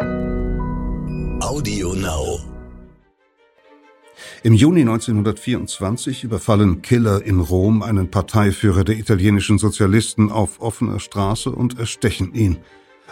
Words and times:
Audio 0.00 1.94
Now. 1.94 2.38
Im 4.42 4.54
Juni 4.54 4.80
1924 4.80 6.24
überfallen 6.24 6.82
Killer 6.82 7.24
in 7.24 7.40
Rom 7.40 7.82
einen 7.82 8.10
Parteiführer 8.10 8.84
der 8.84 8.96
italienischen 8.96 9.58
Sozialisten 9.58 10.30
auf 10.30 10.60
offener 10.60 11.00
Straße 11.00 11.50
und 11.50 11.78
erstechen 11.78 12.34
ihn. 12.34 12.58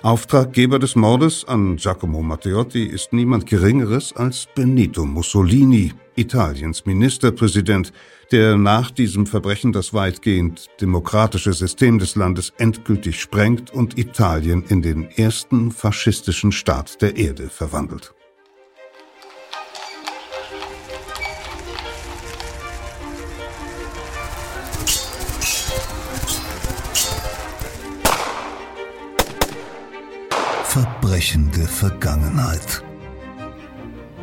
Auftraggeber 0.02 0.78
des 0.78 0.94
Mordes 0.94 1.44
an 1.46 1.76
Giacomo 1.76 2.22
Matteotti 2.22 2.84
ist 2.84 3.12
niemand 3.12 3.46
Geringeres 3.46 4.14
als 4.14 4.46
Benito 4.54 5.06
Mussolini, 5.06 5.94
Italiens 6.16 6.84
Ministerpräsident, 6.84 7.92
der 8.30 8.58
nach 8.58 8.90
diesem 8.90 9.26
Verbrechen 9.26 9.72
das 9.72 9.94
weitgehend 9.94 10.66
demokratische 10.80 11.54
System 11.54 11.98
des 11.98 12.14
Landes 12.14 12.52
endgültig 12.58 13.20
sprengt 13.20 13.72
und 13.72 13.98
Italien 13.98 14.64
in 14.68 14.82
den 14.82 15.08
ersten 15.16 15.70
faschistischen 15.70 16.52
Staat 16.52 17.00
der 17.00 17.16
Erde 17.16 17.48
verwandelt. 17.48 18.14
Verbrechende 31.16 31.66
Vergangenheit. 31.66 32.82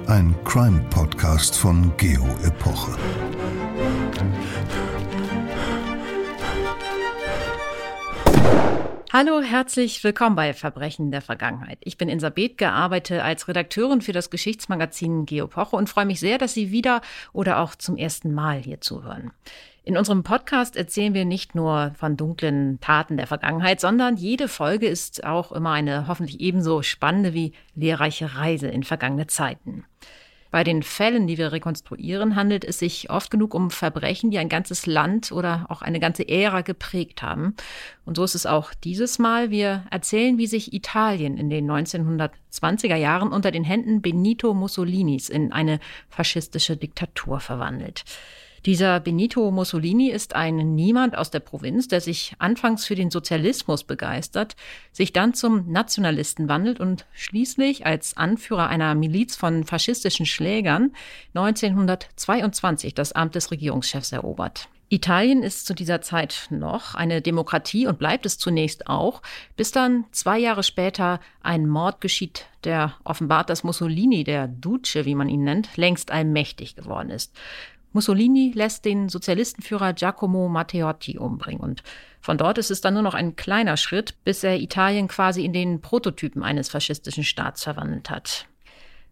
Ein 0.06 0.36
Crime-Podcast 0.44 1.58
von 1.58 1.92
Geo 1.98 2.24
Epoche. 2.46 2.96
Hallo, 9.12 9.42
herzlich 9.42 10.04
willkommen 10.04 10.36
bei 10.36 10.54
Verbrechen 10.54 11.10
der 11.10 11.24
Vergangenheit. 11.24 11.80
Ich 11.82 11.98
bin 11.98 12.10
Insa 12.10 12.30
Bethke, 12.30 12.70
arbeite 12.70 13.24
als 13.24 13.48
Redakteurin 13.48 14.02
für 14.02 14.14
das 14.14 14.30
Geschichtsmagazin 14.30 15.26
Geopoche 15.26 15.76
und 15.76 15.90
freue 15.90 16.06
mich 16.06 16.20
sehr, 16.20 16.38
dass 16.38 16.54
Sie 16.54 16.70
wieder 16.70 17.02
oder 17.32 17.58
auch 17.58 17.74
zum 17.74 17.98
ersten 17.98 18.36
Mal 18.36 18.60
hier 18.60 18.82
zuhören. 18.82 19.32
In 19.86 19.98
unserem 19.98 20.24
Podcast 20.24 20.78
erzählen 20.78 21.14
wir 21.14 21.26
nicht 21.26 21.56
nur 21.56 21.92
von 21.98 22.16
dunklen 22.16 22.80
Taten 22.80 23.18
der 23.18 23.28
Vergangenheit, 23.28 23.82
sondern 23.82 24.16
jede 24.16 24.48
Folge 24.48 24.88
ist 24.88 25.26
auch 25.26 25.52
immer 25.52 25.72
eine 25.72 26.08
hoffentlich 26.08 26.40
ebenso 26.40 26.84
spannende 26.84 27.34
wie 27.34 27.52
lehrreiche 27.76 28.36
Reise 28.36 28.70
in 28.70 28.84
vergangene 28.84 29.28
Zeiten. 29.28 29.84
Bei 30.52 30.64
den 30.64 30.84
Fällen, 30.84 31.28
die 31.28 31.38
wir 31.38 31.52
rekonstruieren, 31.52 32.38
handelt 32.38 32.64
es 32.64 32.80
sich 32.80 33.10
oft 33.10 33.30
genug 33.30 33.54
um 33.54 33.72
Verbrechen, 33.72 34.32
die 34.32 34.38
ein 34.38 34.48
ganzes 34.48 34.86
Land 34.86 35.34
oder 35.34 35.66
auch 35.68 35.82
eine 35.82 36.00
ganze 36.00 36.30
Ära 36.30 36.62
geprägt 36.62 37.22
haben. 37.22 37.54
Und 38.06 38.16
so 38.16 38.24
ist 38.24 38.36
es 38.36 38.46
auch 38.46 38.74
dieses 38.74 39.20
Mal. 39.20 39.50
Wir 39.50 39.84
erzählen, 39.90 40.38
wie 40.38 40.48
sich 40.48 40.72
Italien 40.72 41.38
in 41.38 41.50
den 41.50 41.70
1920er 41.70 42.96
Jahren 42.96 43.34
unter 43.34 43.52
den 43.52 43.66
Händen 43.66 44.02
Benito 44.02 44.54
Mussolinis 44.54 45.28
in 45.28 45.52
eine 45.52 45.80
faschistische 46.08 46.78
Diktatur 46.78 47.42
verwandelt. 47.42 48.06
Dieser 48.66 49.02
Benito 49.02 49.52
Mussolini 49.52 50.10
ist 50.10 50.36
ein 50.36 50.74
Niemand 50.74 51.18
aus 51.18 51.30
der 51.30 51.42
Provinz, 51.42 51.90
der 51.90 52.00
sich 52.00 52.34
anfangs 52.40 52.86
für 52.86 52.96
den 52.96 53.12
Sozialismus 53.12 53.84
begeistert, 53.84 54.56
sich 54.94 55.12
dann 55.12 55.34
zum 55.34 55.70
Nationalisten 55.70 56.48
wandelt 56.48 56.80
und 56.80 57.06
schließlich 57.12 57.86
als 57.86 58.16
Anführer 58.16 58.70
einer 58.70 58.96
Miliz 58.96 59.36
von 59.36 59.66
faschistischen 59.66 60.26
Schlägern 60.26 60.94
1922 61.34 62.94
das 62.94 63.12
Amt 63.12 63.36
des 63.36 63.52
Regierungschefs 63.52 64.14
erobert. 64.14 64.70
Italien 64.94 65.42
ist 65.42 65.66
zu 65.66 65.74
dieser 65.74 66.02
Zeit 66.02 66.48
noch 66.52 66.94
eine 66.94 67.22
Demokratie 67.22 67.88
und 67.88 67.98
bleibt 67.98 68.28
es 68.28 68.38
zunächst 68.38 68.88
auch, 68.88 69.24
bis 69.58 69.72
dann 69.72 70.06
zwei 70.12 70.38
Jahre 70.38 70.62
später 70.62 71.20
ein 71.42 71.68
Mord 71.68 72.00
geschieht, 72.00 72.46
der 72.64 72.94
offenbart, 73.04 73.50
dass 73.50 73.64
Mussolini, 73.64 74.24
der 74.24 74.48
Duce, 74.48 75.04
wie 75.04 75.16
man 75.16 75.30
ihn 75.30 75.44
nennt, 75.44 75.76
längst 75.78 76.12
allmächtig 76.12 76.76
geworden 76.76 77.10
ist. 77.10 77.36
Mussolini 77.94 78.52
lässt 78.54 78.86
den 78.86 79.08
Sozialistenführer 79.08 79.94
Giacomo 79.94 80.50
Matteotti 80.50 81.18
umbringen. 81.18 81.62
Und 81.62 81.84
von 82.22 82.38
dort 82.38 82.58
ist 82.58 82.72
es 82.72 82.82
dann 82.82 82.96
nur 82.96 83.04
noch 83.04 83.14
ein 83.14 83.36
kleiner 83.36 83.78
Schritt, 83.78 84.16
bis 84.24 84.44
er 84.44 84.60
Italien 84.60 85.08
quasi 85.08 85.46
in 85.46 85.54
den 85.54 85.80
Prototypen 85.80 86.44
eines 86.44 86.70
faschistischen 86.70 87.24
Staats 87.24 87.64
verwandelt 87.64 88.10
hat. 88.10 88.48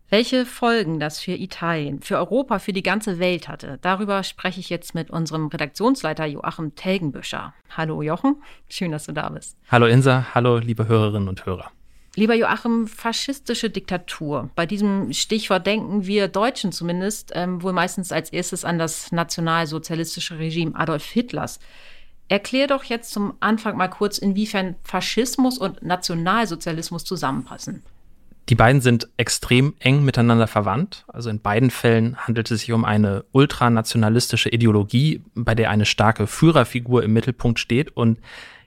Welche 0.10 0.46
Folgen 0.46 1.00
das 1.00 1.22
für 1.22 1.32
Italien, 1.32 2.02
für 2.02 2.18
Europa, 2.18 2.60
für 2.60 2.74
die 2.74 2.84
ganze 2.84 3.18
Welt 3.18 3.48
hatte, 3.48 3.80
darüber 3.82 4.24
spreche 4.24 4.60
ich 4.60 4.70
jetzt 4.70 4.94
mit 4.94 5.10
unserem 5.10 5.48
Redaktionsleiter 5.48 6.26
Joachim 6.26 6.76
Telgenbüscher. 6.76 7.54
Hallo 7.70 8.02
Jochen, 8.02 8.36
schön, 8.68 8.92
dass 8.92 9.06
du 9.06 9.14
da 9.14 9.30
bist. 9.30 9.58
Hallo 9.70 9.86
Insa, 9.86 10.28
hallo 10.34 10.58
liebe 10.58 10.88
Hörerinnen 10.90 11.30
und 11.30 11.46
Hörer. 11.46 11.72
Lieber 12.16 12.36
Joachim, 12.36 12.88
faschistische 12.88 13.70
Diktatur. 13.70 14.50
Bei 14.56 14.66
diesem 14.66 15.14
Stichwort 15.14 15.66
denken 15.66 16.06
wir 16.06 16.28
Deutschen 16.28 16.74
zumindest 16.74 17.32
ähm, 17.36 17.64
wohl 17.64 17.72
meistens 17.72 18.12
als 18.12 18.34
erstes 18.34 18.66
an 18.66 18.78
das 18.78 19.14
nationalsozialistische 19.14 20.38
Regime 20.38 20.76
Adolf 20.76 21.06
Hitlers. 21.06 21.60
Erklär 22.28 22.68
doch 22.68 22.84
jetzt 22.84 23.12
zum 23.12 23.34
Anfang 23.40 23.78
mal 23.78 23.88
kurz, 23.88 24.18
inwiefern 24.18 24.76
Faschismus 24.84 25.58
und 25.58 25.84
Nationalsozialismus 25.84 27.06
zusammenpassen. 27.06 27.82
Die 28.50 28.56
beiden 28.56 28.82
sind 28.82 29.08
extrem 29.16 29.76
eng 29.80 30.04
miteinander 30.04 30.48
verwandt. 30.48 31.06
Also 31.08 31.30
in 31.30 31.40
beiden 31.40 31.72
Fällen 31.72 32.18
handelt 32.18 32.52
es 32.52 32.62
sich 32.62 32.74
um 32.74 32.84
eine 32.84 33.24
ultranationalistische 33.32 34.50
Ideologie, 34.50 35.22
bei 35.36 35.56
der 35.56 35.70
eine 35.70 35.86
starke 35.86 36.28
Führerfigur 36.28 37.04
im 37.04 37.14
Mittelpunkt 37.14 37.60
steht 37.60 37.96
und 37.96 38.20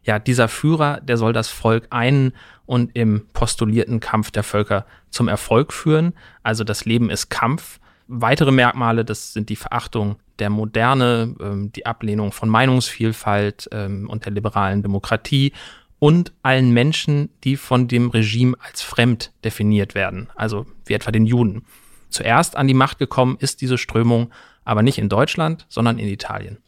ja, 0.05 0.19
dieser 0.19 0.49
Führer, 0.49 1.01
der 1.01 1.17
soll 1.17 1.33
das 1.33 1.49
Volk 1.49 1.87
einen 1.91 2.33
und 2.67 2.95
im 2.95 3.27
postulierten 3.33 4.01
Kampf 4.01 4.31
der 4.31 4.43
Völker 4.43 4.87
zum 5.11 5.29
Erfolg 5.29 5.73
führen. 5.73 6.15
Also 6.43 6.65
das 6.65 6.85
Leben 6.85 7.11
ist 7.11 7.31
Kampf. 7.31 7.81
Weitere 8.07 8.53
Merkmale, 8.53 9.05
das 9.05 9.33
sind 9.33 9.49
die 9.49 9.57
Verachtung 9.57 10.17
der 10.39 10.51
Moderne, 10.51 11.35
ähm, 11.41 11.73
die 11.73 11.87
Ablehnung 11.87 12.33
von 12.33 12.49
Meinungsvielfalt 12.49 13.69
ähm, 13.73 14.09
und 14.11 14.27
der 14.27 14.33
liberalen 14.33 14.83
Demokratie 14.83 15.53
und 15.99 16.33
allen 16.43 16.73
Menschen, 16.73 17.31
die 17.45 17.57
von 17.57 17.89
dem 17.89 18.11
Regime 18.11 18.57
als 18.61 18.83
fremd 18.83 19.33
definiert 19.43 19.95
werden, 19.95 20.29
also 20.35 20.67
wie 20.85 20.93
etwa 20.93 21.13
den 21.13 21.25
Juden. 21.25 21.65
Zuerst 22.11 22.57
an 22.57 22.69
die 22.69 22.75
Macht 22.75 22.99
gekommen 22.99 23.37
ist 23.41 23.61
diese 23.61 23.79
Strömung 23.79 24.31
aber 24.65 24.83
nicht 24.83 24.99
in 24.99 25.09
Deutschland, 25.09 25.67
sondern 25.69 25.99
in 25.99 26.09
Italien. 26.09 26.59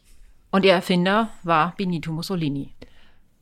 Und 0.51 0.65
ihr 0.65 0.73
Erfinder 0.73 1.29
war 1.43 1.73
Benito 1.77 2.11
Mussolini. 2.11 2.73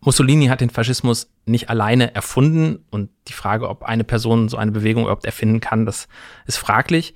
Mussolini 0.06 0.48
hat 0.48 0.62
den 0.62 0.70
Faschismus 0.70 1.32
nicht 1.46 1.70
alleine 1.70 2.14
erfunden 2.14 2.86
und 2.92 3.10
die 3.28 3.34
Frage, 3.34 3.68
ob 3.68 3.84
eine 3.84 4.04
Person 4.04 4.50
so 4.50 4.58
eine 4.58 4.72
Bewegung 4.72 5.04
überhaupt 5.04 5.26
erfinden 5.26 5.60
kann, 5.60 5.86
das 5.86 6.08
ist 6.46 6.58
fraglich. 6.58 7.16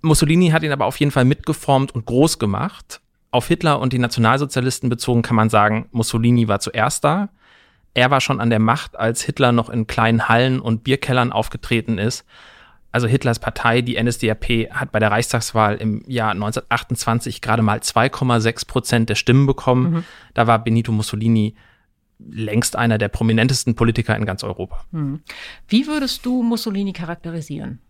Mussolini 0.00 0.50
hat 0.50 0.62
ihn 0.62 0.72
aber 0.72 0.84
auf 0.84 0.98
jeden 1.00 1.10
Fall 1.10 1.24
mitgeformt 1.24 1.92
und 1.92 2.06
groß 2.06 2.38
gemacht. 2.38 3.00
Auf 3.30 3.48
Hitler 3.48 3.80
und 3.80 3.92
die 3.92 3.98
Nationalsozialisten 3.98 4.88
bezogen 4.88 5.22
kann 5.22 5.34
man 5.34 5.50
sagen, 5.50 5.88
Mussolini 5.90 6.46
war 6.46 6.60
zuerst 6.60 7.02
da. 7.02 7.30
Er 7.94 8.10
war 8.10 8.20
schon 8.20 8.40
an 8.40 8.50
der 8.50 8.60
Macht, 8.60 8.96
als 8.96 9.22
Hitler 9.22 9.50
noch 9.50 9.68
in 9.68 9.88
kleinen 9.88 10.28
Hallen 10.28 10.60
und 10.60 10.84
Bierkellern 10.84 11.32
aufgetreten 11.32 11.98
ist. 11.98 12.24
Also 12.92 13.08
Hitlers 13.08 13.40
Partei, 13.40 13.80
die 13.80 14.00
NSDAP, 14.00 14.70
hat 14.70 14.92
bei 14.92 15.00
der 15.00 15.10
Reichstagswahl 15.10 15.76
im 15.76 16.04
Jahr 16.06 16.30
1928 16.30 17.40
gerade 17.40 17.62
mal 17.62 17.78
2,6 17.78 18.68
Prozent 18.68 19.08
der 19.08 19.16
Stimmen 19.16 19.46
bekommen. 19.46 19.90
Mhm. 19.90 20.04
Da 20.32 20.46
war 20.46 20.62
Benito 20.62 20.92
Mussolini 20.92 21.56
längst 22.30 22.76
einer 22.76 22.98
der 22.98 23.08
prominentesten 23.08 23.74
Politiker 23.74 24.16
in 24.16 24.26
ganz 24.26 24.44
Europa. 24.44 24.84
Hm. 24.92 25.20
Wie 25.68 25.86
würdest 25.86 26.24
du 26.26 26.42
Mussolini 26.42 26.92
charakterisieren? 26.92 27.80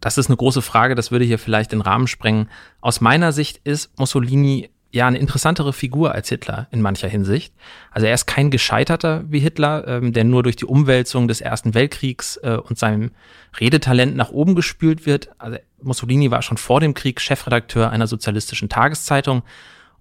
Das 0.00 0.18
ist 0.18 0.26
eine 0.26 0.36
große 0.36 0.60
Frage, 0.60 0.94
das 0.94 1.10
würde 1.10 1.24
hier 1.24 1.38
vielleicht 1.38 1.72
den 1.72 1.80
Rahmen 1.80 2.06
sprengen. 2.06 2.50
Aus 2.80 3.00
meiner 3.00 3.32
Sicht 3.32 3.60
ist 3.64 3.98
Mussolini 3.98 4.68
ja 4.94 5.08
eine 5.08 5.18
interessantere 5.18 5.72
Figur 5.72 6.12
als 6.12 6.28
Hitler 6.28 6.68
in 6.70 6.80
mancher 6.80 7.08
Hinsicht. 7.08 7.52
Also 7.90 8.06
er 8.06 8.14
ist 8.14 8.26
kein 8.26 8.50
Gescheiterter 8.50 9.24
wie 9.28 9.40
Hitler, 9.40 9.88
ähm, 9.88 10.12
der 10.12 10.22
nur 10.22 10.44
durch 10.44 10.56
die 10.56 10.66
Umwälzung 10.66 11.26
des 11.26 11.40
Ersten 11.40 11.74
Weltkriegs 11.74 12.36
äh, 12.42 12.56
und 12.56 12.78
seinem 12.78 13.10
Redetalent 13.58 14.14
nach 14.14 14.30
oben 14.30 14.54
gespült 14.54 15.04
wird. 15.04 15.30
Also 15.38 15.58
Mussolini 15.82 16.30
war 16.30 16.42
schon 16.42 16.58
vor 16.58 16.80
dem 16.80 16.94
Krieg 16.94 17.20
Chefredakteur 17.20 17.90
einer 17.90 18.06
sozialistischen 18.06 18.68
Tageszeitung 18.68 19.42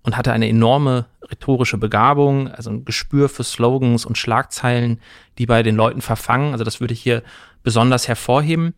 und 0.03 0.17
hatte 0.17 0.33
eine 0.33 0.47
enorme 0.47 1.05
rhetorische 1.29 1.77
Begabung, 1.77 2.49
also 2.49 2.69
ein 2.69 2.85
Gespür 2.85 3.29
für 3.29 3.43
Slogans 3.43 4.05
und 4.05 4.17
Schlagzeilen, 4.17 4.99
die 5.37 5.45
bei 5.45 5.63
den 5.63 5.75
Leuten 5.75 6.01
verfangen. 6.01 6.51
Also 6.51 6.63
das 6.63 6.79
würde 6.79 6.93
ich 6.93 7.01
hier 7.01 7.23
besonders 7.63 8.07
hervorheben. 8.07 8.73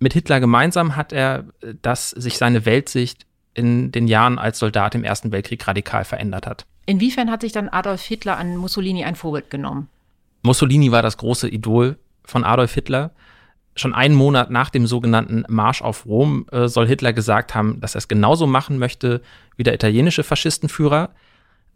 Mit 0.00 0.12
Hitler 0.12 0.40
gemeinsam 0.40 0.96
hat 0.96 1.12
er, 1.12 1.44
äh, 1.60 1.74
dass 1.80 2.10
sich 2.10 2.38
seine 2.38 2.64
Weltsicht 2.66 3.26
in 3.54 3.90
den 3.90 4.06
Jahren 4.06 4.38
als 4.38 4.58
Soldat 4.58 4.94
im 4.94 5.04
Ersten 5.04 5.32
Weltkrieg 5.32 5.66
radikal 5.66 6.04
verändert 6.04 6.46
hat. 6.46 6.66
Inwiefern 6.86 7.30
hat 7.30 7.40
sich 7.40 7.52
dann 7.52 7.68
Adolf 7.68 8.02
Hitler 8.02 8.36
an 8.38 8.56
Mussolini 8.56 9.04
ein 9.04 9.16
Vorbild 9.16 9.50
genommen? 9.50 9.88
Mussolini 10.42 10.92
war 10.92 11.02
das 11.02 11.16
große 11.16 11.48
Idol 11.48 11.96
von 12.24 12.44
Adolf 12.44 12.74
Hitler. 12.74 13.10
Schon 13.78 13.94
einen 13.94 14.14
Monat 14.14 14.50
nach 14.50 14.70
dem 14.70 14.86
sogenannten 14.88 15.44
Marsch 15.48 15.82
auf 15.82 16.04
Rom 16.04 16.46
äh, 16.50 16.66
soll 16.66 16.88
Hitler 16.88 17.12
gesagt 17.12 17.54
haben, 17.54 17.80
dass 17.80 17.94
er 17.94 17.98
es 17.98 18.08
genauso 18.08 18.46
machen 18.48 18.78
möchte 18.78 19.22
wie 19.56 19.62
der 19.62 19.74
italienische 19.74 20.24
Faschistenführer. 20.24 21.10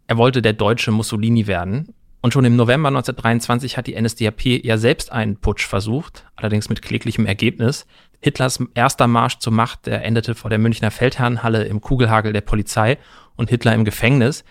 Er 0.07 0.17
wollte 0.17 0.41
der 0.41 0.51
deutsche 0.51 0.91
Mussolini 0.91 1.47
werden. 1.47 1.93
Und 2.21 2.33
schon 2.33 2.45
im 2.45 2.57
November 2.57 2.89
1923 2.89 3.77
hat 3.77 3.87
die 3.87 3.99
NSDAP 4.01 4.45
ja 4.63 4.77
selbst 4.77 5.11
einen 5.11 5.37
Putsch 5.37 5.65
versucht, 5.65 6.25
allerdings 6.35 6.69
mit 6.69 6.81
kläglichem 6.81 7.25
Ergebnis. 7.25 7.85
Hitlers 8.19 8.59
erster 8.73 9.07
Marsch 9.07 9.39
zur 9.39 9.53
Macht, 9.53 9.85
der 9.85 10.03
endete 10.03 10.35
vor 10.35 10.49
der 10.49 10.59
Münchner 10.59 10.91
Feldherrnhalle 10.91 11.63
im 11.65 11.81
Kugelhagel 11.81 12.33
der 12.33 12.41
Polizei 12.41 12.97
und 13.35 13.49
Hitler 13.49 13.73
im 13.73 13.85
Gefängnis. 13.85 14.43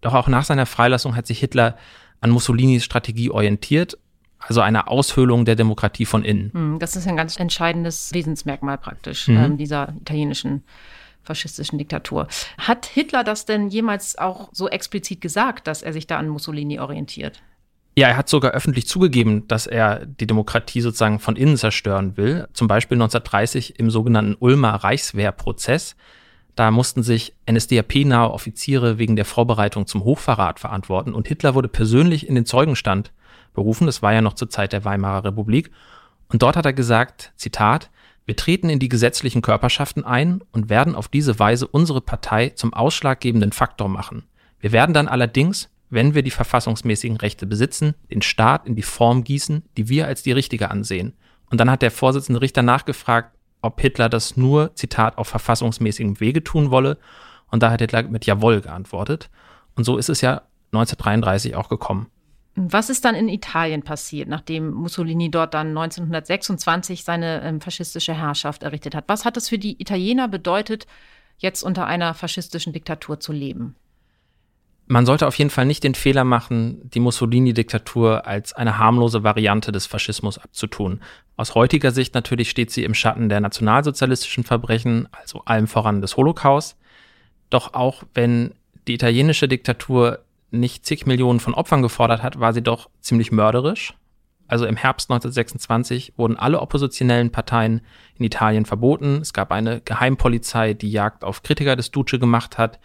Doch 0.00 0.14
auch 0.14 0.28
nach 0.28 0.44
seiner 0.44 0.66
Freilassung 0.66 1.16
hat 1.16 1.26
sich 1.26 1.40
Hitler 1.40 1.76
an 2.20 2.30
Mussolinis 2.30 2.84
Strategie 2.84 3.30
orientiert, 3.30 3.98
also 4.38 4.60
eine 4.60 4.88
Aushöhlung 4.88 5.44
der 5.44 5.56
Demokratie 5.56 6.06
von 6.06 6.24
innen. 6.24 6.50
Hm, 6.52 6.78
das 6.78 6.96
ist 6.96 7.06
ein 7.06 7.16
ganz 7.16 7.38
entscheidendes 7.38 8.12
Wesensmerkmal 8.12 8.78
praktisch 8.78 9.28
mhm. 9.28 9.36
ähm, 9.36 9.56
dieser 9.56 9.94
italienischen 10.00 10.62
faschistischen 11.22 11.78
Diktatur. 11.78 12.28
Hat 12.58 12.86
Hitler 12.86 13.24
das 13.24 13.44
denn 13.44 13.68
jemals 13.68 14.16
auch 14.16 14.48
so 14.52 14.68
explizit 14.68 15.20
gesagt, 15.20 15.66
dass 15.66 15.82
er 15.82 15.92
sich 15.92 16.06
da 16.06 16.18
an 16.18 16.28
Mussolini 16.28 16.78
orientiert? 16.78 17.42
Ja, 17.98 18.08
er 18.08 18.16
hat 18.18 18.28
sogar 18.28 18.52
öffentlich 18.52 18.86
zugegeben, 18.86 19.48
dass 19.48 19.66
er 19.66 20.04
die 20.04 20.26
Demokratie 20.26 20.82
sozusagen 20.82 21.18
von 21.18 21.34
innen 21.34 21.56
zerstören 21.56 22.16
will. 22.16 22.46
Zum 22.52 22.68
Beispiel 22.68 22.96
1930 22.96 23.78
im 23.78 23.90
sogenannten 23.90 24.36
Ulmer 24.38 24.74
Reichswehrprozess. 24.74 25.96
Da 26.56 26.70
mussten 26.70 27.02
sich 27.02 27.34
NSDAP-nahe 27.50 28.30
Offiziere 28.30 28.98
wegen 28.98 29.16
der 29.16 29.24
Vorbereitung 29.24 29.86
zum 29.86 30.04
Hochverrat 30.04 30.60
verantworten 30.60 31.14
und 31.14 31.28
Hitler 31.28 31.54
wurde 31.54 31.68
persönlich 31.68 32.28
in 32.28 32.34
den 32.34 32.46
Zeugenstand 32.46 33.12
berufen. 33.56 33.86
Das 33.86 34.02
war 34.02 34.12
ja 34.12 34.22
noch 34.22 34.34
zur 34.34 34.48
Zeit 34.48 34.72
der 34.72 34.84
Weimarer 34.84 35.24
Republik. 35.24 35.72
Und 36.28 36.42
dort 36.42 36.56
hat 36.56 36.66
er 36.66 36.72
gesagt, 36.72 37.32
Zitat, 37.36 37.90
wir 38.24 38.36
treten 38.36 38.68
in 38.68 38.78
die 38.78 38.88
gesetzlichen 38.88 39.42
Körperschaften 39.42 40.04
ein 40.04 40.42
und 40.52 40.68
werden 40.68 40.94
auf 40.94 41.08
diese 41.08 41.38
Weise 41.38 41.66
unsere 41.66 42.00
Partei 42.00 42.50
zum 42.50 42.74
ausschlaggebenden 42.74 43.52
Faktor 43.52 43.88
machen. 43.88 44.24
Wir 44.60 44.72
werden 44.72 44.92
dann 44.92 45.08
allerdings, 45.08 45.70
wenn 45.90 46.14
wir 46.14 46.22
die 46.22 46.32
verfassungsmäßigen 46.32 47.16
Rechte 47.16 47.46
besitzen, 47.46 47.94
den 48.10 48.22
Staat 48.22 48.66
in 48.66 48.74
die 48.74 48.82
Form 48.82 49.22
gießen, 49.22 49.62
die 49.76 49.88
wir 49.88 50.06
als 50.06 50.24
die 50.24 50.32
richtige 50.32 50.70
ansehen. 50.70 51.14
Und 51.50 51.60
dann 51.60 51.70
hat 51.70 51.82
der 51.82 51.92
Vorsitzende 51.92 52.40
Richter 52.40 52.62
nachgefragt, 52.62 53.36
ob 53.62 53.80
Hitler 53.80 54.08
das 54.08 54.36
nur, 54.36 54.74
Zitat, 54.74 55.18
auf 55.18 55.28
verfassungsmäßigem 55.28 56.18
Wege 56.18 56.42
tun 56.42 56.72
wolle. 56.72 56.98
Und 57.50 57.62
da 57.62 57.70
hat 57.70 57.80
Hitler 57.80 58.02
mit 58.02 58.26
Jawohl 58.26 58.60
geantwortet. 58.60 59.30
Und 59.76 59.84
so 59.84 59.96
ist 59.98 60.08
es 60.08 60.20
ja 60.20 60.42
1933 60.72 61.54
auch 61.54 61.68
gekommen. 61.68 62.08
Was 62.58 62.88
ist 62.88 63.04
dann 63.04 63.14
in 63.14 63.28
Italien 63.28 63.82
passiert, 63.82 64.28
nachdem 64.28 64.70
Mussolini 64.72 65.30
dort 65.30 65.52
dann 65.52 65.68
1926 65.68 67.04
seine 67.04 67.42
ähm, 67.42 67.60
faschistische 67.60 68.14
Herrschaft 68.14 68.62
errichtet 68.62 68.94
hat? 68.94 69.04
Was 69.08 69.26
hat 69.26 69.36
es 69.36 69.50
für 69.50 69.58
die 69.58 69.80
Italiener 69.80 70.26
bedeutet, 70.26 70.86
jetzt 71.36 71.62
unter 71.62 71.86
einer 71.86 72.14
faschistischen 72.14 72.72
Diktatur 72.72 73.20
zu 73.20 73.32
leben? 73.32 73.76
Man 74.86 75.04
sollte 75.04 75.26
auf 75.26 75.36
jeden 75.36 75.50
Fall 75.50 75.66
nicht 75.66 75.84
den 75.84 75.94
Fehler 75.94 76.24
machen, 76.24 76.80
die 76.90 77.00
Mussolini-Diktatur 77.00 78.26
als 78.26 78.54
eine 78.54 78.78
harmlose 78.78 79.22
Variante 79.22 79.70
des 79.70 79.84
Faschismus 79.84 80.38
abzutun. 80.38 81.00
Aus 81.36 81.54
heutiger 81.54 81.90
Sicht 81.90 82.14
natürlich 82.14 82.48
steht 82.48 82.70
sie 82.70 82.84
im 82.84 82.94
Schatten 82.94 83.28
der 83.28 83.40
nationalsozialistischen 83.40 84.44
Verbrechen, 84.44 85.08
also 85.10 85.42
allem 85.44 85.66
voran 85.66 86.00
des 86.00 86.16
Holocaust. 86.16 86.78
Doch 87.50 87.74
auch 87.74 88.04
wenn 88.14 88.54
die 88.86 88.94
italienische 88.94 89.48
Diktatur 89.48 90.20
nicht 90.56 90.86
zig 90.86 91.06
Millionen 91.06 91.40
von 91.40 91.54
Opfern 91.54 91.82
gefordert 91.82 92.22
hat, 92.22 92.40
war 92.40 92.52
sie 92.52 92.62
doch 92.62 92.90
ziemlich 93.00 93.32
mörderisch. 93.32 93.94
Also 94.48 94.66
im 94.66 94.76
Herbst 94.76 95.10
1926 95.10 96.14
wurden 96.16 96.36
alle 96.36 96.60
oppositionellen 96.60 97.32
Parteien 97.32 97.80
in 98.16 98.24
Italien 98.24 98.64
verboten. 98.64 99.20
Es 99.20 99.32
gab 99.32 99.50
eine 99.50 99.80
Geheimpolizei, 99.80 100.74
die 100.74 100.90
Jagd 100.90 101.24
auf 101.24 101.42
Kritiker 101.42 101.74
des 101.74 101.90
Duce 101.90 102.20
gemacht 102.20 102.56
hat. 102.56 102.78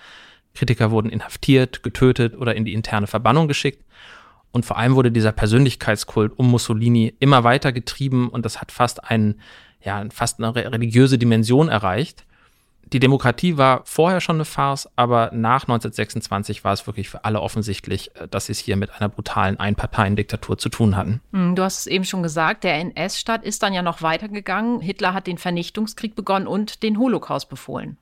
Kritiker 0.53 0.91
wurden 0.91 1.09
inhaftiert, 1.09 1.83
getötet 1.83 2.35
oder 2.35 2.55
in 2.55 2.65
die 2.65 2.73
interne 2.73 3.07
Verbannung 3.07 3.47
geschickt. 3.47 3.85
Und 4.51 4.65
vor 4.65 4.77
allem 4.77 4.95
wurde 4.95 5.11
dieser 5.11 5.31
Persönlichkeitskult 5.31 6.37
um 6.37 6.49
Mussolini 6.49 7.15
immer 7.19 7.43
weiter 7.43 7.71
getrieben 7.71 8.27
und 8.29 8.43
das 8.43 8.59
hat 8.59 8.71
fast 8.71 9.03
einen, 9.03 9.39
ja, 9.81 10.03
fast 10.11 10.39
eine 10.39 10.53
religiöse 10.55 11.17
Dimension 11.17 11.69
erreicht 11.69 12.25
die 12.93 12.99
Demokratie 12.99 13.57
war 13.57 13.81
vorher 13.85 14.19
schon 14.19 14.35
eine 14.35 14.45
Farce, 14.45 14.89
aber 14.95 15.31
nach 15.33 15.63
1926 15.63 16.63
war 16.63 16.73
es 16.73 16.85
wirklich 16.87 17.09
für 17.09 17.23
alle 17.23 17.41
offensichtlich, 17.41 18.15
äh, 18.15 18.27
dass 18.27 18.47
sie 18.47 18.51
es 18.51 18.59
hier 18.59 18.75
mit 18.75 18.91
einer 18.91 19.09
brutalen 19.09 19.59
Einparteiendiktatur 19.59 20.57
zu 20.57 20.69
tun 20.69 20.97
hatten. 20.97 21.21
Hm, 21.31 21.55
du 21.55 21.63
hast 21.63 21.79
es 21.79 21.87
eben 21.87 22.03
schon 22.03 22.23
gesagt, 22.23 22.63
der 22.63 22.75
NS-Staat 22.75 23.43
ist 23.43 23.63
dann 23.63 23.73
ja 23.73 23.81
noch 23.81 24.01
weitergegangen. 24.01 24.81
Hitler 24.81 25.13
hat 25.13 25.27
den 25.27 25.37
Vernichtungskrieg 25.37 26.15
begonnen 26.15 26.47
und 26.47 26.83
den 26.83 26.99
Holocaust 26.99 27.49
befohlen. 27.49 27.97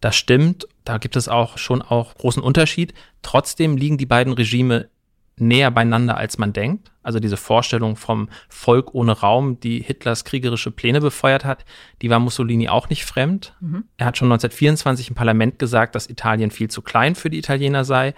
Das 0.00 0.16
stimmt, 0.16 0.66
da 0.84 0.96
gibt 0.96 1.14
es 1.16 1.28
auch 1.28 1.58
schon 1.58 1.82
auch 1.82 2.14
großen 2.14 2.42
Unterschied. 2.42 2.94
Trotzdem 3.20 3.76
liegen 3.76 3.98
die 3.98 4.06
beiden 4.06 4.32
Regime 4.32 4.88
näher 5.36 5.70
beieinander, 5.70 6.16
als 6.16 6.38
man 6.38 6.52
denkt. 6.52 6.92
Also 7.02 7.18
diese 7.18 7.36
Vorstellung 7.36 7.96
vom 7.96 8.28
Volk 8.48 8.94
ohne 8.94 9.12
Raum, 9.12 9.58
die 9.58 9.82
Hitlers 9.82 10.24
kriegerische 10.24 10.70
Pläne 10.70 11.00
befeuert 11.00 11.44
hat, 11.44 11.64
die 12.02 12.10
war 12.10 12.18
Mussolini 12.18 12.68
auch 12.68 12.90
nicht 12.90 13.04
fremd. 13.04 13.54
Mhm. 13.60 13.84
Er 13.96 14.06
hat 14.06 14.18
schon 14.18 14.28
1924 14.28 15.08
im 15.08 15.14
Parlament 15.14 15.58
gesagt, 15.58 15.94
dass 15.94 16.10
Italien 16.10 16.50
viel 16.50 16.68
zu 16.68 16.82
klein 16.82 17.14
für 17.14 17.30
die 17.30 17.38
Italiener 17.38 17.84
sei. 17.84 18.14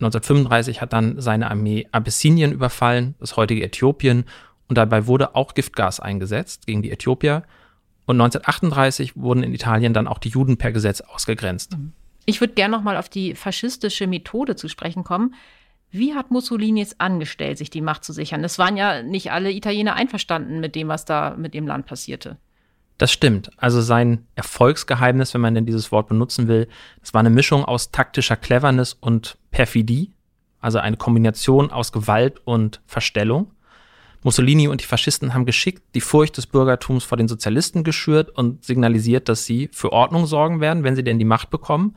1935 0.00 0.80
hat 0.80 0.92
dann 0.92 1.20
seine 1.20 1.50
Armee 1.50 1.86
Abyssinien 1.92 2.52
überfallen, 2.52 3.14
das 3.18 3.36
heutige 3.36 3.64
Äthiopien, 3.64 4.24
und 4.68 4.76
dabei 4.76 5.06
wurde 5.06 5.36
auch 5.36 5.54
Giftgas 5.54 6.00
eingesetzt 6.00 6.66
gegen 6.66 6.82
die 6.82 6.90
Äthiopier. 6.90 7.44
Und 8.06 8.20
1938 8.20 9.16
wurden 9.16 9.42
in 9.42 9.54
Italien 9.54 9.94
dann 9.94 10.08
auch 10.08 10.18
die 10.18 10.28
Juden 10.28 10.56
per 10.56 10.72
Gesetz 10.72 11.00
ausgegrenzt. 11.00 11.78
Mhm. 11.78 11.92
Ich 12.24 12.40
würde 12.40 12.54
gerne 12.54 12.76
noch 12.76 12.82
mal 12.82 12.96
auf 12.96 13.08
die 13.08 13.34
faschistische 13.34 14.08
Methode 14.08 14.56
zu 14.56 14.68
sprechen 14.68 15.04
kommen. 15.04 15.34
Wie 15.96 16.14
hat 16.14 16.30
Mussolini 16.30 16.82
es 16.82 17.00
angestellt, 17.00 17.58
sich 17.58 17.70
die 17.70 17.80
Macht 17.80 18.04
zu 18.04 18.12
sichern? 18.12 18.44
Es 18.44 18.58
waren 18.58 18.76
ja 18.76 19.02
nicht 19.02 19.32
alle 19.32 19.50
Italiener 19.50 19.94
einverstanden 19.94 20.60
mit 20.60 20.74
dem, 20.74 20.88
was 20.88 21.04
da 21.04 21.34
mit 21.38 21.54
dem 21.54 21.66
Land 21.66 21.86
passierte. 21.86 22.36
Das 22.98 23.12
stimmt. 23.12 23.50
Also 23.56 23.80
sein 23.80 24.26
Erfolgsgeheimnis, 24.34 25.32
wenn 25.34 25.40
man 25.40 25.54
denn 25.54 25.66
dieses 25.66 25.92
Wort 25.92 26.08
benutzen 26.08 26.48
will, 26.48 26.68
das 27.00 27.14
war 27.14 27.20
eine 27.20 27.30
Mischung 27.30 27.64
aus 27.64 27.90
taktischer 27.90 28.36
Cleverness 28.36 28.94
und 28.94 29.38
Perfidie, 29.50 30.12
also 30.60 30.78
eine 30.78 30.96
Kombination 30.96 31.70
aus 31.70 31.92
Gewalt 31.92 32.40
und 32.44 32.80
Verstellung. 32.86 33.52
Mussolini 34.22 34.66
und 34.68 34.80
die 34.80 34.86
Faschisten 34.86 35.34
haben 35.34 35.46
geschickt 35.46 35.82
die 35.94 36.00
Furcht 36.00 36.36
des 36.36 36.46
Bürgertums 36.46 37.04
vor 37.04 37.16
den 37.16 37.28
Sozialisten 37.28 37.84
geschürt 37.84 38.30
und 38.30 38.64
signalisiert, 38.64 39.28
dass 39.28 39.44
sie 39.44 39.68
für 39.72 39.92
Ordnung 39.92 40.26
sorgen 40.26 40.60
werden, 40.60 40.82
wenn 40.82 40.96
sie 40.96 41.04
denn 41.04 41.18
die 41.18 41.24
Macht 41.24 41.48
bekommen. 41.50 41.96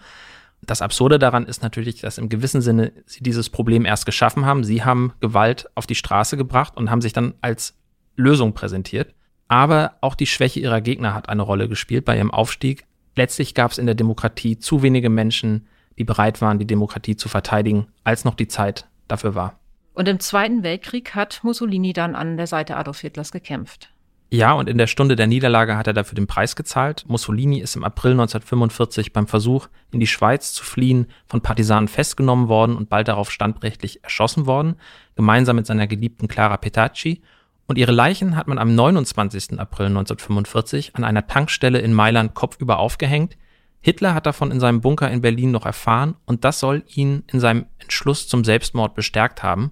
Das 0.61 0.81
Absurde 0.81 1.19
daran 1.19 1.45
ist 1.45 1.63
natürlich, 1.63 2.01
dass 2.01 2.17
im 2.17 2.29
gewissen 2.29 2.61
Sinne 2.61 2.91
sie 3.05 3.23
dieses 3.23 3.49
Problem 3.49 3.85
erst 3.85 4.05
geschaffen 4.05 4.45
haben. 4.45 4.63
Sie 4.63 4.83
haben 4.83 5.13
Gewalt 5.19 5.69
auf 5.75 5.87
die 5.87 5.95
Straße 5.95 6.37
gebracht 6.37 6.77
und 6.77 6.91
haben 6.91 7.01
sich 7.01 7.13
dann 7.13 7.33
als 7.41 7.75
Lösung 8.15 8.53
präsentiert. 8.53 9.13
Aber 9.47 9.97
auch 10.01 10.15
die 10.15 10.27
Schwäche 10.27 10.59
ihrer 10.59 10.81
Gegner 10.81 11.13
hat 11.13 11.29
eine 11.29 11.41
Rolle 11.41 11.69
gespielt 11.69 12.05
bei 12.05 12.17
ihrem 12.17 12.31
Aufstieg. 12.31 12.85
Letztlich 13.15 13.55
gab 13.55 13.71
es 13.71 13.77
in 13.77 13.85
der 13.85 13.95
Demokratie 13.95 14.59
zu 14.59 14.83
wenige 14.83 15.09
Menschen, 15.09 15.67
die 15.97 16.03
bereit 16.03 16.41
waren, 16.41 16.59
die 16.59 16.67
Demokratie 16.67 17.15
zu 17.15 17.29
verteidigen, 17.29 17.87
als 18.03 18.25
noch 18.25 18.35
die 18.35 18.47
Zeit 18.47 18.87
dafür 19.07 19.35
war. 19.35 19.59
Und 19.93 20.07
im 20.07 20.19
Zweiten 20.19 20.63
Weltkrieg 20.63 21.15
hat 21.15 21.43
Mussolini 21.43 21.93
dann 21.93 22.15
an 22.15 22.37
der 22.37 22.47
Seite 22.47 22.77
Adolf 22.77 22.99
Hitlers 22.99 23.31
gekämpft. 23.31 23.89
Ja, 24.31 24.53
und 24.53 24.69
in 24.69 24.77
der 24.77 24.85
Stunde 24.85 25.15
der 25.15 25.25
Niederlage 25.25 25.75
hat 25.75 25.87
er 25.87 25.93
dafür 25.93 26.15
den 26.15 26.27
Preis 26.27 26.55
gezahlt. 26.55 27.03
Mussolini 27.07 27.59
ist 27.59 27.75
im 27.75 27.83
April 27.83 28.11
1945 28.11 29.11
beim 29.11 29.25
Versuch, 29.25 29.69
in 29.91 29.99
die 29.99 30.07
Schweiz 30.07 30.53
zu 30.53 30.63
fliehen, 30.63 31.07
von 31.25 31.41
Partisanen 31.41 31.87
festgenommen 31.87 32.47
worden 32.47 32.75
und 32.75 32.89
bald 32.89 33.07
darauf 33.07 33.31
standrechtlich 33.31 34.03
erschossen 34.03 34.45
worden, 34.45 34.75
gemeinsam 35.15 35.55
mit 35.55 35.65
seiner 35.65 35.87
geliebten 35.87 36.27
Clara 36.27 36.57
Petacci. 36.57 37.23
Und 37.65 37.79
ihre 37.79 37.91
Leichen 37.91 38.35
hat 38.35 38.47
man 38.47 38.59
am 38.59 38.75
29. 38.75 39.59
April 39.59 39.87
1945 39.87 40.95
an 40.95 41.03
einer 41.03 41.25
Tankstelle 41.25 41.79
in 41.79 41.93
Mailand 41.93 42.35
kopfüber 42.35 42.77
aufgehängt. 42.77 43.35
Hitler 43.81 44.13
hat 44.13 44.27
davon 44.27 44.51
in 44.51 44.59
seinem 44.59 44.81
Bunker 44.81 45.09
in 45.09 45.21
Berlin 45.21 45.49
noch 45.49 45.65
erfahren 45.65 46.15
und 46.25 46.45
das 46.45 46.59
soll 46.59 46.83
ihn 46.87 47.23
in 47.31 47.39
seinem 47.39 47.65
Entschluss 47.79 48.27
zum 48.27 48.43
Selbstmord 48.43 48.93
bestärkt 48.93 49.41
haben. 49.41 49.71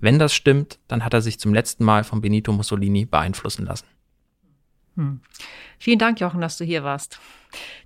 Wenn 0.00 0.18
das 0.18 0.32
stimmt, 0.32 0.78
dann 0.88 1.04
hat 1.04 1.12
er 1.12 1.20
sich 1.20 1.38
zum 1.38 1.52
letzten 1.52 1.84
Mal 1.84 2.04
von 2.04 2.22
Benito 2.22 2.52
Mussolini 2.52 3.04
beeinflussen 3.04 3.66
lassen. 3.66 3.84
Hm. 4.98 5.20
Vielen 5.78 6.00
Dank, 6.00 6.18
Jochen, 6.18 6.40
dass 6.40 6.58
du 6.58 6.64
hier 6.64 6.82
warst. 6.82 7.20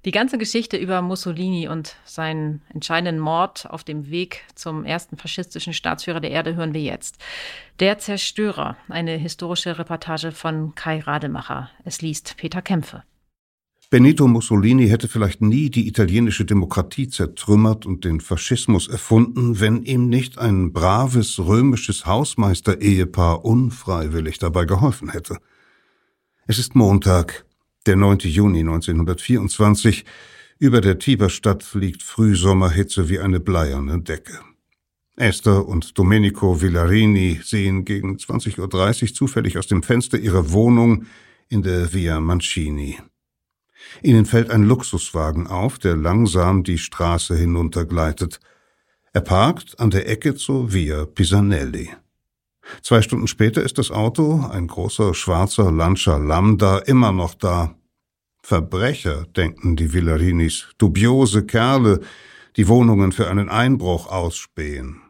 Die 0.07 0.13
ganze 0.13 0.39
Geschichte 0.39 0.79
über 0.79 1.03
Mussolini 1.03 1.69
und 1.69 1.95
seinen 2.07 2.63
entscheidenden 2.73 3.21
Mord 3.21 3.67
auf 3.69 3.85
dem 3.85 4.11
Weg 4.11 4.45
zum 4.55 4.85
ersten 4.85 5.19
faschistischen 5.19 5.75
Staatsführer 5.75 6.21
der 6.21 6.31
Erde 6.31 6.57
hören 6.57 6.73
wir 6.73 6.81
jetzt. 6.81 7.19
Der 7.81 7.99
Zerstörer, 7.99 8.79
eine 8.89 9.13
historische 9.19 9.79
Reportage 9.79 10.33
von 10.33 10.75
Kai 10.75 11.01
Rademacher. 11.01 11.71
Es 11.85 12.01
liest 12.01 12.39
Peter 12.39 12.63
Kämpfe. 12.63 13.05
Benito 13.91 14.27
Mussolini 14.27 14.89
hätte 14.89 15.07
vielleicht 15.07 15.43
nie 15.43 15.69
die 15.69 15.87
italienische 15.87 16.47
Demokratie 16.47 17.09
zertrümmert 17.09 17.85
und 17.85 18.07
den 18.07 18.23
Faschismus 18.23 18.89
erfunden, 18.89 19.61
wenn 19.61 19.83
ihm 19.83 20.09
nicht 20.09 20.39
ein 20.39 20.73
braves 20.73 21.39
römisches 21.39 22.07
Hausmeister-Ehepaar 22.07 23.45
unfreiwillig 23.45 24.39
dabei 24.39 24.65
geholfen 24.65 25.11
hätte. 25.11 25.37
Es 26.53 26.59
ist 26.59 26.75
Montag, 26.75 27.47
der 27.87 27.97
9. 27.97 28.19
Juni 28.25 28.61
1924. 28.61 30.05
Über 30.59 30.83
der 30.83 30.99
Tiberstadt 30.99 31.67
liegt 31.73 32.03
Frühsommerhitze 32.03 33.09
wie 33.09 33.21
eine 33.21 33.41
bleierne 33.41 34.03
Decke. 34.03 34.39
Esther 35.17 35.67
und 35.67 35.97
Domenico 35.97 36.61
Villarini 36.61 37.41
sehen 37.43 37.87
gegen 37.87 38.19
20.30 38.19 39.03
Uhr 39.03 39.15
zufällig 39.15 39.57
aus 39.57 39.67
dem 39.67 39.83
Fenster 39.83 40.19
ihrer 40.19 40.53
Wohnung 40.53 41.07
in 41.49 41.63
der 41.63 41.95
Via 41.95 42.21
Mancini. 42.21 42.99
Ihnen 44.03 44.27
fällt 44.27 44.51
ein 44.51 44.65
Luxuswagen 44.65 45.47
auf, 45.47 45.79
der 45.79 45.97
langsam 45.97 46.65
die 46.65 46.77
Straße 46.77 47.35
hinuntergleitet. 47.35 48.41
Er 49.15 49.23
parkt 49.23 49.81
an 49.81 49.89
der 49.89 50.07
Ecke 50.07 50.35
zur 50.35 50.75
Via 50.75 51.07
Pisanelli. 51.07 51.89
Zwei 52.83 53.03
Stunden 53.03 53.27
später 53.27 53.63
ist 53.63 53.79
das 53.79 53.91
Auto, 53.91 54.47
ein 54.51 54.67
großer 54.67 55.15
schwarzer 55.15 55.73
Lancia 55.73 56.17
Lambda, 56.17 56.79
immer 56.79 57.13
noch 57.13 57.35
da. 57.35 57.75
Verbrecher, 58.43 59.27
denken 59.37 59.77
die 59.77 59.93
Villarinis, 59.93 60.69
dubiose 60.79 61.45
Kerle, 61.45 62.01
die 62.57 62.69
Wohnungen 62.69 63.13
für 63.13 63.31
einen 63.31 63.49
Einbruch 63.49 64.09
ausspähen. 64.09 65.01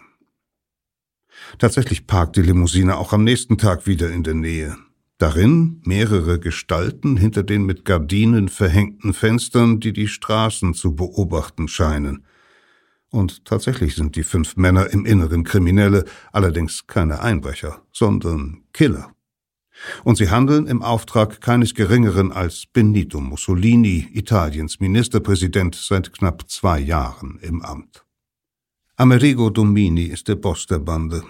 Tatsächlich 1.59 2.07
parkt 2.07 2.37
die 2.37 2.43
Limousine 2.43 2.97
auch 2.97 3.13
am 3.13 3.25
nächsten 3.25 3.59
Tag 3.59 3.87
wieder 3.87 4.11
in 4.11 4.23
der 4.23 4.35
Nähe. 4.35 4.77
Darin 5.23 5.81
mehrere 5.85 6.41
Gestalten 6.41 7.17
hinter 7.17 7.45
den 7.45 7.65
mit 7.65 7.85
Gardinen 7.85 8.49
verhängten 8.49 9.15
Fenstern, 9.15 9.79
die 9.79 9.93
die 9.93 10.09
Straßen 10.09 10.75
zu 10.75 10.97
beobachten 10.97 11.69
scheinen. 11.69 12.25
Und 13.09 13.45
tatsächlich 13.45 13.95
sind 13.95 14.17
die 14.17 14.25
fünf 14.25 14.57
Männer 14.57 14.91
im 14.91 15.07
Inneren 15.07 15.45
Kriminelle, 15.45 16.07
allerdings 16.33 16.89
keine 16.89 17.21
Einbrecher, 17.21 17.83
sondern 17.93 18.65
Killer. 18.73 19.15
Und 20.03 20.17
sie 20.17 20.29
handeln 20.29 20.67
im 20.67 20.83
Auftrag 20.83 21.41
keines 21.41 21.77
Geringeren 21.77 22.33
als 22.33 22.65
Benito 22.67 23.21
Mussolini, 23.21 24.09
Italiens 24.15 24.81
Ministerpräsident 24.81 25.77
seit 25.77 26.13
knapp 26.13 26.51
zwei 26.51 26.81
Jahren 26.81 27.39
im 27.43 27.63
Amt. 27.63 28.05
Amerigo 28.97 29.51
Domini 29.51 30.07
ist 30.07 30.27
der 30.27 30.35
Boss 30.35 30.67
der 30.67 30.81
Bande, 30.81 31.23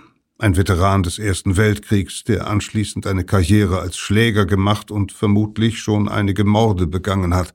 ein 0.42 0.56
Veteran 0.56 1.04
des 1.04 1.20
Ersten 1.20 1.56
Weltkriegs, 1.56 2.24
der 2.24 2.48
anschließend 2.48 3.06
eine 3.06 3.24
Karriere 3.24 3.78
als 3.78 3.96
Schläger 3.96 4.44
gemacht 4.44 4.90
und 4.90 5.12
vermutlich 5.12 5.78
schon 5.78 6.08
einige 6.08 6.42
Morde 6.42 6.88
begangen 6.88 7.32
hat. 7.32 7.54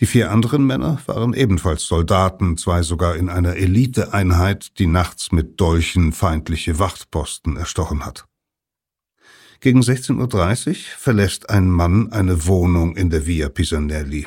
Die 0.00 0.06
vier 0.06 0.30
anderen 0.30 0.66
Männer 0.66 1.00
waren 1.04 1.34
ebenfalls 1.34 1.84
Soldaten, 1.84 2.56
zwei 2.56 2.82
sogar 2.82 3.16
in 3.16 3.28
einer 3.28 3.56
Eliteeinheit, 3.56 4.78
die 4.78 4.86
nachts 4.86 5.32
mit 5.32 5.60
Dolchen 5.60 6.12
feindliche 6.12 6.78
Wachtposten 6.78 7.58
erstochen 7.58 8.06
hat. 8.06 8.24
Gegen 9.60 9.80
16.30 9.80 10.68
Uhr 10.70 10.74
verlässt 10.96 11.50
ein 11.50 11.68
Mann 11.68 12.10
eine 12.10 12.46
Wohnung 12.46 12.96
in 12.96 13.10
der 13.10 13.26
Via 13.26 13.50
Pisanelli. 13.50 14.26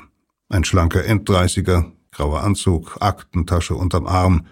Ein 0.50 0.64
schlanker 0.66 1.04
Enddreißiger, 1.04 1.92
grauer 2.12 2.44
Anzug, 2.44 2.98
Aktentasche 3.02 3.74
unterm 3.74 4.06
Arm, 4.06 4.46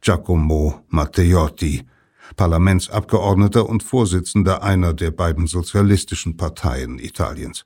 Giacomo 0.00 0.82
Matteotti, 0.88 1.84
Parlamentsabgeordneter 2.36 3.68
und 3.68 3.82
Vorsitzender 3.82 4.62
einer 4.62 4.94
der 4.94 5.10
beiden 5.10 5.46
sozialistischen 5.46 6.36
Parteien 6.36 6.98
Italiens. 6.98 7.64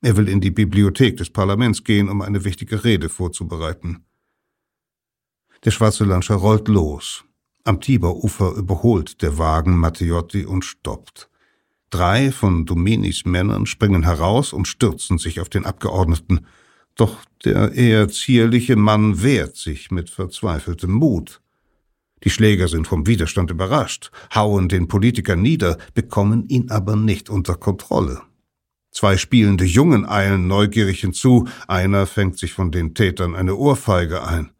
Er 0.00 0.16
will 0.16 0.28
in 0.28 0.40
die 0.40 0.50
Bibliothek 0.50 1.16
des 1.16 1.30
Parlaments 1.30 1.82
gehen, 1.82 2.08
um 2.08 2.22
eine 2.22 2.44
wichtige 2.44 2.84
Rede 2.84 3.08
vorzubereiten. 3.08 4.04
Der 5.64 5.72
schwarze 5.72 6.04
Lancia 6.04 6.36
rollt 6.36 6.68
los. 6.68 7.24
Am 7.64 7.80
Tiberufer 7.80 8.52
überholt 8.52 9.20
der 9.22 9.38
Wagen 9.38 9.76
Matteotti 9.76 10.44
und 10.44 10.64
stoppt. 10.64 11.28
Drei 11.90 12.30
von 12.30 12.64
Dominis 12.64 13.24
Männern 13.24 13.66
springen 13.66 14.04
heraus 14.04 14.52
und 14.52 14.68
stürzen 14.68 15.18
sich 15.18 15.40
auf 15.40 15.48
den 15.48 15.66
Abgeordneten. 15.66 16.46
Doch 16.94 17.24
der 17.44 17.72
eher 17.72 18.08
zierliche 18.08 18.76
Mann 18.76 19.22
wehrt 19.22 19.56
sich 19.56 19.90
mit 19.90 20.10
verzweifeltem 20.10 20.92
Mut. 20.92 21.40
Die 22.24 22.30
Schläger 22.30 22.68
sind 22.68 22.86
vom 22.86 23.06
Widerstand 23.06 23.50
überrascht, 23.50 24.10
hauen 24.34 24.68
den 24.68 24.88
Politiker 24.88 25.36
nieder, 25.36 25.78
bekommen 25.94 26.48
ihn 26.48 26.70
aber 26.70 26.96
nicht 26.96 27.30
unter 27.30 27.54
Kontrolle. 27.54 28.22
Zwei 28.90 29.16
spielende 29.16 29.64
Jungen 29.64 30.08
eilen 30.08 30.48
neugierig 30.48 31.00
hinzu, 31.00 31.46
einer 31.68 32.06
fängt 32.06 32.38
sich 32.38 32.52
von 32.52 32.72
den 32.72 32.94
Tätern 32.94 33.34
eine 33.34 33.54
Ohrfeige 33.54 34.24
ein. 34.24 34.50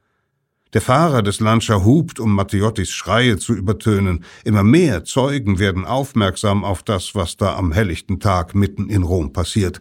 Der 0.74 0.82
Fahrer 0.82 1.22
des 1.22 1.40
Lancia 1.40 1.82
hupt, 1.82 2.20
um 2.20 2.34
Matteottis 2.34 2.90
Schreie 2.90 3.38
zu 3.38 3.54
übertönen. 3.54 4.24
Immer 4.44 4.62
mehr 4.62 5.02
Zeugen 5.02 5.58
werden 5.58 5.86
aufmerksam 5.86 6.62
auf 6.62 6.82
das, 6.82 7.14
was 7.14 7.38
da 7.38 7.56
am 7.56 7.72
helllichten 7.72 8.20
Tag 8.20 8.54
mitten 8.54 8.90
in 8.90 9.02
Rom 9.02 9.32
passiert. 9.32 9.80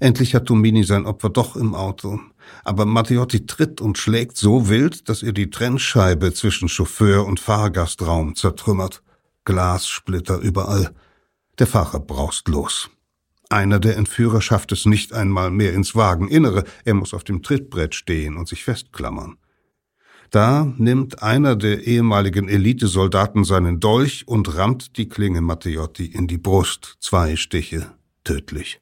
Endlich 0.00 0.34
hat 0.34 0.46
Tomini 0.46 0.82
sein 0.82 1.04
Opfer 1.04 1.28
doch 1.28 1.56
im 1.56 1.74
Auto. 1.74 2.18
Aber 2.64 2.86
Matteotti 2.86 3.46
tritt 3.46 3.80
und 3.80 3.98
schlägt 3.98 4.36
so 4.36 4.68
wild, 4.68 5.08
dass 5.08 5.22
er 5.22 5.32
die 5.32 5.50
Trennscheibe 5.50 6.32
zwischen 6.32 6.68
Chauffeur 6.68 7.26
und 7.26 7.40
Fahrgastraum 7.40 8.34
zertrümmert. 8.34 9.02
Glassplitter 9.44 10.38
überall. 10.38 10.94
Der 11.58 11.66
Fahrer 11.66 12.00
braust 12.00 12.48
los. 12.48 12.90
Einer 13.48 13.78
der 13.78 13.96
Entführer 13.96 14.40
schafft 14.40 14.72
es 14.72 14.86
nicht 14.86 15.12
einmal 15.12 15.50
mehr 15.50 15.74
ins 15.74 15.94
Wageninnere, 15.94 16.64
er 16.84 16.94
muss 16.94 17.12
auf 17.12 17.22
dem 17.22 17.42
Trittbrett 17.42 17.94
stehen 17.94 18.36
und 18.36 18.48
sich 18.48 18.64
festklammern. 18.64 19.36
Da 20.30 20.72
nimmt 20.78 21.22
einer 21.22 21.56
der 21.56 21.86
ehemaligen 21.86 22.48
Elitesoldaten 22.48 23.44
seinen 23.44 23.80
Dolch 23.80 24.26
und 24.26 24.56
rammt 24.56 24.96
die 24.96 25.10
Klinge 25.10 25.42
Matteotti 25.42 26.06
in 26.06 26.26
die 26.26 26.38
Brust, 26.38 26.96
zwei 27.00 27.36
Stiche, 27.36 27.92
tödlich. 28.24 28.81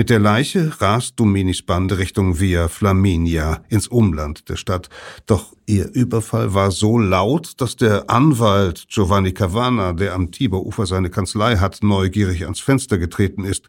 Mit 0.00 0.08
der 0.08 0.18
Leiche 0.18 0.80
rast 0.80 1.20
Dominis 1.20 1.60
Bande 1.60 1.98
Richtung 1.98 2.40
Via 2.40 2.68
Flaminia 2.68 3.62
ins 3.68 3.86
Umland 3.86 4.48
der 4.48 4.56
Stadt. 4.56 4.88
Doch 5.26 5.52
ihr 5.66 5.92
Überfall 5.92 6.54
war 6.54 6.70
so 6.70 6.98
laut, 6.98 7.60
dass 7.60 7.76
der 7.76 8.08
Anwalt 8.08 8.86
Giovanni 8.88 9.32
Cavana, 9.32 9.92
der 9.92 10.14
am 10.14 10.30
Tiberufer 10.30 10.86
seine 10.86 11.10
Kanzlei 11.10 11.58
hat, 11.58 11.80
neugierig 11.82 12.44
ans 12.44 12.60
Fenster 12.60 12.96
getreten 12.96 13.44
ist. 13.44 13.68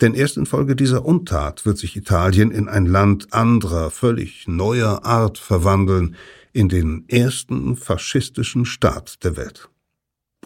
Denn 0.00 0.14
erst 0.14 0.36
infolge 0.36 0.76
dieser 0.76 1.04
Untat 1.04 1.66
wird 1.66 1.78
sich 1.78 1.96
Italien 1.96 2.50
in 2.50 2.68
ein 2.68 2.86
Land 2.86 3.32
anderer, 3.32 3.90
völlig 3.90 4.46
neuer 4.48 5.04
Art 5.04 5.38
verwandeln, 5.38 6.16
in 6.52 6.68
den 6.68 7.04
ersten 7.08 7.76
faschistischen 7.76 8.64
Staat 8.64 9.24
der 9.24 9.36
Welt 9.36 9.68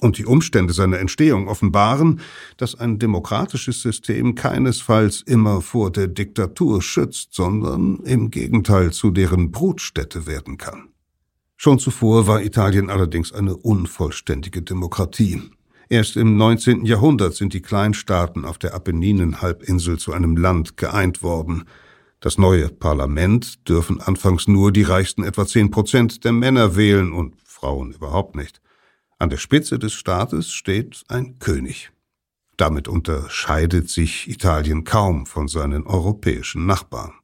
und 0.01 0.19
die 0.19 0.27
Umstände 0.27 0.73
seiner 0.73 0.99
Entstehung 0.99 1.49
offenbaren, 1.49 2.21
dass 2.57 2.75
ein 2.75 2.99
demokratisches 2.99 3.83
System 3.83 4.35
keinesfalls 4.35 5.23
immer 5.23 5.61
vor 5.61 5.91
der 5.91 6.09
Diktatur 6.09 6.83
schützt, 6.83 7.35
sondern 7.35 7.99
im 8.05 8.31
Gegenteil 8.31 8.93
zu 8.93 9.11
deren 9.11 9.51
Brutstätte 9.51 10.27
werden 10.27 10.59
kann. 10.59 10.89
Schon 11.57 11.79
zuvor 11.79 12.27
war 12.27 12.43
Italien 12.43 12.89
allerdings 12.89 13.33
eine 13.33 13.57
unvollständige 13.57 14.63
Demokratie. 14.63 15.43
Erst 15.89 16.17
im 16.17 16.37
19. 16.37 16.85
Jahrhundert 16.85 17.35
sind 17.35 17.55
die 17.55 17.63
Kleinstaaten 17.63 18.45
auf 18.45 18.59
der 18.59 18.75
Apenninenhalbinsel 18.75 19.99
zu 19.99 20.13
einem 20.13 20.37
Land 20.37 20.77
geeint 20.77 21.23
worden. 21.23 21.65
Das 22.21 22.37
neue 22.37 22.69
Parlament 22.69 23.67
dürfen 23.69 24.01
anfangs 24.01 24.47
nur 24.49 24.71
die 24.71 24.83
reichsten 24.83 25.25
etwa 25.25 25.47
zehn 25.47 25.71
Prozent 25.71 26.25
der 26.25 26.33
Männer 26.33 26.77
wählen 26.77 27.13
und 27.13 27.35
Frauen 27.43 27.93
überhaupt 27.93 28.37
nicht. 28.37 28.61
An 29.21 29.31
der 29.31 29.37
Spitze 29.37 29.81
des 29.81 29.95
Staates 29.95 30.53
steht 30.53 31.03
ein 31.09 31.41
König. 31.41 31.91
Damit 32.57 32.87
unterscheidet 32.87 33.91
sich 33.91 34.29
Italien 34.29 34.85
kaum 34.85 35.27
von 35.27 35.49
seinen 35.49 35.89
europäischen 35.89 36.67
Nachbarn. 36.67 37.15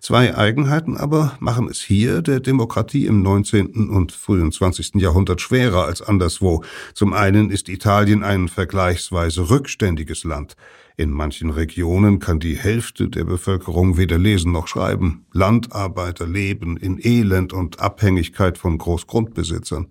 Zwei 0.00 0.36
Eigenheiten 0.36 0.98
aber 0.98 1.36
machen 1.40 1.68
es 1.68 1.80
hier 1.80 2.20
der 2.20 2.40
Demokratie 2.40 3.06
im 3.06 3.22
19. 3.22 3.88
und 3.88 4.12
frühen 4.12 4.52
20. 4.52 4.96
Jahrhundert 4.96 5.40
schwerer 5.40 5.86
als 5.86 6.02
anderswo. 6.02 6.62
Zum 6.92 7.14
einen 7.14 7.50
ist 7.50 7.70
Italien 7.70 8.22
ein 8.22 8.48
vergleichsweise 8.48 9.48
rückständiges 9.48 10.24
Land. 10.24 10.56
In 10.98 11.10
manchen 11.10 11.48
Regionen 11.48 12.18
kann 12.18 12.38
die 12.38 12.56
Hälfte 12.56 13.08
der 13.08 13.24
Bevölkerung 13.24 13.96
weder 13.96 14.18
lesen 14.18 14.52
noch 14.52 14.68
schreiben. 14.68 15.24
Landarbeiter 15.32 16.26
leben 16.26 16.76
in 16.76 16.98
Elend 17.02 17.54
und 17.54 17.80
Abhängigkeit 17.80 18.58
von 18.58 18.76
Großgrundbesitzern. 18.76 19.88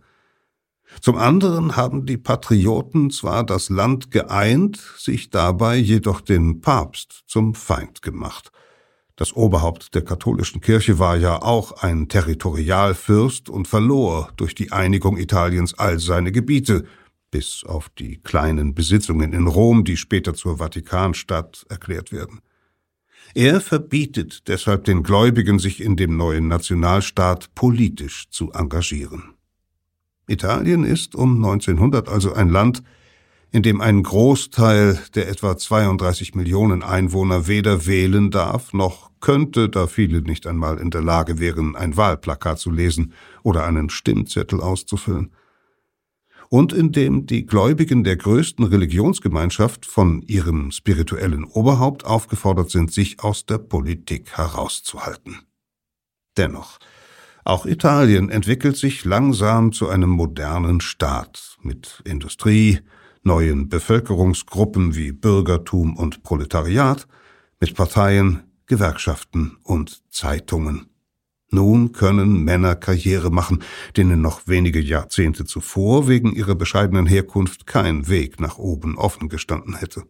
Zum 1.01 1.17
anderen 1.17 1.75
haben 1.75 2.05
die 2.05 2.17
Patrioten 2.17 3.11
zwar 3.11 3.45
das 3.45 3.69
Land 3.69 4.11
geeint, 4.11 4.77
sich 4.97 5.29
dabei 5.29 5.77
jedoch 5.77 6.21
den 6.21 6.61
Papst 6.61 7.23
zum 7.27 7.53
Feind 7.53 8.01
gemacht. 8.01 8.51
Das 9.15 9.35
Oberhaupt 9.35 9.95
der 9.95 10.03
katholischen 10.03 10.61
Kirche 10.61 10.99
war 10.99 11.17
ja 11.17 11.41
auch 11.41 11.71
ein 11.81 12.07
Territorialfürst 12.07 13.49
und 13.49 13.67
verlor 13.67 14.29
durch 14.37 14.53
die 14.53 14.71
Einigung 14.71 15.17
Italiens 15.17 15.73
all 15.73 15.99
seine 15.99 16.31
Gebiete, 16.31 16.85
bis 17.31 17.63
auf 17.65 17.89
die 17.89 18.17
kleinen 18.17 18.75
Besitzungen 18.75 19.33
in 19.33 19.47
Rom, 19.47 19.83
die 19.83 19.97
später 19.97 20.33
zur 20.33 20.57
Vatikanstadt 20.57 21.65
erklärt 21.67 22.11
werden. 22.11 22.41
Er 23.33 23.59
verbietet 23.59 24.47
deshalb 24.47 24.85
den 24.85 25.03
Gläubigen, 25.03 25.59
sich 25.59 25.81
in 25.81 25.95
dem 25.95 26.15
neuen 26.15 26.47
Nationalstaat 26.47 27.53
politisch 27.55 28.29
zu 28.29 28.51
engagieren. 28.51 29.37
Italien 30.27 30.84
ist 30.84 31.15
um 31.15 31.36
1900 31.43 32.10
also 32.10 32.34
ein 32.34 32.50
Land, 32.50 32.84
in 33.51 33.63
dem 33.63 33.79
ein 33.79 34.03
Großteil 34.03 35.00
der 35.15 35.29
etwa 35.29 35.57
32 35.57 36.36
Millionen 36.36 36.84
Einwohner 36.84 37.48
weder 37.48 37.86
wählen 37.86 38.29
darf 38.29 38.74
noch 38.74 39.10
könnte, 39.19 39.69
da 39.69 39.88
viele 39.88 40.22
nicht 40.22 40.46
einmal 40.46 40.77
in 40.77 40.91
der 40.91 41.01
Lage 41.01 41.39
wären, 41.39 41.75
ein 41.75 41.98
Wahlplakat 41.98 42.60
zu 42.60 42.72
lesen 42.72 43.13
oder 43.43 43.65
einen 43.65 43.89
Stimmzettel 43.89 44.62
auszufüllen. 44.62 45.31
Und 46.50 46.72
in 46.72 46.91
dem 46.91 47.25
die 47.25 47.46
Gläubigen 47.46 48.03
der 48.03 48.15
größten 48.15 48.65
Religionsgemeinschaft 48.65 49.86
von 49.86 50.22
ihrem 50.22 50.72
spirituellen 50.72 51.43
Oberhaupt 51.43 52.05
aufgefordert 52.05 52.69
sind, 52.69 52.93
sich 52.93 53.22
aus 53.22 53.46
der 53.46 53.57
Politik 53.57 54.38
herauszuhalten. 54.38 55.39
Dennoch, 56.38 56.79
auch 57.47 57.65
Italien 57.65 58.29
entwickelt 58.29 58.75
sich 58.75 59.05
langsam 59.05 59.71
zu 59.71 59.87
einem 59.87 60.09
modernen 60.09 60.81
Staat 60.81 61.57
mit 61.61 62.01
Industrie, 62.03 62.79
neuen 63.23 63.69
Bevölkerungsgruppen 63.69 64.95
wie 64.95 65.13
Bürgertum 65.13 65.95
und 65.95 66.23
Proletariat, 66.23 67.07
mit 67.59 67.73
Parteien, 67.73 68.43
Gewerkschaften 68.65 69.57
und 69.63 70.03
Zeitungen. 70.11 70.87
Nun 71.49 71.93
können 71.93 72.43
Männer 72.43 72.75
Karriere 72.75 73.31
machen, 73.31 73.63
denen 73.95 74.21
noch 74.21 74.41
wenige 74.47 74.81
Jahrzehnte 74.81 75.45
zuvor 75.45 76.09
wegen 76.09 76.33
ihrer 76.33 76.55
bescheidenen 76.55 77.05
Herkunft 77.05 77.65
kein 77.65 78.09
Weg 78.09 78.41
nach 78.41 78.57
oben 78.57 78.97
offen 78.97 79.29
gestanden 79.29 79.77
hätte. 79.77 80.03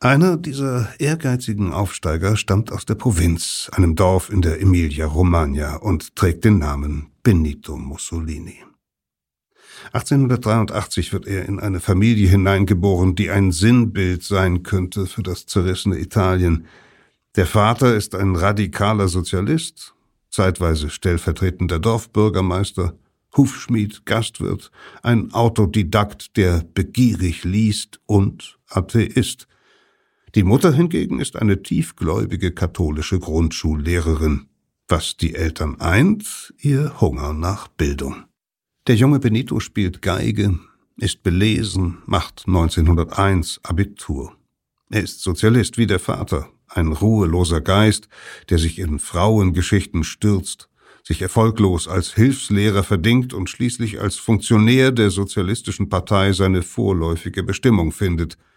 Einer 0.00 0.36
dieser 0.36 0.88
ehrgeizigen 1.00 1.72
Aufsteiger 1.72 2.36
stammt 2.36 2.70
aus 2.70 2.86
der 2.86 2.94
Provinz, 2.94 3.68
einem 3.72 3.96
Dorf 3.96 4.30
in 4.30 4.42
der 4.42 4.60
Emilia-Romagna 4.60 5.74
und 5.74 6.14
trägt 6.14 6.44
den 6.44 6.58
Namen 6.58 7.10
Benito 7.24 7.76
Mussolini. 7.76 8.62
1883 9.92 11.12
wird 11.12 11.26
er 11.26 11.46
in 11.46 11.58
eine 11.58 11.80
Familie 11.80 12.28
hineingeboren, 12.28 13.16
die 13.16 13.30
ein 13.30 13.50
Sinnbild 13.50 14.22
sein 14.22 14.62
könnte 14.62 15.06
für 15.06 15.24
das 15.24 15.46
zerrissene 15.46 15.98
Italien. 15.98 16.66
Der 17.34 17.46
Vater 17.46 17.96
ist 17.96 18.14
ein 18.14 18.36
radikaler 18.36 19.08
Sozialist, 19.08 19.94
zeitweise 20.30 20.90
stellvertretender 20.90 21.80
Dorfbürgermeister, 21.80 22.94
Hufschmied, 23.36 24.06
Gastwirt, 24.06 24.70
ein 25.02 25.32
Autodidakt, 25.32 26.36
der 26.36 26.62
begierig 26.72 27.42
liest 27.42 27.98
und 28.06 28.60
Atheist– 28.68 29.48
die 30.38 30.44
Mutter 30.44 30.72
hingegen 30.72 31.18
ist 31.18 31.34
eine 31.34 31.64
tiefgläubige 31.64 32.52
katholische 32.52 33.18
Grundschullehrerin. 33.18 34.46
Was 34.86 35.16
die 35.16 35.34
Eltern 35.34 35.80
eint, 35.80 36.54
ihr 36.60 37.00
Hunger 37.00 37.32
nach 37.32 37.66
Bildung. 37.66 38.22
Der 38.86 38.94
junge 38.94 39.18
Benito 39.18 39.58
spielt 39.58 40.00
Geige, 40.00 40.56
ist 40.96 41.24
belesen, 41.24 41.98
macht 42.06 42.44
1901 42.46 43.58
Abitur. 43.64 44.32
Er 44.90 45.02
ist 45.02 45.24
Sozialist 45.24 45.76
wie 45.76 45.88
der 45.88 45.98
Vater, 45.98 46.48
ein 46.68 46.92
ruheloser 46.92 47.60
Geist, 47.60 48.08
der 48.48 48.58
sich 48.58 48.78
in 48.78 49.00
Frauengeschichten 49.00 50.04
stürzt, 50.04 50.68
sich 51.02 51.20
erfolglos 51.20 51.88
als 51.88 52.14
Hilfslehrer 52.14 52.84
verdingt 52.84 53.34
und 53.34 53.50
schließlich 53.50 54.00
als 54.00 54.14
Funktionär 54.14 54.92
der 54.92 55.10
Sozialistischen 55.10 55.88
Partei 55.88 56.32
seine 56.32 56.62
vorläufige 56.62 57.42
Bestimmung 57.42 57.90
findet– 57.90 58.38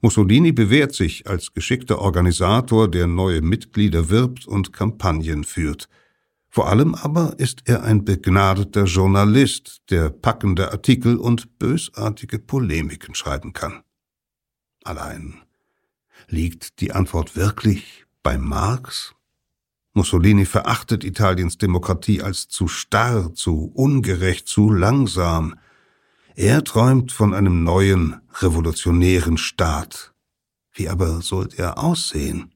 Mussolini 0.00 0.52
bewährt 0.52 0.94
sich 0.94 1.26
als 1.26 1.52
geschickter 1.54 1.98
Organisator, 2.00 2.90
der 2.90 3.06
neue 3.06 3.40
Mitglieder 3.40 4.10
wirbt 4.10 4.46
und 4.46 4.72
Kampagnen 4.72 5.44
führt. 5.44 5.88
Vor 6.48 6.68
allem 6.68 6.94
aber 6.94 7.34
ist 7.38 7.62
er 7.66 7.82
ein 7.82 8.04
begnadeter 8.04 8.84
Journalist, 8.84 9.82
der 9.90 10.10
packende 10.10 10.72
Artikel 10.72 11.16
und 11.16 11.58
bösartige 11.58 12.38
Polemiken 12.38 13.14
schreiben 13.14 13.52
kann. 13.52 13.82
Allein 14.84 15.34
liegt 16.28 16.80
die 16.80 16.92
Antwort 16.92 17.36
wirklich 17.36 18.06
bei 18.22 18.38
Marx? 18.38 19.14
Mussolini 19.92 20.44
verachtet 20.44 21.04
Italiens 21.04 21.58
Demokratie 21.58 22.22
als 22.22 22.48
zu 22.48 22.68
starr, 22.68 23.34
zu 23.34 23.72
ungerecht, 23.74 24.46
zu 24.46 24.70
langsam. 24.70 25.56
Er 26.38 26.62
träumt 26.64 27.12
von 27.12 27.32
einem 27.32 27.64
neuen, 27.64 28.20
revolutionären 28.42 29.38
Staat. 29.38 30.12
Wie 30.74 30.90
aber 30.90 31.22
sollte 31.22 31.56
er 31.56 31.82
aussehen? 31.82 32.52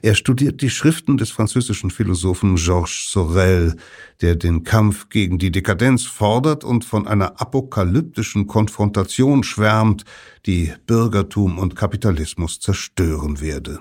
Er 0.00 0.14
studiert 0.14 0.62
die 0.62 0.70
Schriften 0.70 1.18
des 1.18 1.30
französischen 1.30 1.90
Philosophen 1.90 2.56
Georges 2.56 3.10
Sorel, 3.10 3.76
der 4.22 4.34
den 4.34 4.64
Kampf 4.64 5.10
gegen 5.10 5.38
die 5.38 5.50
Dekadenz 5.50 6.06
fordert 6.06 6.64
und 6.64 6.86
von 6.86 7.06
einer 7.06 7.38
apokalyptischen 7.38 8.46
Konfrontation 8.46 9.44
schwärmt, 9.44 10.06
die 10.46 10.72
Bürgertum 10.86 11.58
und 11.58 11.76
Kapitalismus 11.76 12.60
zerstören 12.60 13.42
werde. 13.42 13.78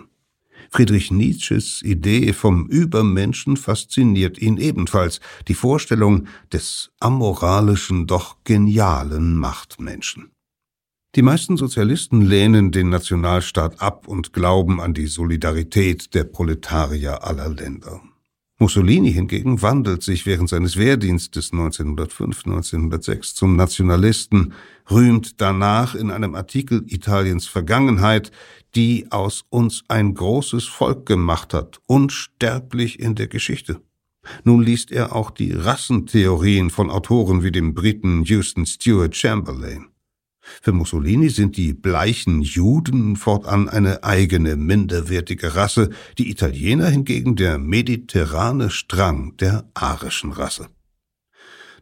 Friedrich 0.70 1.12
Nietzsches 1.12 1.82
Idee 1.82 2.34
vom 2.34 2.68
Übermenschen 2.68 3.58
fasziniert 3.58 4.38
ihn 4.38 4.58
ebenfalls, 4.58 5.20
die 5.48 5.54
Vorstellung 5.54 6.28
des 6.54 6.92
amoralischen, 7.00 8.08
doch 8.08 8.38
genialen 8.44 9.36
Machtmenschen. 9.36 10.32
Die 11.16 11.24
meisten 11.24 11.58
Sozialisten 11.58 12.22
lehnen 12.22 12.72
den 12.72 12.90
Nationalstaat 12.90 13.82
ab 13.82 14.08
und 14.08 14.32
glauben 14.32 14.80
an 14.80 14.94
die 14.94 15.08
Solidarität 15.08 16.14
der 16.14 16.24
Proletarier 16.24 17.24
aller 17.24 17.50
Länder. 17.50 18.02
Mussolini 18.60 19.14
hingegen 19.14 19.62
wandelt 19.62 20.04
sich 20.04 20.26
während 20.26 20.50
seines 20.50 20.76
Wehrdienstes 20.76 21.54
1905-1906 21.54 23.34
zum 23.34 23.56
Nationalisten, 23.56 24.54
rühmt 24.92 25.40
danach 25.40 25.96
in 25.96 26.12
einem 26.12 26.36
Artikel 26.36 26.84
Italiens 26.88 27.48
Vergangenheit, 27.48 28.32
die 28.76 29.08
aus 29.12 29.46
uns 29.50 29.84
ein 29.88 30.14
großes 30.14 30.66
Volk 30.66 31.06
gemacht 31.06 31.54
hat, 31.54 31.80
unsterblich 31.86 33.00
in 33.00 33.16
der 33.16 33.28
Geschichte. 33.28 33.82
Nun 34.44 34.62
liest 34.62 34.92
er 34.92 35.16
auch 35.16 35.32
die 35.32 35.54
Rassentheorien 35.54 36.70
von 36.70 36.90
Autoren 36.90 37.44
wie 37.44 37.52
dem 37.52 37.74
Briten 37.74 38.24
Houston 38.24 38.66
Stewart 38.66 39.16
Chamberlain. 39.16 39.88
Für 40.62 40.72
Mussolini 40.72 41.30
sind 41.30 41.58
die 41.58 41.74
bleichen 41.74 42.42
Juden 42.42 43.16
fortan 43.16 43.70
eine 43.70 44.04
eigene 44.04 44.56
minderwertige 44.56 45.56
Rasse, 45.56 45.90
die 46.18 46.30
Italiener 46.30 46.88
hingegen 46.88 47.36
der 47.36 47.58
mediterrane 47.58 48.70
Strang 48.70 49.38
der 49.38 49.70
arischen 49.74 50.32
Rasse. 50.32 50.68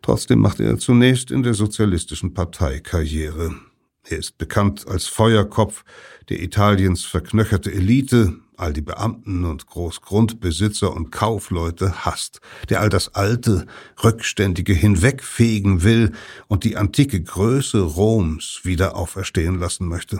Trotzdem 0.02 0.40
machte 0.40 0.64
er 0.64 0.78
zunächst 0.78 1.32
in 1.32 1.44
der 1.44 1.54
sozialistischen 1.54 2.34
Partei 2.34 2.80
Karriere. 2.80 3.56
Er 4.04 4.18
ist 4.18 4.38
bekannt 4.38 4.88
als 4.88 5.08
Feuerkopf, 5.08 5.84
der 6.30 6.42
Italiens 6.42 7.04
verknöcherte 7.04 7.74
Elite, 7.74 8.38
all 8.58 8.74
die 8.74 8.82
Beamten 8.82 9.46
und 9.46 9.67
Großgrundbesitzer 9.67 10.93
und 10.93 11.12
Kaufleute 11.12 12.06
hasst, 12.06 12.41
der 12.70 12.82
all 12.82 12.89
das 12.89 13.15
Alte, 13.15 13.65
Rückständige 14.04 14.74
hinwegfegen 14.74 15.84
will 15.84 16.12
und 16.48 16.63
die 16.63 16.76
antike 16.76 17.22
Größe 17.22 17.82
Roms 17.82 18.62
wieder 18.63 18.96
auferstehen 18.96 19.60
lassen 19.60 19.88
möchte. 19.88 20.20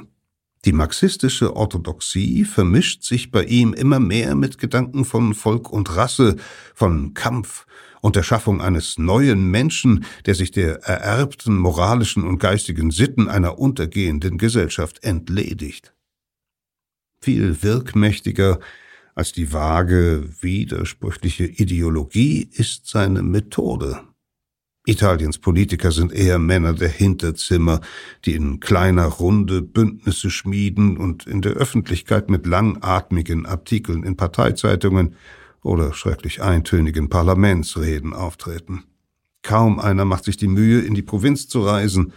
Die 0.65 0.71
marxistische 0.71 1.56
Orthodoxie 1.56 2.43
vermischt 2.43 3.04
sich 3.04 3.32
bei 3.32 3.43
ihm 3.43 3.73
immer 3.73 4.00
mehr 4.00 4.36
mit 4.36 4.58
Gedanken 4.58 5.06
von 5.06 5.34
Volk 5.34 5.71
und 5.71 5.95
Rasse, 5.95 6.36
von 6.73 7.13
Kampf 7.13 7.65
und 8.02 8.15
der 8.15 8.23
Schaffung 8.23 8.62
eines 8.62 8.97
neuen 8.97 9.50
Menschen, 9.50 10.06
der 10.26 10.36
sich 10.36 10.52
der 10.52 10.84
ererbten 10.84 11.58
moralischen 11.58 12.23
und 12.23 12.39
geistigen 12.39 12.91
Sitten 12.91 13.28
einer 13.28 13.60
untergehenden 13.60 14.38
Gesellschaft 14.38 15.04
entledigt. 15.04 15.93
Viel 17.19 17.62
wirkmächtiger 17.63 18.60
als 19.15 19.32
die 19.32 19.51
vage, 19.51 20.30
widersprüchliche 20.41 21.45
Ideologie 21.45 22.47
ist 22.51 22.88
seine 22.88 23.23
Methode. 23.23 24.01
Italiens 24.86 25.38
Politiker 25.38 25.91
sind 25.91 26.13
eher 26.13 26.39
Männer 26.39 26.73
der 26.73 26.88
Hinterzimmer, 26.88 27.82
die 28.23 28.36
in 28.36 28.62
kleiner 28.62 29.06
Runde 29.06 29.62
Bündnisse 29.62 30.30
schmieden 30.30 30.95
und 30.95 31.27
in 31.27 31.41
der 31.41 31.53
Öffentlichkeit 31.53 32.30
mit 32.30 32.45
langatmigen 32.45 33.45
Artikeln 33.45 34.03
in 34.03 34.15
Parteizeitungen 34.15 35.15
oder 35.62 35.93
schrecklich 35.93 36.41
eintönigen 36.41 37.10
Parlamentsreden 37.10 38.13
auftreten. 38.13 38.86
Kaum 39.41 39.80
einer 39.80 40.06
macht 40.06 40.23
sich 40.23 40.38
die 40.38 40.47
Mühe, 40.47 40.82
in 40.82 40.93
die 40.93 41.01
Provinz 41.01 41.49
zu 41.49 41.62
reisen. 41.62 42.13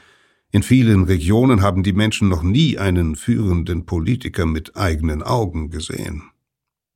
In 0.52 0.62
vielen 0.64 1.04
Regionen 1.04 1.62
haben 1.62 1.84
die 1.84 1.92
Menschen 1.92 2.28
noch 2.28 2.42
nie 2.42 2.76
einen 2.76 3.14
führenden 3.14 3.86
Politiker 3.86 4.46
mit 4.46 4.76
eigenen 4.76 5.22
Augen 5.22 5.70
gesehen. 5.70 6.24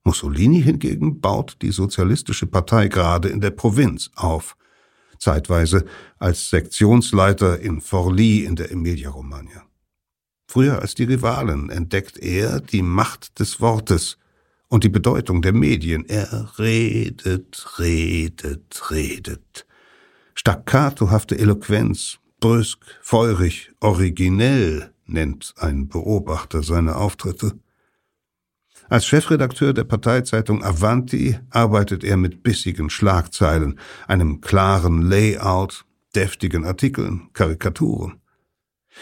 Mussolini 0.02 0.60
hingegen 0.60 1.20
baut 1.20 1.56
die 1.62 1.70
Sozialistische 1.70 2.46
Partei 2.46 2.88
gerade 2.88 3.28
in 3.28 3.40
der 3.40 3.52
Provinz 3.52 4.10
auf, 4.16 4.56
zeitweise 5.18 5.84
als 6.18 6.50
Sektionsleiter 6.50 7.60
in 7.60 7.80
Forlì 7.80 8.44
in 8.44 8.56
der 8.56 8.72
Emilia-Romagna. 8.72 9.62
Früher 10.48 10.82
als 10.82 10.94
die 10.94 11.04
Rivalen 11.04 11.70
entdeckt 11.70 12.18
er 12.18 12.60
die 12.60 12.82
Macht 12.82 13.38
des 13.38 13.60
Wortes 13.60 14.18
und 14.68 14.84
die 14.84 14.88
Bedeutung 14.88 15.40
der 15.40 15.52
Medien. 15.52 16.04
Er 16.08 16.58
redet, 16.58 17.78
redet, 17.78 18.90
redet. 18.90 19.66
Staccatohafte 20.34 21.38
Eloquenz, 21.38 22.18
brüsk, 22.44 22.84
feurig, 23.00 23.72
originell 23.80 24.92
nennt 25.06 25.54
ein 25.56 25.88
Beobachter 25.88 26.62
seine 26.62 26.96
Auftritte. 26.96 27.58
Als 28.90 29.06
Chefredakteur 29.06 29.72
der 29.72 29.84
Parteizeitung 29.84 30.62
Avanti 30.62 31.38
arbeitet 31.48 32.04
er 32.04 32.18
mit 32.18 32.42
bissigen 32.42 32.90
Schlagzeilen, 32.90 33.80
einem 34.06 34.42
klaren 34.42 35.00
Layout, 35.00 35.86
deftigen 36.14 36.66
Artikeln, 36.66 37.30
Karikaturen. 37.32 38.20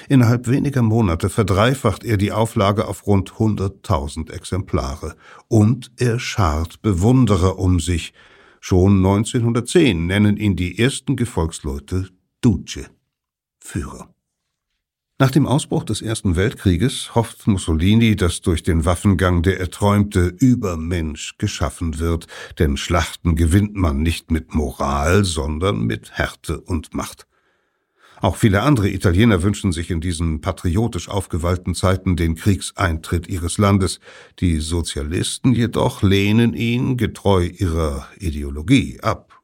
Innerhalb 0.09 0.46
weniger 0.46 0.83
Monate 0.83 1.28
verdreifacht 1.28 2.05
er 2.05 2.18
die 2.18 2.31
Auflage 2.31 2.87
auf 2.87 3.09
rund 3.09 3.33
100.000 3.33 4.31
Exemplare 4.31 5.16
und 5.48 5.90
er 5.96 6.20
schart 6.20 6.81
Bewunderer 6.81 7.59
um 7.59 7.81
sich. 7.81 8.14
Schon 8.61 8.98
1910 8.98 10.07
nennen 10.07 10.37
ihn 10.37 10.55
die 10.55 10.78
ersten 10.78 11.16
Gefolgsleute 11.16 12.09
Duce, 12.40 12.88
Führer. 13.62 14.12
Nach 15.18 15.31
dem 15.31 15.46
Ausbruch 15.46 15.85
des 15.85 16.03
Ersten 16.03 16.35
Weltkrieges 16.35 17.14
hofft 17.14 17.46
Mussolini, 17.46 18.16
dass 18.16 18.40
durch 18.40 18.64
den 18.64 18.85
Waffengang 18.85 19.42
der 19.42 19.61
erträumte 19.61 20.35
Übermensch 20.37 21.38
geschaffen 21.38 22.01
wird, 22.01 22.27
denn 22.59 22.77
Schlachten 22.77 23.37
gewinnt 23.37 23.77
man 23.77 24.03
nicht 24.03 24.33
mit 24.33 24.53
Moral, 24.53 25.25
sondern 25.25 25.87
mit 25.87 26.11
Härte 26.11 26.61
und 26.61 26.92
Macht. 26.92 27.29
Auch 28.20 28.35
viele 28.37 28.62
andere 28.62 28.88
Italiener 28.90 29.44
wünschen 29.44 29.70
sich 29.70 29.90
in 29.90 30.01
diesen 30.01 30.40
patriotisch 30.40 31.09
aufgewallten 31.09 31.77
Zeiten 31.77 32.16
den 32.16 32.35
Kriegseintritt 32.35 33.29
ihres 33.29 33.59
Landes. 33.59 34.01
Die 34.40 34.59
Sozialisten 34.59 35.53
jedoch 35.53 36.03
lehnen 36.03 36.53
ihn, 36.53 36.96
getreu 36.96 37.44
ihrer 37.44 38.09
Ideologie, 38.18 38.98
ab. 39.03 39.40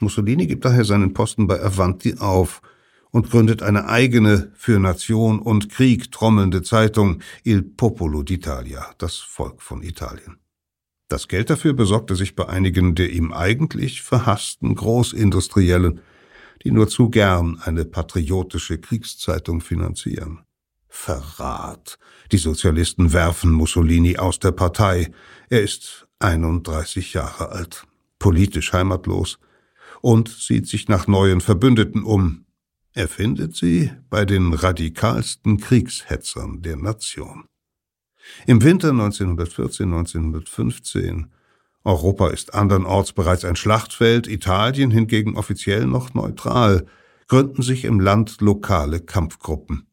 Mussolini 0.00 0.46
gibt 0.46 0.66
daher 0.66 0.84
seinen 0.84 1.14
Posten 1.14 1.46
bei 1.46 1.62
Avanti 1.62 2.16
auf– 2.18 2.60
und 3.10 3.30
gründet 3.30 3.62
eine 3.62 3.88
eigene, 3.88 4.52
für 4.54 4.78
Nation 4.78 5.38
und 5.38 5.70
Krieg 5.70 6.12
trommelnde 6.12 6.62
Zeitung 6.62 7.20
Il 7.44 7.62
Popolo 7.62 8.20
d'Italia, 8.20 8.84
das 8.98 9.16
Volk 9.16 9.62
von 9.62 9.82
Italien. 9.82 10.38
Das 11.08 11.26
Geld 11.26 11.48
dafür 11.48 11.72
besorgte 11.72 12.16
sich 12.16 12.36
bei 12.36 12.48
einigen 12.48 12.94
der 12.94 13.10
ihm 13.10 13.32
eigentlich 13.32 14.02
verhassten 14.02 14.74
Großindustriellen, 14.74 16.00
die 16.64 16.70
nur 16.70 16.88
zu 16.88 17.08
gern 17.08 17.60
eine 17.62 17.84
patriotische 17.84 18.78
Kriegszeitung 18.78 19.60
finanzieren. 19.60 20.40
Verrat. 20.88 21.98
Die 22.32 22.38
Sozialisten 22.38 23.12
werfen 23.12 23.52
Mussolini 23.52 24.18
aus 24.18 24.38
der 24.38 24.52
Partei. 24.52 25.10
Er 25.48 25.62
ist 25.62 26.08
31 26.18 27.14
Jahre 27.14 27.50
alt, 27.50 27.86
politisch 28.18 28.72
heimatlos 28.72 29.38
und 30.00 30.28
sieht 30.28 30.66
sich 30.66 30.88
nach 30.88 31.06
neuen 31.06 31.40
Verbündeten 31.40 32.02
um, 32.02 32.44
er 32.98 33.06
findet 33.06 33.54
sie 33.54 33.92
bei 34.10 34.24
den 34.24 34.52
radikalsten 34.52 35.58
Kriegshetzern 35.58 36.62
der 36.62 36.76
Nation. 36.76 37.44
Im 38.44 38.64
Winter 38.64 38.90
1914-1915 38.90 41.26
Europa 41.84 42.30
ist 42.30 42.54
andernorts 42.54 43.12
bereits 43.12 43.44
ein 43.44 43.54
Schlachtfeld, 43.54 44.26
Italien 44.26 44.90
hingegen 44.90 45.36
offiziell 45.36 45.86
noch 45.86 46.12
neutral, 46.14 46.86
gründen 47.28 47.62
sich 47.62 47.84
im 47.84 48.00
Land 48.00 48.40
lokale 48.40 48.98
Kampfgruppen. 48.98 49.86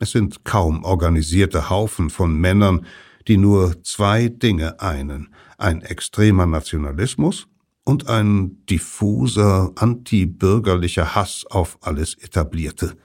Es 0.00 0.10
sind 0.10 0.44
kaum 0.44 0.82
organisierte 0.82 1.70
Haufen 1.70 2.10
von 2.10 2.34
Männern, 2.34 2.84
die 3.28 3.36
nur 3.36 3.84
zwei 3.84 4.26
Dinge 4.26 4.80
einen, 4.80 5.32
ein 5.58 5.82
extremer 5.82 6.46
Nationalismus 6.46 7.46
und 7.88 8.06
ein 8.06 8.66
diffuser, 8.66 9.72
antibürgerlicher 9.76 11.14
Hass 11.14 11.46
auf 11.48 11.78
alles 11.80 12.16
Etablierte. 12.16 12.98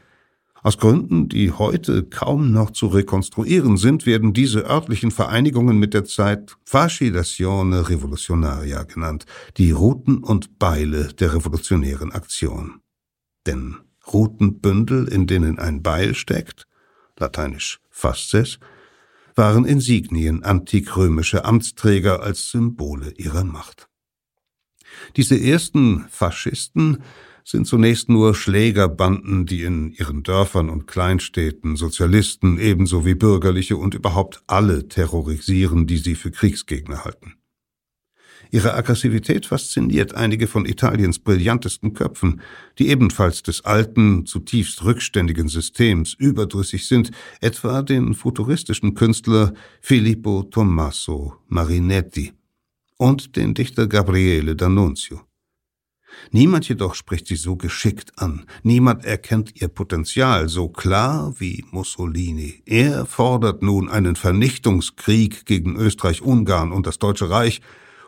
Aus 0.61 0.77
Gründen, 0.77 1.29
die 1.29 1.51
heute 1.51 2.03
kaum 2.03 2.51
noch 2.51 2.71
zu 2.71 2.87
rekonstruieren 2.87 3.77
sind, 3.77 4.05
werden 4.05 4.33
diese 4.33 4.65
örtlichen 4.65 5.11
Vereinigungen 5.11 5.79
mit 5.79 5.93
der 5.93 6.03
Zeit 6.03 6.57
Fascidazione 6.65 7.87
Revolutionaria 7.87 8.83
genannt, 8.83 9.25
die 9.55 9.71
Routen 9.71 10.17
und 10.17 10.59
Beile 10.59 11.13
der 11.13 11.33
revolutionären 11.33 12.11
Aktion. 12.11 12.81
Denn 13.45 13.77
Routenbündel, 14.11 15.07
in 15.07 15.27
denen 15.27 15.59
ein 15.59 15.81
Beil 15.81 16.13
steckt, 16.13 16.67
lateinisch 17.17 17.79
fasces, 17.89 18.59
waren 19.33 19.63
Insignien 19.63 20.43
antikrömischer 20.43 21.45
Amtsträger 21.45 22.21
als 22.21 22.49
Symbole 22.51 23.13
ihrer 23.15 23.45
Macht. 23.45 23.87
Diese 25.15 25.39
ersten 25.39 26.05
Faschisten 26.09 26.99
sind 27.43 27.67
zunächst 27.67 28.09
nur 28.09 28.35
Schlägerbanden, 28.35 29.45
die 29.45 29.63
in 29.63 29.91
ihren 29.91 30.23
Dörfern 30.23 30.69
und 30.69 30.87
Kleinstädten 30.87 31.75
Sozialisten 31.75 32.57
ebenso 32.57 33.05
wie 33.05 33.15
Bürgerliche 33.15 33.77
und 33.77 33.93
überhaupt 33.93 34.43
alle 34.47 34.87
terrorisieren, 34.87 35.87
die 35.87 35.97
sie 35.97 36.15
für 36.15 36.31
Kriegsgegner 36.31 37.03
halten. 37.03 37.33
Ihre 38.51 38.75
Aggressivität 38.75 39.47
fasziniert 39.47 40.13
einige 40.13 40.45
von 40.45 40.65
Italiens 40.65 41.17
brillantesten 41.17 41.93
Köpfen, 41.93 42.41
die 42.77 42.89
ebenfalls 42.89 43.41
des 43.41 43.65
alten, 43.65 44.27
zutiefst 44.27 44.83
rückständigen 44.83 45.47
Systems 45.47 46.13
überdrüssig 46.13 46.87
sind, 46.87 47.09
etwa 47.41 47.81
den 47.81 48.13
futuristischen 48.13 48.93
Künstler 48.93 49.53
Filippo 49.81 50.43
Tommaso 50.43 51.33
Marinetti 51.47 52.33
und 52.97 53.35
den 53.35 53.53
Dichter 53.53 53.87
Gabriele 53.87 54.53
D'Annunzio. 54.53 55.21
Niemand 56.31 56.67
jedoch 56.67 56.95
spricht 56.95 57.27
sie 57.27 57.35
so 57.35 57.55
geschickt 57.55 58.11
an, 58.17 58.45
niemand 58.63 59.05
erkennt 59.05 59.59
ihr 59.61 59.67
Potenzial 59.67 60.47
so 60.49 60.69
klar 60.69 61.33
wie 61.39 61.65
Mussolini. 61.71 62.61
Er 62.65 63.05
fordert 63.05 63.63
nun 63.63 63.89
einen 63.89 64.15
Vernichtungskrieg 64.15 65.45
gegen 65.45 65.75
Österreich-Ungarn 65.75 66.71
und 66.71 66.87
das 66.87 66.99
Deutsche 66.99 67.29
Reich 67.29 67.61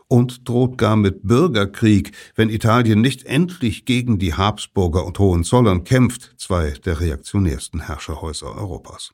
und 0.08 0.48
droht 0.48 0.78
gar 0.78 0.96
mit 0.96 1.24
Bürgerkrieg, 1.24 2.12
wenn 2.36 2.50
Italien 2.50 3.02
nicht 3.02 3.26
endlich 3.26 3.86
gegen 3.86 4.20
die 4.20 4.36
Habsburger 4.36 5.06
und 5.06 5.18
Hohenzollern 5.18 5.84
kämpft, 5.84 6.36
zwei 6.38 6.72
der 6.72 7.00
reaktionärsten 7.00 7.82
Herrscherhäuser 7.82 8.56
Europas. 8.56 9.14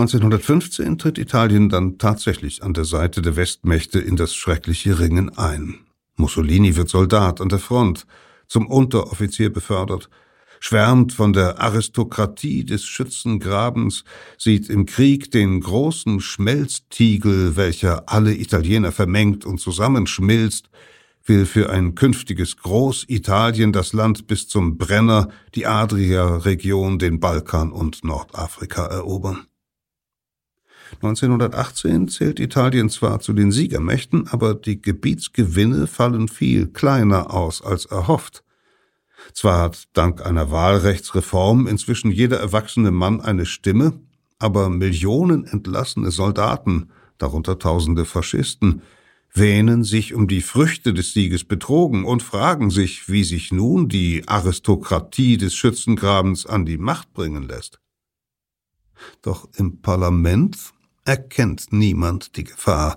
1915 0.00 0.98
tritt 0.98 1.18
Italien 1.18 1.68
dann 1.68 1.98
tatsächlich 1.98 2.62
an 2.62 2.74
der 2.74 2.84
Seite 2.84 3.22
der 3.22 3.36
Westmächte 3.36 4.00
in 4.00 4.16
das 4.16 4.34
schreckliche 4.34 4.98
Ringen 4.98 5.36
ein. 5.36 5.80
Mussolini 6.16 6.76
wird 6.76 6.88
Soldat 6.88 7.40
an 7.40 7.48
der 7.48 7.58
Front, 7.58 8.06
zum 8.46 8.66
Unteroffizier 8.66 9.52
befördert, 9.52 10.10
schwärmt 10.60 11.12
von 11.12 11.32
der 11.32 11.60
Aristokratie 11.60 12.64
des 12.64 12.84
Schützengrabens, 12.84 14.04
sieht 14.36 14.68
im 14.68 14.86
Krieg 14.86 15.30
den 15.30 15.60
großen 15.60 16.20
Schmelztiegel, 16.20 17.56
welcher 17.56 18.08
alle 18.08 18.34
Italiener 18.34 18.92
vermengt 18.92 19.44
und 19.46 19.58
zusammenschmilzt, 19.58 20.68
will 21.24 21.46
für 21.46 21.70
ein 21.70 21.94
künftiges 21.94 22.56
Großitalien 22.56 23.72
das 23.72 23.92
Land 23.92 24.26
bis 24.26 24.48
zum 24.48 24.78
Brenner, 24.78 25.28
die 25.54 25.66
Adria-Region, 25.66 26.98
den 26.98 27.20
Balkan 27.20 27.72
und 27.72 28.04
Nordafrika 28.04 28.86
erobern. 28.86 29.46
1918 30.96 32.08
zählt 32.08 32.40
Italien 32.40 32.88
zwar 32.90 33.20
zu 33.20 33.32
den 33.32 33.52
Siegermächten, 33.52 34.28
aber 34.28 34.54
die 34.54 34.80
Gebietsgewinne 34.80 35.86
fallen 35.86 36.28
viel 36.28 36.66
kleiner 36.66 37.32
aus 37.32 37.62
als 37.62 37.86
erhofft. 37.86 38.44
Zwar 39.32 39.60
hat 39.60 39.88
dank 39.92 40.24
einer 40.24 40.50
Wahlrechtsreform 40.50 41.66
inzwischen 41.66 42.10
jeder 42.10 42.38
erwachsene 42.38 42.90
Mann 42.90 43.20
eine 43.20 43.46
Stimme, 43.46 44.00
aber 44.38 44.68
Millionen 44.68 45.44
entlassene 45.44 46.10
Soldaten, 46.10 46.90
darunter 47.18 47.58
tausende 47.58 48.04
Faschisten, 48.04 48.82
wähnen 49.32 49.84
sich 49.84 50.14
um 50.14 50.26
die 50.26 50.40
Früchte 50.40 50.92
des 50.92 51.12
Sieges 51.12 51.44
betrogen 51.44 52.04
und 52.04 52.22
fragen 52.22 52.70
sich, 52.70 53.08
wie 53.08 53.22
sich 53.22 53.52
nun 53.52 53.88
die 53.88 54.26
Aristokratie 54.26 55.36
des 55.36 55.54
Schützengrabens 55.54 56.46
an 56.46 56.66
die 56.66 56.78
Macht 56.78 57.12
bringen 57.12 57.44
lässt. 57.44 57.80
Doch 59.22 59.48
im 59.56 59.80
Parlament 59.80 60.58
erkennt 61.04 61.72
niemand 61.72 62.36
die 62.36 62.44
Gefahr, 62.44 62.96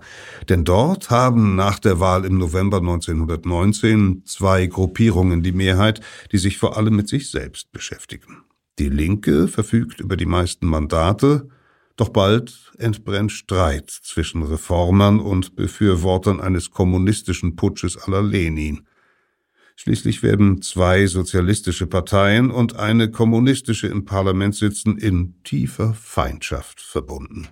denn 0.50 0.64
dort 0.64 1.10
haben 1.10 1.56
nach 1.56 1.80
der 1.80 2.00
Wahl 2.00 2.26
im 2.26 2.38
November 2.38 2.78
1919 2.78 4.24
zwei 4.26 4.68
Gruppierungen 4.68 5.44
die 5.44 5.52
Mehrheit, 5.52 6.02
die 6.32 6.38
sich 6.38 6.58
vor 6.58 6.78
allem 6.78 6.96
mit 6.96 7.08
sich 7.08 7.32
selbst 7.32 7.72
beschäftigen. 7.72 8.44
Die 8.80 8.90
Linke 8.90 9.48
verfügt 9.48 10.00
über 10.00 10.18
die 10.18 10.26
meisten 10.26 10.68
Mandate, 10.68 11.48
doch 11.96 12.10
bald 12.10 12.72
entbrennt 12.78 13.32
Streit 13.32 13.92
zwischen 13.92 14.42
Reformern 14.42 15.20
und 15.20 15.56
Befürwortern 15.56 16.42
eines 16.42 16.72
kommunistischen 16.72 17.56
Putsches 17.56 17.98
aller 17.98 18.24
Lenin. 18.24 18.88
Schließlich 19.76 20.24
werden 20.24 20.62
zwei 20.62 21.08
sozialistische 21.08 21.88
Parteien 21.88 22.52
und 22.52 22.76
eine 22.76 23.12
kommunistische 23.12 23.88
im 23.88 24.06
Parlament 24.06 24.56
sitzen 24.56 24.98
in 24.98 25.36
tiefer 25.44 25.94
Feindschaft 25.94 26.82
verbunden. 26.82 27.48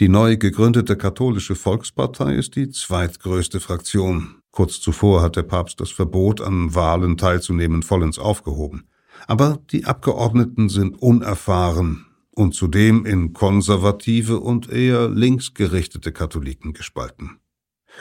Die 0.00 0.08
neu 0.08 0.36
gegründete 0.36 0.96
katholische 0.96 1.54
Volkspartei 1.54 2.34
ist 2.34 2.56
die 2.56 2.68
zweitgrößte 2.68 3.60
Fraktion. 3.60 4.40
Kurz 4.50 4.80
zuvor 4.80 5.22
hat 5.22 5.36
der 5.36 5.44
Papst 5.44 5.80
das 5.80 5.92
Verbot, 5.92 6.40
an 6.40 6.74
Wahlen 6.74 7.16
teilzunehmen, 7.16 7.84
vollends 7.84 8.18
aufgehoben. 8.18 8.88
Aber 9.28 9.60
die 9.70 9.84
Abgeordneten 9.84 10.68
sind 10.68 11.00
unerfahren 11.00 12.06
und 12.32 12.54
zudem 12.54 13.06
in 13.06 13.34
konservative 13.34 14.40
und 14.40 14.68
eher 14.68 15.08
linksgerichtete 15.08 16.10
Katholiken 16.10 16.72
gespalten. 16.72 17.38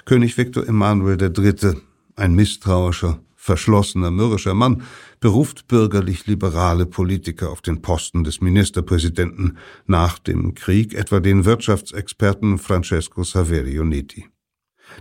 König 0.05 0.35
Viktor 0.35 0.67
Emanuel 0.67 1.21
III., 1.21 1.75
ein 2.15 2.33
misstrauischer, 2.33 3.19
verschlossener, 3.43 4.09
mürrischer 4.09 4.53
Mann, 4.53 4.83
beruft 5.19 5.67
bürgerlich-liberale 5.67 6.85
Politiker 6.85 7.49
auf 7.49 7.61
den 7.61 7.81
Posten 7.81 8.23
des 8.23 8.39
Ministerpräsidenten, 8.39 9.57
nach 9.85 10.17
dem 10.17 10.53
Krieg 10.53 10.93
etwa 10.93 11.19
den 11.19 11.43
Wirtschaftsexperten 11.43 12.57
Francesco 12.57 13.23
Saverio 13.23 13.83
Nitti. 13.83 14.29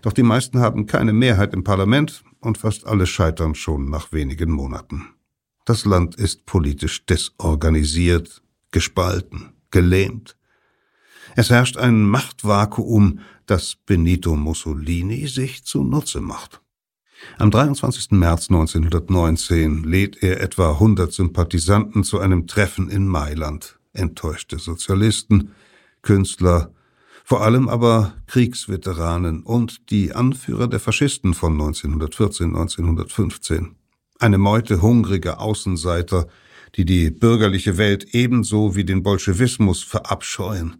Doch 0.03 0.13
die 0.13 0.25
meisten 0.25 0.59
haben 0.59 0.87
keine 0.87 1.13
Mehrheit 1.13 1.55
im 1.55 1.63
Parlament 1.63 2.25
und 2.41 2.59
fast 2.59 2.85
alle 2.85 3.07
scheitern 3.07 3.55
schon 3.55 3.89
nach 3.89 4.13
wenigen 4.13 4.51
Monaten. 4.51 5.05
Das 5.65 5.85
Land 5.85 6.17
ist 6.17 6.45
politisch 6.45 7.07
desorganisiert, 7.07 8.43
gespalten, 8.73 9.53
gelähmt. 9.71 10.37
Es 11.37 11.51
herrscht 11.51 11.77
ein 11.77 12.03
Machtvakuum, 12.03 13.21
das 13.47 13.77
Benito 13.87 14.35
Mussolini 14.35 15.29
sich 15.29 15.65
zunutze 15.65 16.21
macht. 16.21 16.62
Am 17.39 17.51
23. 17.51 18.13
März 18.13 18.51
1919 18.51 19.85
lädt 19.85 20.23
er 20.23 20.41
etwa 20.41 20.73
100 20.73 21.13
Sympathisanten 21.13 22.05
zu 22.05 22.19
einem 22.19 22.47
Treffen 22.47 22.91
in 22.91 23.07
Mailand. 23.07 23.79
Enttäuschte 23.93 24.59
Sozialisten, 24.59 25.51
Künstler, 26.03 26.73
vor 27.25 27.43
allem 27.43 27.69
aber 27.69 28.15
Kriegsveteranen 28.27 29.43
und 29.43 29.91
die 29.91 30.13
Anführer 30.13 30.67
der 30.67 30.81
Faschisten 30.81 31.35
von 31.35 31.53
1914, 31.53 32.47
1915 32.47 33.77
eine 34.23 34.39
Meute 34.39 34.81
hungriger 34.81 35.41
Außenseiter, 35.41 36.29
die 36.77 36.85
die 36.85 37.11
bürgerliche 37.11 37.77
Welt 37.77 38.15
ebenso 38.15 38.77
wie 38.77 38.85
den 38.85 39.03
Bolschewismus 39.03 39.83
verabscheuen, 39.83 40.77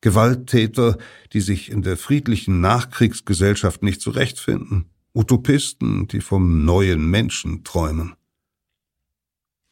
Gewalttäter, 0.00 0.98
die 1.32 1.40
sich 1.40 1.70
in 1.70 1.82
der 1.82 1.96
friedlichen 1.96 2.60
Nachkriegsgesellschaft 2.60 3.82
nicht 3.82 4.00
zurechtfinden, 4.00 4.86
Utopisten, 5.14 6.06
die 6.08 6.20
vom 6.20 6.64
neuen 6.64 7.10
Menschen 7.10 7.64
träumen. 7.64 8.14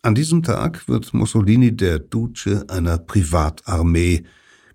An 0.02 0.14
diesem 0.14 0.42
Tag 0.42 0.88
wird 0.88 1.12
Mussolini 1.14 1.76
der 1.76 1.98
Duce 1.98 2.64
einer 2.68 2.98
Privatarmee, 2.98 4.24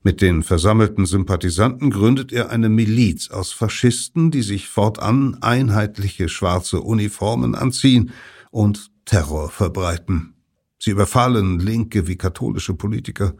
mit 0.06 0.22
den 0.22 0.44
versammelten 0.44 1.06
Sympathisanten 1.06 1.90
gründet 1.90 2.34
er 2.34 2.50
eine 2.50 2.68
Miliz 2.68 3.32
aus 3.32 3.54
Faschisten, 3.54 4.32
die 4.32 4.42
sich 4.42 4.68
fortan 4.68 5.38
einheitliche 5.42 6.28
schwarze 6.28 6.82
Uniformen 6.82 7.56
anziehen 7.56 8.12
und 8.52 8.92
Terror 9.06 9.50
verbreiten. 9.50 10.34
Sie 10.78 10.92
überfallen 10.92 11.60
linke 11.60 12.06
wie 12.06 12.18
katholische 12.18 12.74
Politiker, 12.74 13.36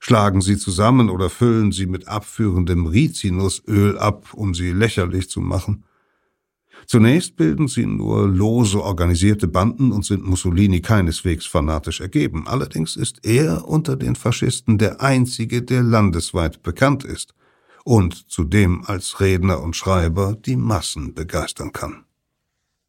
schlagen 0.00 0.40
sie 0.40 0.56
zusammen 0.56 1.08
oder 1.08 1.30
füllen 1.30 1.70
sie 1.70 1.86
mit 1.86 2.08
abführendem 2.08 2.86
Rizinusöl 2.86 3.96
ab, 3.96 4.34
um 4.34 4.54
sie 4.54 4.72
lächerlich 4.72 5.30
zu 5.30 5.40
machen. 5.40 5.84
Zunächst 6.90 7.36
bilden 7.36 7.68
sie 7.68 7.84
nur 7.84 8.26
lose 8.26 8.82
organisierte 8.82 9.46
Banden 9.46 9.92
und 9.92 10.06
sind 10.06 10.24
Mussolini 10.24 10.80
keineswegs 10.80 11.44
fanatisch 11.44 12.00
ergeben. 12.00 12.48
Allerdings 12.48 12.96
ist 12.96 13.26
er 13.26 13.68
unter 13.68 13.94
den 13.94 14.16
Faschisten 14.16 14.78
der 14.78 15.02
einzige, 15.02 15.60
der 15.60 15.82
landesweit 15.82 16.62
bekannt 16.62 17.04
ist 17.04 17.34
und 17.84 18.30
zudem 18.30 18.84
als 18.86 19.20
Redner 19.20 19.60
und 19.60 19.76
Schreiber 19.76 20.34
die 20.34 20.56
Massen 20.56 21.12
begeistern 21.12 21.72
kann. 21.72 22.04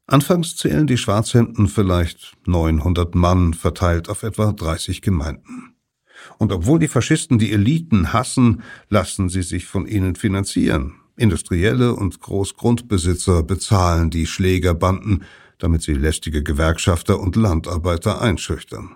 Anfangs 0.07 0.55
zählen 0.55 0.87
die 0.87 0.97
Schwarzhänden 0.97 1.67
vielleicht 1.67 2.37
900 2.45 3.15
Mann 3.15 3.53
verteilt 3.53 4.07
auf 4.07 4.23
etwa 4.23 4.53
30 4.53 5.01
Gemeinden. 5.01 5.75
Und 6.37 6.53
obwohl 6.53 6.79
die 6.79 6.87
Faschisten 6.87 7.37
die 7.37 7.51
Eliten 7.51 8.13
hassen, 8.13 8.63
lassen 8.87 9.27
sie 9.27 9.43
sich 9.43 9.65
von 9.65 9.85
ihnen 9.85 10.15
finanzieren. 10.15 10.95
Industrielle 11.19 11.95
und 11.95 12.19
Großgrundbesitzer 12.19 13.43
bezahlen 13.43 14.09
die 14.09 14.25
Schlägerbanden, 14.25 15.23
damit 15.57 15.81
sie 15.81 15.93
lästige 15.93 16.43
Gewerkschafter 16.43 17.19
und 17.19 17.35
Landarbeiter 17.35 18.21
einschüchtern. 18.21 18.95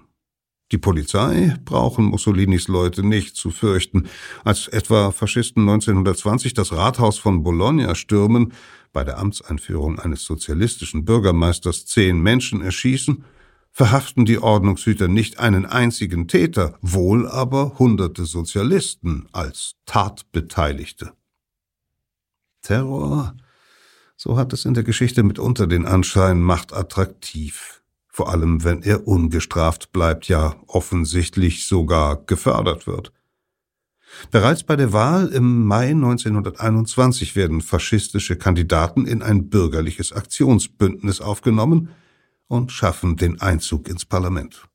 Die 0.71 0.77
Polizei 0.79 1.55
brauchen 1.65 2.05
Mussolinis 2.05 2.67
Leute 2.67 3.05
nicht 3.05 3.35
zu 3.35 3.51
fürchten. 3.51 4.07
Als 4.43 4.67
etwa 4.67 5.11
Faschisten 5.11 5.69
1920 5.69 6.55
das 6.55 6.71
Rathaus 6.71 7.19
von 7.19 7.43
Bologna 7.43 7.93
stürmen, 7.93 8.53
bei 8.91 9.03
der 9.03 9.19
Amtseinführung 9.19 9.99
eines 9.99 10.23
sozialistischen 10.23 11.05
Bürgermeisters 11.05 11.85
zehn 11.85 12.19
Menschen 12.19 12.61
erschießen, 12.61 13.23
verhaften 13.71 14.25
die 14.25 14.39
Ordnungshüter 14.39 15.07
nicht 15.07 15.39
einen 15.39 15.65
einzigen 15.65 16.27
Täter, 16.27 16.77
wohl 16.81 17.27
aber 17.27 17.77
hunderte 17.77 18.25
Sozialisten 18.25 19.27
als 19.31 19.75
Tatbeteiligte. 19.85 21.13
Terror, 22.63 23.35
so 24.17 24.37
hat 24.37 24.53
es 24.53 24.65
in 24.65 24.73
der 24.73 24.83
Geschichte 24.83 25.21
mitunter 25.21 25.67
den 25.67 25.85
Anschein, 25.85 26.41
macht 26.41 26.73
attraktiv, 26.73 27.83
vor 28.07 28.29
allem 28.29 28.63
wenn 28.63 28.81
er 28.81 29.07
ungestraft 29.07 29.91
bleibt, 29.91 30.27
ja 30.27 30.55
offensichtlich 30.67 31.67
sogar 31.67 32.23
gefördert 32.25 32.87
wird. 32.87 33.11
Bereits 34.31 34.63
bei 34.63 34.75
der 34.75 34.93
Wahl 34.93 35.27
im 35.27 35.65
Mai 35.65 35.89
1921 35.89 37.35
werden 37.35 37.61
faschistische 37.61 38.35
Kandidaten 38.35 39.05
in 39.05 39.21
ein 39.21 39.49
bürgerliches 39.49 40.13
Aktionsbündnis 40.13 41.19
aufgenommen 41.19 41.89
und 42.47 42.71
schaffen 42.71 43.17
den 43.17 43.41
Einzug 43.41 43.87
ins 43.87 44.05
Parlament. 44.05 44.67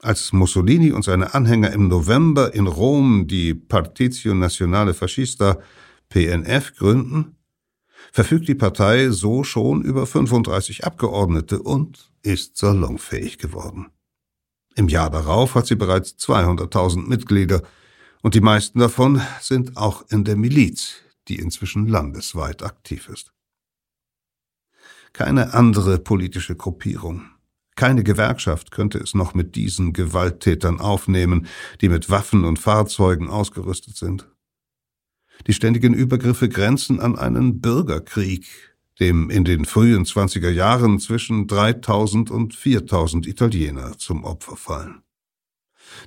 Als 0.00 0.32
Mussolini 0.32 0.92
und 0.92 1.02
seine 1.02 1.34
Anhänger 1.34 1.72
im 1.72 1.88
November 1.88 2.54
in 2.54 2.66
Rom 2.66 3.26
die 3.26 3.54
Partitio 3.54 4.34
Nazionale 4.34 4.94
Fascista 4.94 5.58
PNF 6.08 6.76
gründen, 6.76 7.36
verfügt 8.12 8.48
die 8.48 8.54
Partei 8.54 9.10
so 9.10 9.44
schon 9.44 9.82
über 9.82 10.06
35 10.06 10.84
Abgeordnete 10.84 11.60
und 11.62 12.10
ist 12.22 12.56
salonfähig 12.56 13.38
geworden. 13.38 13.86
Im 14.74 14.88
Jahr 14.88 15.10
darauf 15.10 15.54
hat 15.54 15.66
sie 15.66 15.76
bereits 15.76 16.12
200.000 16.12 17.08
Mitglieder 17.08 17.62
und 18.22 18.34
die 18.34 18.40
meisten 18.40 18.78
davon 18.78 19.20
sind 19.40 19.76
auch 19.76 20.04
in 20.10 20.24
der 20.24 20.36
Miliz, 20.36 20.96
die 21.28 21.36
inzwischen 21.36 21.88
landesweit 21.88 22.62
aktiv 22.62 23.08
ist. 23.08 23.32
Keine 25.12 25.54
andere 25.54 25.98
politische 25.98 26.54
Gruppierung, 26.54 27.30
keine 27.78 28.02
Gewerkschaft 28.02 28.72
könnte 28.72 28.98
es 28.98 29.14
noch 29.14 29.34
mit 29.34 29.54
diesen 29.54 29.92
Gewalttätern 29.92 30.80
aufnehmen, 30.80 31.46
die 31.80 31.88
mit 31.88 32.10
Waffen 32.10 32.44
und 32.44 32.58
Fahrzeugen 32.58 33.30
ausgerüstet 33.30 33.96
sind. 33.96 34.28
Die 35.46 35.52
ständigen 35.52 35.94
Übergriffe 35.94 36.48
grenzen 36.48 37.00
an 37.00 37.18
einen 37.18 37.60
Bürgerkrieg, 37.60 38.46
dem 39.00 39.30
in 39.30 39.44
den 39.44 39.64
frühen 39.64 40.04
20er 40.04 40.50
Jahren 40.50 40.98
zwischen 40.98 41.46
3000 41.46 42.30
und 42.30 42.54
4000 42.54 43.26
Italiener 43.26 43.96
zum 43.98 44.24
Opfer 44.24 44.56
fallen. 44.56 45.02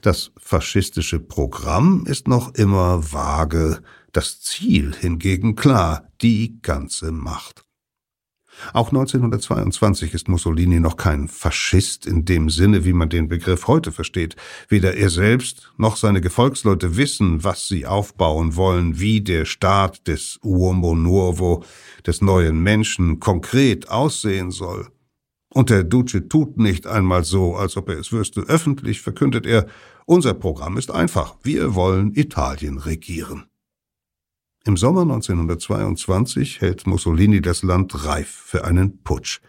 Das 0.01 0.31
faschistische 0.37 1.19
Programm 1.19 2.05
ist 2.05 2.27
noch 2.27 2.53
immer 2.55 3.11
vage, 3.11 3.81
das 4.11 4.41
Ziel 4.41 4.93
hingegen 4.93 5.55
klar, 5.55 6.09
die 6.21 6.61
ganze 6.61 7.11
Macht. 7.11 7.65
Auch 8.73 8.89
1922 8.89 10.13
ist 10.13 10.27
Mussolini 10.27 10.79
noch 10.79 10.97
kein 10.97 11.27
Faschist 11.27 12.05
in 12.05 12.25
dem 12.25 12.49
Sinne, 12.49 12.85
wie 12.85 12.93
man 12.93 13.09
den 13.09 13.27
Begriff 13.27 13.67
heute 13.67 13.91
versteht. 13.91 14.35
Weder 14.69 14.95
er 14.95 15.09
selbst 15.09 15.71
noch 15.77 15.97
seine 15.97 16.21
Gefolgsleute 16.21 16.97
wissen, 16.97 17.43
was 17.43 17.67
sie 17.67 17.85
aufbauen 17.85 18.55
wollen, 18.55 18.99
wie 18.99 19.21
der 19.21 19.45
Staat 19.45 20.07
des 20.07 20.39
Uomo 20.43 20.95
Nuovo, 20.95 21.63
des 22.05 22.21
neuen 22.21 22.61
Menschen, 22.61 23.19
konkret 23.19 23.89
aussehen 23.89 24.51
soll. 24.51 24.87
Und 25.53 25.69
der 25.69 25.83
Duce 25.83 26.21
tut 26.29 26.57
nicht 26.57 26.87
einmal 26.87 27.25
so, 27.25 27.55
als 27.55 27.75
ob 27.75 27.89
er 27.89 27.99
es 27.99 28.11
wüsste. 28.13 28.41
Öffentlich 28.41 29.01
verkündet 29.01 29.45
er, 29.45 29.67
unser 30.05 30.33
Programm 30.33 30.77
ist 30.77 30.91
einfach. 30.91 31.35
Wir 31.43 31.75
wollen 31.75 32.13
Italien 32.15 32.77
regieren. 32.77 33.50
Im 34.63 34.77
Sommer 34.77 35.01
1922 35.01 36.61
hält 36.61 36.85
Mussolini 36.85 37.41
das 37.41 37.63
Land 37.63 38.05
reif 38.05 38.29
für 38.29 38.63
einen 38.63 39.01
Putsch. 39.01 39.41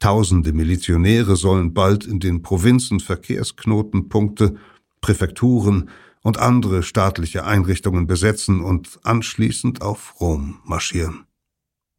Tausende 0.00 0.54
Milizionäre 0.54 1.36
sollen 1.36 1.74
bald 1.74 2.06
in 2.06 2.18
den 2.18 2.40
Provinzen 2.40 2.98
Verkehrsknotenpunkte, 3.00 4.54
Präfekturen 5.02 5.90
und 6.22 6.38
andere 6.38 6.82
staatliche 6.82 7.44
Einrichtungen 7.44 8.06
besetzen 8.06 8.62
und 8.62 9.00
anschließend 9.02 9.82
auf 9.82 10.18
Rom 10.18 10.60
marschieren. 10.64 11.26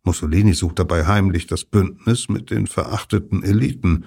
Mussolini 0.04 0.54
sucht 0.54 0.80
dabei 0.80 1.06
heimlich 1.06 1.46
das 1.46 1.66
Bündnis 1.66 2.30
mit 2.30 2.50
den 2.50 2.66
verachteten 2.66 3.44
Eliten. 3.44 4.06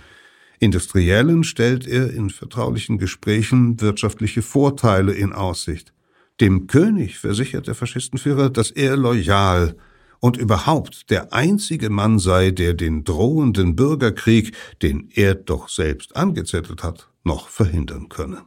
Industriellen 0.58 1.44
stellt 1.44 1.86
er 1.86 2.12
in 2.12 2.30
vertraulichen 2.30 2.98
Gesprächen 2.98 3.80
wirtschaftliche 3.80 4.42
Vorteile 4.42 5.12
in 5.12 5.32
Aussicht. 5.32 5.92
Dem 6.40 6.66
König 6.66 7.18
versichert 7.18 7.66
der 7.66 7.74
Faschistenführer, 7.74 8.50
dass 8.50 8.70
er 8.70 8.96
loyal 8.96 9.76
und 10.20 10.36
überhaupt 10.36 11.10
der 11.10 11.32
einzige 11.32 11.90
Mann 11.90 12.18
sei, 12.18 12.50
der 12.50 12.74
den 12.74 13.04
drohenden 13.04 13.76
Bürgerkrieg, 13.76 14.54
den 14.82 15.08
er 15.14 15.34
doch 15.34 15.68
selbst 15.68 16.16
angezettelt 16.16 16.82
hat, 16.82 17.10
noch 17.24 17.48
verhindern 17.48 18.08
könne. 18.08 18.44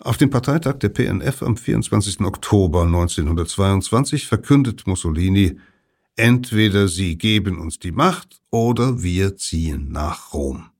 Auf 0.00 0.16
dem 0.16 0.30
Parteitag 0.30 0.78
der 0.78 0.90
PNF 0.90 1.42
am 1.42 1.56
24. 1.56 2.20
Oktober 2.20 2.82
1922 2.82 4.26
verkündet 4.26 4.86
Mussolini, 4.86 5.58
entweder 6.14 6.86
Sie 6.86 7.18
geben 7.18 7.58
uns 7.58 7.78
die 7.80 7.92
Macht 7.92 8.40
oder 8.50 9.02
wir 9.02 9.36
ziehen 9.36 9.90
nach 9.90 10.32
Rom. 10.32 10.70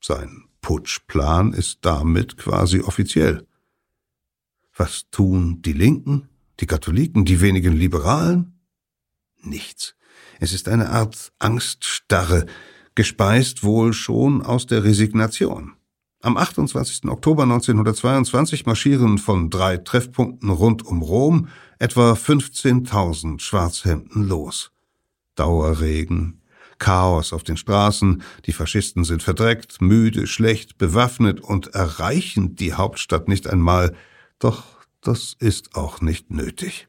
Sein 0.00 0.44
Putschplan 0.60 1.52
ist 1.52 1.78
damit 1.82 2.36
quasi 2.36 2.80
offiziell. 2.80 3.44
Was 4.78 5.10
tun 5.10 5.60
die 5.60 5.72
Linken, 5.72 6.28
die 6.60 6.66
Katholiken, 6.66 7.24
die 7.24 7.40
wenigen 7.40 7.76
Liberalen? 7.76 8.60
Nichts. 9.42 9.96
Es 10.38 10.52
ist 10.52 10.68
eine 10.68 10.90
Art 10.90 11.32
Angststarre, 11.40 12.46
gespeist 12.94 13.64
wohl 13.64 13.92
schon 13.92 14.40
aus 14.40 14.66
der 14.66 14.84
Resignation. 14.84 15.72
Am 16.20 16.36
28. 16.36 17.06
Oktober 17.06 17.42
1922 17.42 18.66
marschieren 18.66 19.18
von 19.18 19.50
drei 19.50 19.78
Treffpunkten 19.78 20.48
rund 20.48 20.86
um 20.86 21.02
Rom 21.02 21.48
etwa 21.80 22.12
15.000 22.12 23.40
Schwarzhemden 23.40 24.28
los. 24.28 24.70
Dauerregen, 25.34 26.40
Chaos 26.78 27.32
auf 27.32 27.42
den 27.42 27.56
Straßen, 27.56 28.22
die 28.46 28.52
Faschisten 28.52 29.02
sind 29.02 29.24
verdreckt, 29.24 29.80
müde, 29.80 30.28
schlecht, 30.28 30.78
bewaffnet 30.78 31.40
und 31.40 31.74
erreichen 31.74 32.54
die 32.54 32.74
Hauptstadt 32.74 33.26
nicht 33.26 33.48
einmal, 33.48 33.96
doch 34.38 34.64
das 35.00 35.36
ist 35.38 35.74
auch 35.74 36.00
nicht 36.00 36.30
nötig. 36.30 36.88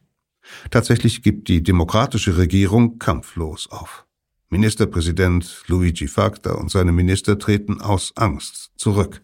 Tatsächlich 0.71 1.21
gibt 1.21 1.47
die 1.47 1.61
demokratische 1.61 2.37
Regierung 2.37 2.97
kampflos 2.99 3.69
auf. 3.69 4.05
Ministerpräsident 4.49 5.63
Luigi 5.67 6.07
Facta 6.07 6.53
und 6.53 6.71
seine 6.71 6.91
Minister 6.91 7.37
treten 7.37 7.81
aus 7.81 8.13
Angst 8.15 8.71
zurück. 8.75 9.21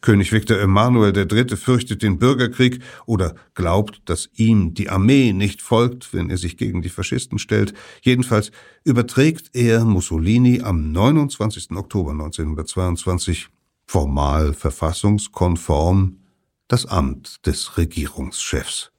König 0.00 0.32
Viktor 0.32 0.58
Emanuel 0.58 1.16
III. 1.16 1.56
fürchtet 1.56 2.02
den 2.02 2.18
Bürgerkrieg 2.18 2.80
oder 3.04 3.34
glaubt, 3.54 4.02
dass 4.06 4.30
ihm 4.34 4.74
die 4.74 4.88
Armee 4.88 5.32
nicht 5.32 5.62
folgt, 5.62 6.12
wenn 6.12 6.30
er 6.30 6.38
sich 6.38 6.56
gegen 6.56 6.82
die 6.82 6.88
Faschisten 6.88 7.38
stellt. 7.38 7.74
Jedenfalls 8.02 8.50
überträgt 8.84 9.50
er 9.54 9.84
Mussolini 9.84 10.62
am 10.62 10.90
29. 10.92 11.72
Oktober 11.72 12.12
1922 12.12 13.48
formal 13.86 14.54
verfassungskonform 14.54 16.18
das 16.68 16.86
Amt 16.86 17.46
des 17.46 17.76
Regierungschefs. 17.76 18.92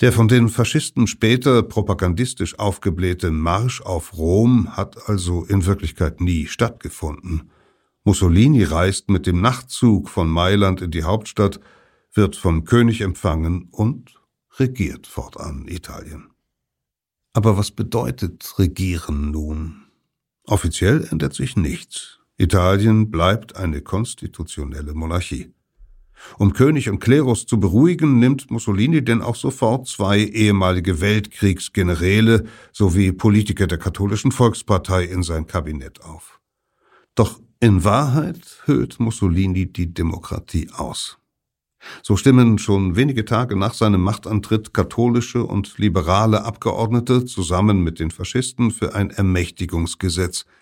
Der 0.00 0.12
von 0.12 0.28
den 0.28 0.48
Faschisten 0.48 1.06
später 1.06 1.62
propagandistisch 1.62 2.58
aufgeblähte 2.58 3.30
Marsch 3.30 3.82
auf 3.82 4.16
Rom 4.16 4.76
hat 4.76 5.08
also 5.08 5.44
in 5.44 5.66
Wirklichkeit 5.66 6.20
nie 6.20 6.46
stattgefunden. 6.46 7.50
Mussolini 8.04 8.64
reist 8.64 9.10
mit 9.10 9.26
dem 9.26 9.42
Nachtzug 9.42 10.08
von 10.08 10.28
Mailand 10.28 10.80
in 10.80 10.90
die 10.90 11.02
Hauptstadt, 11.02 11.60
wird 12.14 12.34
vom 12.34 12.64
König 12.64 13.02
empfangen 13.02 13.68
und 13.70 14.14
regiert 14.58 15.06
fortan 15.06 15.68
Italien. 15.68 16.30
Aber 17.34 17.58
was 17.58 17.70
bedeutet 17.70 18.58
regieren 18.58 19.30
nun? 19.30 19.86
Offiziell 20.46 21.06
ändert 21.10 21.34
sich 21.34 21.56
nichts. 21.56 22.18
Italien 22.38 23.10
bleibt 23.10 23.54
eine 23.56 23.82
konstitutionelle 23.82 24.94
Monarchie. 24.94 25.52
Um 26.38 26.52
König 26.52 26.88
und 26.88 27.00
Klerus 27.00 27.46
zu 27.46 27.60
beruhigen, 27.60 28.18
nimmt 28.18 28.50
Mussolini 28.50 29.04
denn 29.04 29.22
auch 29.22 29.36
sofort 29.36 29.86
zwei 29.86 30.20
ehemalige 30.20 31.00
Weltkriegsgeneräle 31.00 32.44
sowie 32.72 33.12
Politiker 33.12 33.66
der 33.66 33.78
katholischen 33.78 34.32
Volkspartei 34.32 35.04
in 35.04 35.22
sein 35.22 35.46
Kabinett 35.46 36.02
auf. 36.02 36.40
Doch 37.14 37.40
in 37.60 37.84
Wahrheit 37.84 38.62
höhlt 38.64 39.00
Mussolini 39.00 39.70
die 39.72 39.92
Demokratie 39.92 40.70
aus. 40.74 41.18
So 42.02 42.16
stimmen 42.16 42.58
schon 42.58 42.96
wenige 42.96 43.24
Tage 43.24 43.56
nach 43.56 43.72
seinem 43.72 44.02
Machtantritt 44.02 44.74
katholische 44.74 45.44
und 45.44 45.78
liberale 45.78 46.44
Abgeordnete 46.44 47.24
zusammen 47.24 47.82
mit 47.82 47.98
den 47.98 48.10
Faschisten 48.10 48.70
für 48.70 48.94
ein 48.94 49.10
Ermächtigungsgesetz– 49.10 50.44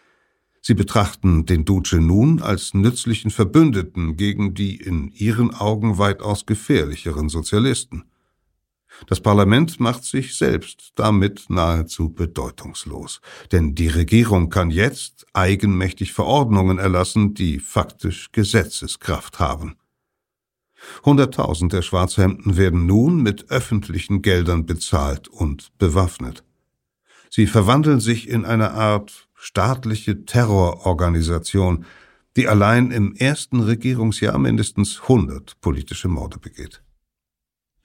Sie 0.60 0.74
betrachten 0.74 1.46
den 1.46 1.64
Duce 1.64 1.94
nun 1.94 2.42
als 2.42 2.74
nützlichen 2.74 3.30
Verbündeten 3.30 4.16
gegen 4.16 4.54
die 4.54 4.76
in 4.76 5.12
ihren 5.12 5.54
Augen 5.54 5.98
weitaus 5.98 6.46
gefährlicheren 6.46 7.28
Sozialisten. 7.28 8.04
Das 9.06 9.20
Parlament 9.20 9.78
macht 9.78 10.04
sich 10.04 10.36
selbst 10.36 10.92
damit 10.96 11.46
nahezu 11.48 12.10
bedeutungslos, 12.10 13.20
denn 13.52 13.74
die 13.74 13.88
Regierung 13.88 14.50
kann 14.50 14.70
jetzt 14.70 15.26
eigenmächtig 15.32 16.12
Verordnungen 16.12 16.78
erlassen, 16.78 17.34
die 17.34 17.60
faktisch 17.60 18.32
Gesetzeskraft 18.32 19.38
haben. 19.38 19.76
Hunderttausend 21.04 21.72
der 21.72 21.82
Schwarzhemden 21.82 22.56
werden 22.56 22.86
nun 22.86 23.22
mit 23.22 23.50
öffentlichen 23.50 24.22
Geldern 24.22 24.66
bezahlt 24.66 25.28
und 25.28 25.76
bewaffnet. 25.78 26.44
Sie 27.30 27.46
verwandeln 27.46 28.00
sich 28.00 28.28
in 28.28 28.44
eine 28.44 28.72
Art 28.72 29.27
staatliche 29.38 30.24
Terrororganisation, 30.24 31.85
die 32.37 32.48
allein 32.48 32.90
im 32.90 33.14
ersten 33.14 33.61
Regierungsjahr 33.61 34.38
mindestens 34.38 35.01
100 35.03 35.61
politische 35.61 36.09
Morde 36.09 36.38
begeht. 36.38 36.83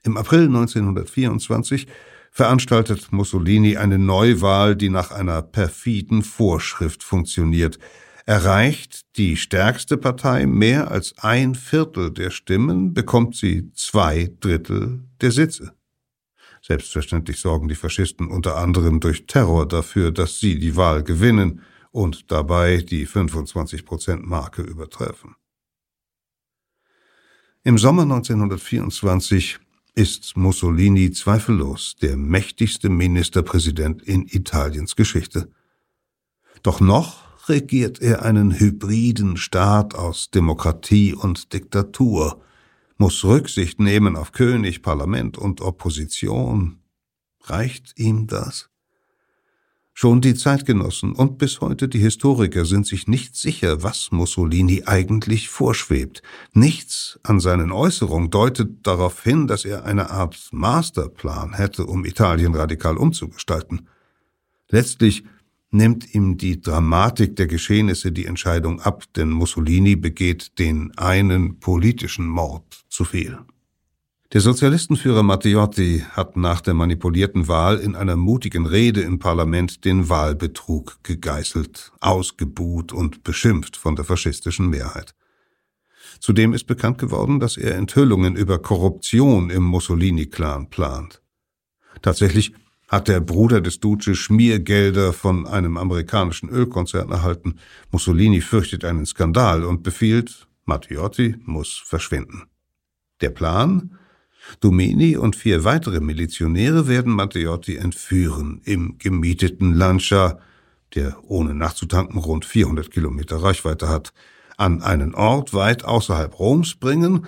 Im 0.02 0.16
April 0.16 0.46
1924 0.46 1.86
veranstaltet 2.30 3.12
Mussolini 3.12 3.76
eine 3.76 3.98
Neuwahl, 3.98 4.76
die 4.76 4.90
nach 4.90 5.12
einer 5.12 5.40
perfiden 5.40 6.22
Vorschrift 6.22 7.02
funktioniert. 7.02 7.78
Erreicht 8.26 9.16
die 9.16 9.36
stärkste 9.36 9.96
Partei 9.96 10.46
mehr 10.46 10.90
als 10.90 11.14
ein 11.18 11.54
Viertel 11.54 12.10
der 12.10 12.30
Stimmen, 12.30 12.92
bekommt 12.92 13.36
sie 13.36 13.70
zwei 13.72 14.30
Drittel 14.40 15.04
der 15.20 15.30
Sitze. 15.30 15.74
Selbstverständlich 16.66 17.40
sorgen 17.40 17.68
die 17.68 17.74
Faschisten 17.74 18.28
unter 18.28 18.56
anderem 18.56 18.98
durch 18.98 19.26
Terror 19.26 19.68
dafür, 19.68 20.12
dass 20.12 20.40
sie 20.40 20.58
die 20.58 20.76
Wahl 20.76 21.02
gewinnen 21.02 21.60
und 21.90 22.30
dabei 22.32 22.78
die 22.78 23.06
25-Prozent-Marke 23.06 24.62
übertreffen. 24.62 25.36
Im 27.64 27.76
Sommer 27.76 28.04
1924 28.04 29.58
ist 29.94 30.38
Mussolini 30.38 31.10
zweifellos 31.10 31.96
der 32.00 32.16
mächtigste 32.16 32.88
Ministerpräsident 32.88 34.02
in 34.02 34.26
Italiens 34.26 34.96
Geschichte. 34.96 35.50
Doch 36.62 36.80
noch 36.80 37.48
regiert 37.50 38.00
er 38.00 38.22
einen 38.22 38.58
hybriden 38.58 39.36
Staat 39.36 39.94
aus 39.94 40.30
Demokratie 40.30 41.12
und 41.12 41.52
Diktatur, 41.52 42.40
muss 42.96 43.24
Rücksicht 43.24 43.80
nehmen 43.80 44.16
auf 44.16 44.32
König, 44.32 44.82
Parlament 44.82 45.38
und 45.38 45.60
Opposition. 45.60 46.78
Reicht 47.42 47.98
ihm 47.98 48.26
das? 48.26 48.70
Schon 49.96 50.20
die 50.20 50.34
Zeitgenossen 50.34 51.12
und 51.12 51.38
bis 51.38 51.60
heute 51.60 51.88
die 51.88 52.00
Historiker 52.00 52.64
sind 52.64 52.84
sich 52.84 53.06
nicht 53.06 53.36
sicher, 53.36 53.84
was 53.84 54.10
Mussolini 54.10 54.82
eigentlich 54.86 55.48
vorschwebt. 55.48 56.20
Nichts 56.52 57.20
an 57.22 57.38
seinen 57.38 57.70
Äußerungen 57.70 58.28
deutet 58.30 58.84
darauf 58.84 59.22
hin, 59.22 59.46
dass 59.46 59.64
er 59.64 59.84
eine 59.84 60.10
Art 60.10 60.48
Masterplan 60.50 61.54
hätte, 61.54 61.86
um 61.86 62.04
Italien 62.04 62.56
radikal 62.56 62.96
umzugestalten. 62.96 63.88
Letztlich 64.68 65.22
nimmt 65.74 66.14
ihm 66.14 66.38
die 66.38 66.60
Dramatik 66.60 67.36
der 67.36 67.46
Geschehnisse 67.46 68.12
die 68.12 68.26
Entscheidung 68.26 68.80
ab, 68.80 69.04
denn 69.16 69.28
Mussolini 69.28 69.96
begeht 69.96 70.58
den 70.58 70.96
einen 70.96 71.58
politischen 71.58 72.26
Mord 72.26 72.84
zu 72.88 73.04
viel. 73.04 73.38
Der 74.32 74.40
Sozialistenführer 74.40 75.22
Matteotti 75.22 76.04
hat 76.10 76.36
nach 76.36 76.60
der 76.60 76.74
manipulierten 76.74 77.46
Wahl 77.46 77.78
in 77.78 77.94
einer 77.94 78.16
mutigen 78.16 78.66
Rede 78.66 79.00
im 79.02 79.18
Parlament 79.18 79.84
den 79.84 80.08
Wahlbetrug 80.08 80.98
gegeißelt, 81.04 81.92
ausgebuht 82.00 82.92
und 82.92 83.22
beschimpft 83.22 83.76
von 83.76 83.94
der 83.94 84.04
faschistischen 84.04 84.68
Mehrheit. 84.68 85.14
Zudem 86.18 86.52
ist 86.52 86.64
bekannt 86.64 86.98
geworden, 86.98 87.38
dass 87.38 87.56
er 87.56 87.76
Enthüllungen 87.76 88.34
über 88.34 88.58
Korruption 88.58 89.50
im 89.50 89.62
Mussolini-Clan 89.62 90.68
plant. 90.68 91.22
Tatsächlich 92.02 92.54
hat 92.94 93.08
der 93.08 93.18
Bruder 93.18 93.60
des 93.60 93.80
Duce 93.80 94.16
Schmiergelder 94.16 95.12
von 95.12 95.48
einem 95.48 95.76
amerikanischen 95.76 96.48
Ölkonzern 96.48 97.10
erhalten. 97.10 97.56
Mussolini 97.90 98.40
fürchtet 98.40 98.84
einen 98.84 99.04
Skandal 99.04 99.64
und 99.64 99.82
befiehlt, 99.82 100.46
Matteotti 100.64 101.34
muss 101.44 101.82
verschwinden. 101.84 102.44
Der 103.20 103.30
Plan? 103.30 103.98
Domeni 104.60 105.16
und 105.16 105.34
vier 105.34 105.64
weitere 105.64 105.98
Milizionäre 105.98 106.86
werden 106.86 107.12
Matteotti 107.12 107.76
entführen 107.76 108.60
im 108.64 108.96
gemieteten 108.98 109.74
Lancia, 109.74 110.38
der 110.94 111.16
ohne 111.24 111.52
nachzutanken 111.52 112.20
rund 112.20 112.44
400 112.44 112.92
Kilometer 112.92 113.42
Reichweite 113.42 113.88
hat, 113.88 114.12
an 114.56 114.82
einen 114.82 115.16
Ort 115.16 115.52
weit 115.52 115.84
außerhalb 115.84 116.38
Roms 116.38 116.76
bringen 116.76 117.26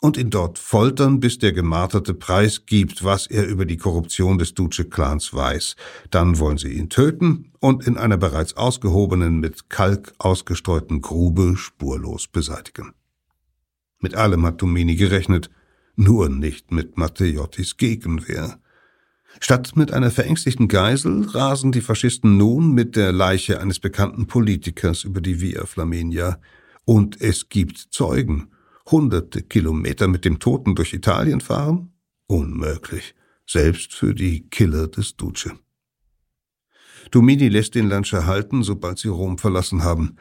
und 0.00 0.16
ihn 0.16 0.30
dort 0.30 0.58
foltern, 0.58 1.20
bis 1.20 1.38
der 1.38 1.52
Gemarterte 1.52 2.14
preisgibt, 2.14 3.04
was 3.04 3.26
er 3.26 3.46
über 3.46 3.64
die 3.64 3.76
Korruption 3.76 4.38
des 4.38 4.54
Duce-Clans 4.54 5.32
weiß. 5.34 5.76
Dann 6.10 6.38
wollen 6.38 6.58
sie 6.58 6.72
ihn 6.72 6.88
töten 6.88 7.52
und 7.60 7.86
in 7.86 7.96
einer 7.96 8.16
bereits 8.16 8.56
ausgehobenen, 8.56 9.40
mit 9.40 9.70
Kalk 9.70 10.14
ausgestreuten 10.18 11.00
Grube 11.00 11.56
spurlos 11.56 12.28
beseitigen. 12.28 12.92
Mit 14.00 14.14
allem 14.14 14.44
hat 14.44 14.60
Domini 14.60 14.96
gerechnet, 14.96 15.50
nur 15.96 16.28
nicht 16.28 16.72
mit 16.72 16.98
Matteottis 16.98 17.76
Gegenwehr. 17.76 18.60
Statt 19.40 19.72
mit 19.76 19.92
einer 19.92 20.10
verängstigten 20.10 20.68
Geisel 20.68 21.26
rasen 21.28 21.72
die 21.72 21.80
Faschisten 21.80 22.36
nun 22.36 22.72
mit 22.72 22.96
der 22.96 23.12
Leiche 23.12 23.60
eines 23.60 23.80
bekannten 23.80 24.26
Politikers 24.26 25.04
über 25.04 25.20
die 25.20 25.40
Via 25.40 25.66
Flaminia. 25.66 26.38
Und 26.84 27.20
es 27.20 27.48
gibt 27.48 27.78
Zeugen. 27.90 28.48
Hunderte 28.90 29.42
Kilometer 29.42 30.06
mit 30.06 30.24
dem 30.24 30.38
Toten 30.38 30.74
durch 30.74 30.92
Italien 30.94 31.40
fahren? 31.40 31.92
Unmöglich. 32.26 33.14
Selbst 33.46 33.94
für 33.94 34.14
die 34.14 34.48
Killer 34.48 34.88
des 34.88 35.16
Duce. 35.16 35.50
Domini 37.10 37.48
lässt 37.48 37.74
den 37.74 37.88
Lancia 37.88 38.26
halten, 38.26 38.62
sobald 38.62 38.98
sie 38.98 39.08
Rom 39.08 39.38
verlassen 39.38 39.84
haben. 39.84 40.16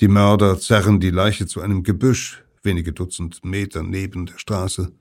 Die 0.00 0.08
Mörder 0.08 0.58
zerren 0.58 1.00
die 1.00 1.10
Leiche 1.10 1.46
zu 1.46 1.60
einem 1.60 1.82
Gebüsch, 1.82 2.44
wenige 2.62 2.92
Dutzend 2.92 3.44
Meter 3.44 3.82
neben 3.82 4.26
der 4.26 4.38
Straße. 4.38 4.92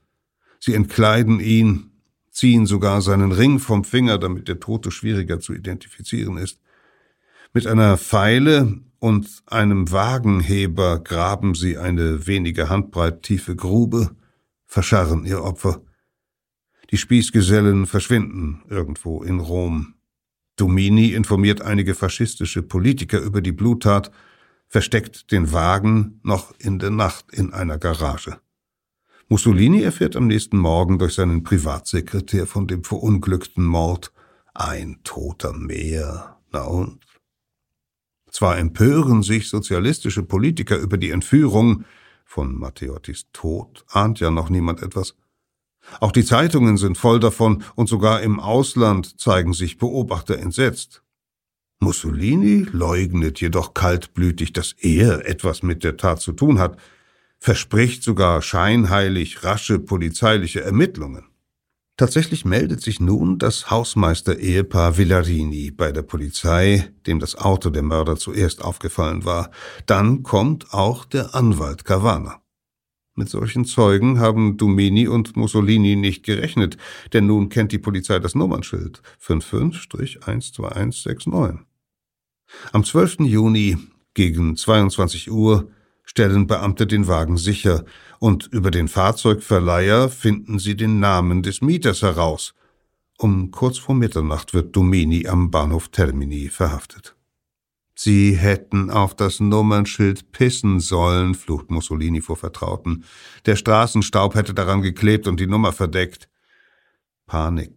Sie 0.60 0.74
entkleiden 0.74 1.40
ihn, 1.40 1.92
ziehen 2.32 2.66
sogar 2.66 3.02
seinen 3.02 3.32
Ring 3.32 3.60
vom 3.60 3.84
Finger, 3.84 4.18
damit 4.18 4.48
der 4.48 4.60
Tote 4.60 4.92
schwieriger 4.92 5.40
zu 5.40 5.54
identifizieren 5.54 6.38
ist. 6.38 6.60
Mit 7.54 7.66
einer 7.68 7.98
Pfeile 7.98 8.82
und 9.00 9.44
einem 9.46 9.92
Wagenheber 9.92 11.00
graben 11.00 11.56
sie 11.56 11.78
eine 11.78 12.28
wenige 12.28 12.70
Handbreit 12.70 13.24
tiefe 13.24 13.56
Grube, 13.56 14.16
verscharren 14.66 15.26
ihr 15.26 15.44
Opfer. 15.44 15.82
Die 16.92 16.98
Spießgesellen 16.98 17.86
verschwinden 17.86 18.64
irgendwo 18.68 19.24
in 19.24 19.40
Rom. 19.40 19.96
Domini 20.56 21.14
informiert 21.14 21.62
einige 21.62 21.96
faschistische 21.96 22.62
Politiker 22.62 23.20
über 23.20 23.42
die 23.42 23.52
Bluttat, 23.52 24.12
versteckt 24.68 25.32
den 25.32 25.52
Wagen 25.54 26.20
noch 26.24 26.54
in 26.60 26.80
der 26.80 26.92
Nacht 26.92 27.32
in 27.32 27.54
einer 27.54 27.78
Garage. 27.78 28.40
Mussolini 29.30 29.84
erfährt 29.84 30.16
am 30.16 30.28
nächsten 30.28 30.58
Morgen 30.58 30.98
durch 30.98 31.14
seinen 31.14 31.44
Privatsekretär 31.44 32.48
von 32.48 32.68
dem 32.68 32.84
verunglückten 32.84 33.64
Mord. 33.64 34.12
Ein 34.56 35.00
toter 35.04 35.54
mehr. 35.54 36.38
Na 36.52 36.64
und? 36.64 37.09
Zwar 38.32 38.58
empören 38.58 39.24
sich 39.24 39.50
sozialistische 39.50 40.24
Politiker 40.24 40.78
über 40.78 40.98
die 40.98 41.12
Entführung, 41.12 41.86
von 42.26 42.54
Matteottis 42.56 43.26
Tod 43.34 43.86
ahnt 43.90 44.20
ja 44.20 44.30
noch 44.30 44.50
niemand 44.50 44.84
etwas. 44.84 45.16
Auch 46.00 46.12
die 46.12 46.24
Zeitungen 46.24 46.78
sind 46.78 46.98
voll 46.98 47.20
davon 47.20 47.64
und 47.76 47.90
sogar 47.90 48.22
im 48.22 48.40
Ausland 48.40 49.20
zeigen 49.20 49.54
sich 49.54 49.78
Beobachter 49.78 50.38
entsetzt. 50.38 51.02
Mussolini 51.80 52.68
leugnet 52.72 53.42
jedoch 53.42 53.74
kaltblütig, 53.74 54.54
dass 54.54 54.74
er 54.74 55.28
etwas 55.28 55.64
mit 55.64 55.84
der 55.84 55.98
Tat 55.98 56.22
zu 56.22 56.34
tun 56.34 56.60
hat, 56.60 56.78
verspricht 57.40 58.04
sogar 58.04 58.42
scheinheilig 58.42 59.44
rasche 59.44 59.80
polizeiliche 59.80 60.62
Ermittlungen. 60.62 61.26
Tatsächlich 62.00 62.46
meldet 62.46 62.82
sich 62.82 63.02
nun 63.02 63.40
das 63.40 63.70
Hausmeister-Ehepaar 63.70 64.98
Villarini 64.98 65.70
bei 65.70 65.92
der 65.92 66.04
Polizei, 66.04 66.94
dem 67.06 67.20
das 67.20 67.36
Auto 67.36 67.72
der 67.72 67.84
Mörder 67.84 68.16
zuerst 68.16 68.64
aufgefallen 68.64 69.26
war. 69.26 69.52
Dann 69.86 70.24
kommt 70.24 70.74
auch 70.74 71.04
der 71.04 71.36
Anwalt 71.36 71.84
Cavana. 71.84 72.42
Mit 73.16 73.28
solchen 73.28 73.66
Zeugen 73.66 74.18
haben 74.18 74.56
Dumini 74.56 75.10
und 75.10 75.36
Mussolini 75.36 75.98
nicht 75.98 76.24
gerechnet, 76.24 76.78
denn 77.12 77.28
nun 77.28 77.50
kennt 77.50 77.74
die 77.74 77.80
Polizei 77.80 78.18
das 78.20 78.34
Nummernschild 78.34 79.02
55-12169. 79.22 81.60
Am 82.72 82.86
12. 82.86 83.26
Juni 83.26 83.78
gegen 84.14 84.56
22 84.56 85.30
Uhr 85.30 85.70
stellen 86.10 86.48
Beamte 86.48 86.88
den 86.88 87.08
Wagen 87.08 87.38
sicher, 87.38 87.86
und 88.18 88.48
über 88.48 88.72
den 88.72 88.88
Fahrzeugverleiher 88.88 90.10
finden 90.10 90.58
sie 90.58 90.76
den 90.76 91.00
Namen 91.00 91.44
des 91.44 91.62
Mieters 91.62 92.02
heraus. 92.02 92.56
Um 93.20 93.52
kurz 93.52 93.78
vor 93.78 93.94
Mitternacht 93.94 94.56
wird 94.56 94.76
Domini 94.76 95.28
am 95.28 95.52
Bahnhof 95.52 95.90
Termini 95.90 96.50
verhaftet. 96.50 97.16
Sie 97.94 98.36
hätten 98.36 98.90
auf 98.90 99.16
das 99.16 99.40
Nummernschild 99.40 100.32
pissen 100.32 100.80
sollen, 100.80 101.36
flucht 101.36 101.70
Mussolini 101.70 102.22
vor 102.22 102.38
Vertrauten. 102.38 103.04
Der 103.46 103.56
Straßenstaub 103.56 104.34
hätte 104.34 104.56
daran 104.56 104.82
geklebt 104.82 105.28
und 105.28 105.40
die 105.40 105.48
Nummer 105.48 105.74
verdeckt. 105.74 106.28
Panik. 107.28 107.74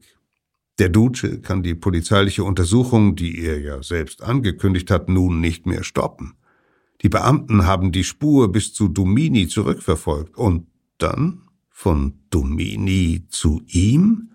Der 0.78 0.88
Duce 0.88 1.42
kann 1.42 1.62
die 1.62 1.74
polizeiliche 1.74 2.44
Untersuchung, 2.44 3.14
die 3.14 3.44
er 3.44 3.60
ja 3.60 3.82
selbst 3.82 4.22
angekündigt 4.22 4.90
hat, 4.90 5.10
nun 5.10 5.40
nicht 5.40 5.66
mehr 5.66 5.84
stoppen. 5.84 6.34
Die 7.02 7.08
Beamten 7.08 7.66
haben 7.66 7.92
die 7.92 8.04
Spur 8.04 8.52
bis 8.52 8.72
zu 8.72 8.88
Domini 8.88 9.48
zurückverfolgt. 9.48 10.36
Und 10.36 10.66
dann 10.98 11.42
von 11.68 12.14
Domini 12.30 13.24
zu 13.28 13.62
ihm? 13.66 14.30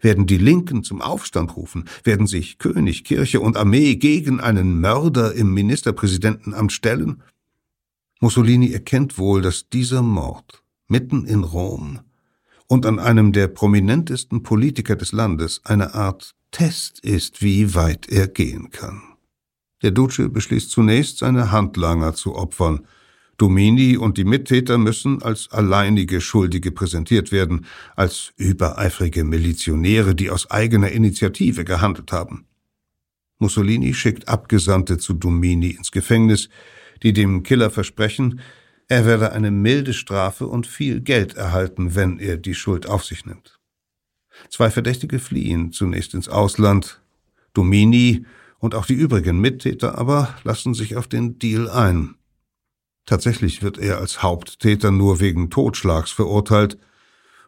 Werden 0.00 0.26
die 0.26 0.38
Linken 0.38 0.82
zum 0.82 1.00
Aufstand 1.00 1.56
rufen? 1.56 1.84
Werden 2.04 2.26
sich 2.26 2.58
König, 2.58 3.04
Kirche 3.04 3.40
und 3.40 3.56
Armee 3.56 3.96
gegen 3.96 4.40
einen 4.40 4.80
Mörder 4.80 5.32
im 5.34 5.54
Ministerpräsidentenamt 5.54 6.72
stellen? 6.72 7.22
Mussolini 8.20 8.72
erkennt 8.72 9.16
wohl, 9.16 9.42
dass 9.42 9.68
dieser 9.68 10.02
Mord 10.02 10.62
mitten 10.88 11.24
in 11.24 11.44
Rom 11.44 12.00
und 12.66 12.84
an 12.84 12.98
einem 12.98 13.32
der 13.32 13.48
prominentesten 13.48 14.42
Politiker 14.42 14.96
des 14.96 15.12
Landes 15.12 15.60
eine 15.64 15.94
Art 15.94 16.34
Test 16.50 17.00
ist, 17.00 17.42
wie 17.42 17.74
weit 17.74 18.08
er 18.08 18.26
gehen 18.26 18.70
kann. 18.70 19.15
Der 19.82 19.90
Duce 19.90 20.28
beschließt 20.30 20.70
zunächst, 20.70 21.18
seine 21.18 21.52
Handlanger 21.52 22.14
zu 22.14 22.34
opfern. 22.34 22.86
Domini 23.36 23.98
und 23.98 24.16
die 24.16 24.24
Mittäter 24.24 24.78
müssen 24.78 25.22
als 25.22 25.50
alleinige 25.52 26.22
Schuldige 26.22 26.72
präsentiert 26.72 27.32
werden, 27.32 27.66
als 27.94 28.32
übereifrige 28.36 29.24
Milizionäre, 29.24 30.14
die 30.14 30.30
aus 30.30 30.50
eigener 30.50 30.90
Initiative 30.90 31.64
gehandelt 31.64 32.12
haben. 32.12 32.46
Mussolini 33.38 33.92
schickt 33.92 34.28
Abgesandte 34.28 34.96
zu 34.96 35.12
Domini 35.12 35.70
ins 35.70 35.92
Gefängnis, 35.92 36.48
die 37.02 37.12
dem 37.12 37.42
Killer 37.42 37.70
versprechen, 37.70 38.40
er 38.88 39.04
werde 39.04 39.32
eine 39.32 39.50
milde 39.50 39.92
Strafe 39.92 40.46
und 40.46 40.66
viel 40.66 41.00
Geld 41.00 41.34
erhalten, 41.34 41.94
wenn 41.96 42.20
er 42.20 42.36
die 42.36 42.54
Schuld 42.54 42.86
auf 42.86 43.04
sich 43.04 43.26
nimmt. 43.26 43.58
Zwei 44.48 44.70
Verdächtige 44.70 45.18
fliehen 45.18 45.72
zunächst 45.72 46.14
ins 46.14 46.28
Ausland. 46.28 47.00
Domini 47.52 48.26
und 48.58 48.74
auch 48.74 48.86
die 48.86 48.94
übrigen 48.94 49.40
Mittäter 49.40 49.98
aber 49.98 50.34
lassen 50.44 50.74
sich 50.74 50.96
auf 50.96 51.08
den 51.08 51.38
Deal 51.38 51.68
ein. 51.68 52.14
Tatsächlich 53.04 53.62
wird 53.62 53.78
er 53.78 53.98
als 53.98 54.22
Haupttäter 54.22 54.90
nur 54.90 55.20
wegen 55.20 55.48
Totschlags 55.50 56.10
verurteilt 56.10 56.78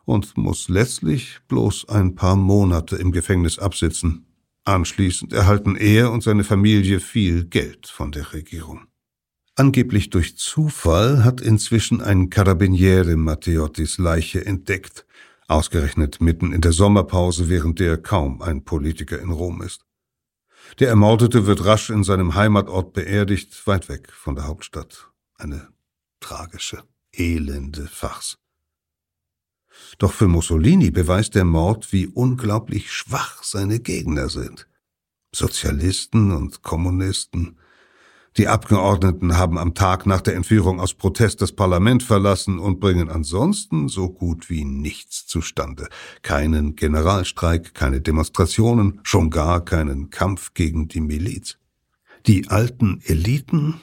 und 0.04 0.36
muss 0.36 0.68
letztlich 0.68 1.40
bloß 1.48 1.88
ein 1.88 2.14
paar 2.14 2.36
Monate 2.36 2.96
im 2.96 3.12
Gefängnis 3.12 3.58
absitzen. 3.58 4.24
Anschließend 4.64 5.32
erhalten 5.32 5.76
er 5.76 6.12
und 6.12 6.22
seine 6.22 6.44
Familie 6.44 7.00
viel 7.00 7.44
Geld 7.44 7.86
von 7.88 8.12
der 8.12 8.32
Regierung. 8.32 8.86
Angeblich 9.56 10.10
durch 10.10 10.36
Zufall 10.36 11.24
hat 11.24 11.40
inzwischen 11.40 12.00
ein 12.00 12.30
Carabiniere 12.30 13.16
Matteottis 13.16 13.98
Leiche 13.98 14.46
entdeckt, 14.46 15.04
ausgerechnet 15.48 16.20
mitten 16.20 16.52
in 16.52 16.60
der 16.60 16.72
Sommerpause, 16.72 17.48
während 17.48 17.80
der 17.80 17.96
kaum 17.96 18.40
ein 18.40 18.62
Politiker 18.64 19.18
in 19.18 19.30
Rom 19.30 19.62
ist. 19.62 19.87
Der 20.78 20.88
Ermordete 20.88 21.46
wird 21.46 21.64
rasch 21.64 21.90
in 21.90 22.04
seinem 22.04 22.34
Heimatort 22.34 22.92
beerdigt, 22.92 23.66
weit 23.66 23.88
weg 23.88 24.12
von 24.12 24.34
der 24.34 24.46
Hauptstadt. 24.46 25.10
Eine 25.34 25.68
tragische, 26.20 26.82
elende 27.12 27.86
Farce. 27.86 28.38
Doch 29.98 30.12
für 30.12 30.28
Mussolini 30.28 30.90
beweist 30.90 31.34
der 31.34 31.44
Mord, 31.44 31.92
wie 31.92 32.06
unglaublich 32.06 32.92
schwach 32.92 33.42
seine 33.42 33.80
Gegner 33.80 34.28
sind. 34.28 34.68
Sozialisten 35.32 36.32
und 36.32 36.62
Kommunisten, 36.62 37.58
die 38.38 38.46
Abgeordneten 38.46 39.36
haben 39.36 39.58
am 39.58 39.74
Tag 39.74 40.06
nach 40.06 40.20
der 40.20 40.36
Entführung 40.36 40.78
aus 40.78 40.94
Protest 40.94 41.42
das 41.42 41.50
Parlament 41.50 42.04
verlassen 42.04 42.60
und 42.60 42.78
bringen 42.78 43.10
ansonsten 43.10 43.88
so 43.88 44.08
gut 44.08 44.48
wie 44.48 44.64
nichts 44.64 45.26
zustande. 45.26 45.88
Keinen 46.22 46.76
Generalstreik, 46.76 47.74
keine 47.74 48.00
Demonstrationen, 48.00 49.00
schon 49.02 49.30
gar 49.30 49.64
keinen 49.64 50.10
Kampf 50.10 50.54
gegen 50.54 50.86
die 50.86 51.00
Miliz. 51.00 51.58
Die 52.26 52.48
alten 52.48 53.00
Eliten? 53.04 53.80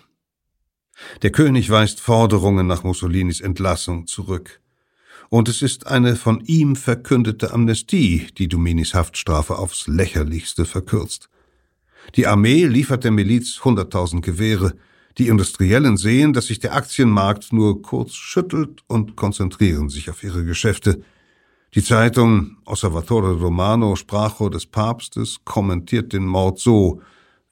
Der 1.22 1.32
König 1.32 1.70
weist 1.70 2.00
Forderungen 2.00 2.66
nach 2.66 2.84
Mussolinis 2.84 3.42
Entlassung 3.42 4.08
zurück. 4.08 4.62
Und 5.28 5.50
es 5.50 5.62
ist 5.62 5.88
eine 5.88 6.16
von 6.16 6.40
ihm 6.46 6.78
verkündete 6.78 7.52
Amnestie, 7.52 8.28
die 8.38 8.48
Dominis 8.48 8.94
Haftstrafe 8.94 9.58
aufs 9.58 9.88
lächerlichste 9.88 10.64
verkürzt. 10.64 11.30
Die 12.14 12.28
Armee 12.28 12.66
liefert 12.66 13.04
der 13.04 13.12
Miliz 13.12 13.60
100.000 13.62 14.22
Gewehre. 14.22 14.76
Die 15.18 15.28
Industriellen 15.28 15.98
sehen, 15.98 16.34
dass 16.34 16.48
sich 16.48 16.60
der 16.60 16.76
Aktienmarkt 16.76 17.52
nur 17.54 17.82
kurz 17.82 18.14
schüttelt 18.14 18.82
und 18.88 19.16
konzentrieren 19.16 19.90
sich 19.90 20.10
auf 20.10 20.24
ihre 20.24 20.46
Geschäfte. 20.46 21.02
Die 21.74 21.84
Zeitung 21.84 22.58
Osservatore 22.66 23.34
Romano, 23.34 23.96
Sprachrohr 23.96 24.50
des 24.50 24.66
Papstes, 24.66 25.40
kommentiert 25.44 26.14
den 26.14 26.26
Mord 26.26 26.60
so, 26.60 27.02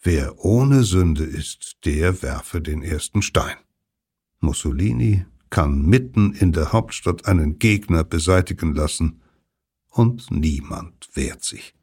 wer 0.02 0.44
ohne 0.44 0.84
Sünde 0.84 1.24
ist, 1.24 1.78
der 1.86 2.22
werfe 2.22 2.62
den 2.62 2.84
ersten 2.84 3.22
Stein. 3.22 3.56
Mussolini 4.40 5.26
kann 5.50 5.86
mitten 5.86 6.34
in 6.34 6.52
der 6.52 6.74
Hauptstadt 6.74 7.26
einen 7.26 7.60
Gegner 7.60 8.04
beseitigen 8.04 8.74
lassen, 8.74 9.22
und 9.90 10.32
niemand 10.32 11.10
wehrt 11.14 11.44
sich. 11.44 11.76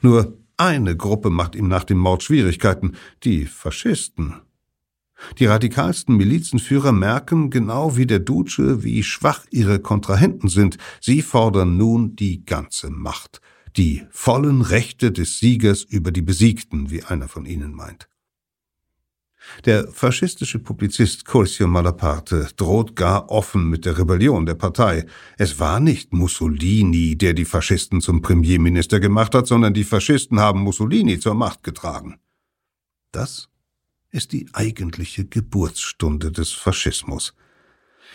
Nur 0.00 0.38
eine 0.58 0.96
Gruppe 0.96 1.30
macht 1.30 1.54
ihm 1.54 1.68
nach 1.68 1.84
dem 1.84 1.98
Mord 1.98 2.22
Schwierigkeiten, 2.22 2.96
die 3.22 3.46
Faschisten. 3.46 4.34
Die 5.38 5.46
radikalsten 5.46 6.16
Milizenführer 6.16 6.92
merken, 6.92 7.50
genau 7.50 7.96
wie 7.96 8.06
der 8.06 8.18
Duce, 8.18 8.82
wie 8.82 9.02
schwach 9.02 9.46
ihre 9.50 9.78
Kontrahenten 9.80 10.48
sind. 10.48 10.78
Sie 11.00 11.22
fordern 11.22 11.76
nun 11.76 12.14
die 12.16 12.44
ganze 12.44 12.90
Macht, 12.90 13.40
die 13.76 14.04
vollen 14.10 14.62
Rechte 14.62 15.12
des 15.12 15.38
Siegers 15.38 15.82
über 15.82 16.12
die 16.12 16.22
Besiegten, 16.22 16.90
wie 16.90 17.02
einer 17.04 17.28
von 17.28 17.46
ihnen 17.46 17.72
meint. 17.72 18.07
Der 19.64 19.88
faschistische 19.92 20.58
Publizist 20.58 21.24
Curzio 21.24 21.66
Malaparte 21.66 22.48
droht 22.56 22.96
gar 22.96 23.30
offen 23.30 23.68
mit 23.68 23.84
der 23.84 23.98
Rebellion 23.98 24.46
der 24.46 24.54
Partei. 24.54 25.06
Es 25.36 25.58
war 25.58 25.80
nicht 25.80 26.12
Mussolini, 26.12 27.16
der 27.16 27.34
die 27.34 27.44
Faschisten 27.44 28.00
zum 28.00 28.22
Premierminister 28.22 29.00
gemacht 29.00 29.34
hat, 29.34 29.46
sondern 29.46 29.74
die 29.74 29.84
Faschisten 29.84 30.40
haben 30.40 30.60
Mussolini 30.60 31.18
zur 31.18 31.34
Macht 31.34 31.62
getragen. 31.62 32.18
Das 33.12 33.48
ist 34.10 34.32
die 34.32 34.48
eigentliche 34.52 35.24
Geburtsstunde 35.24 36.32
des 36.32 36.52
Faschismus. 36.52 37.34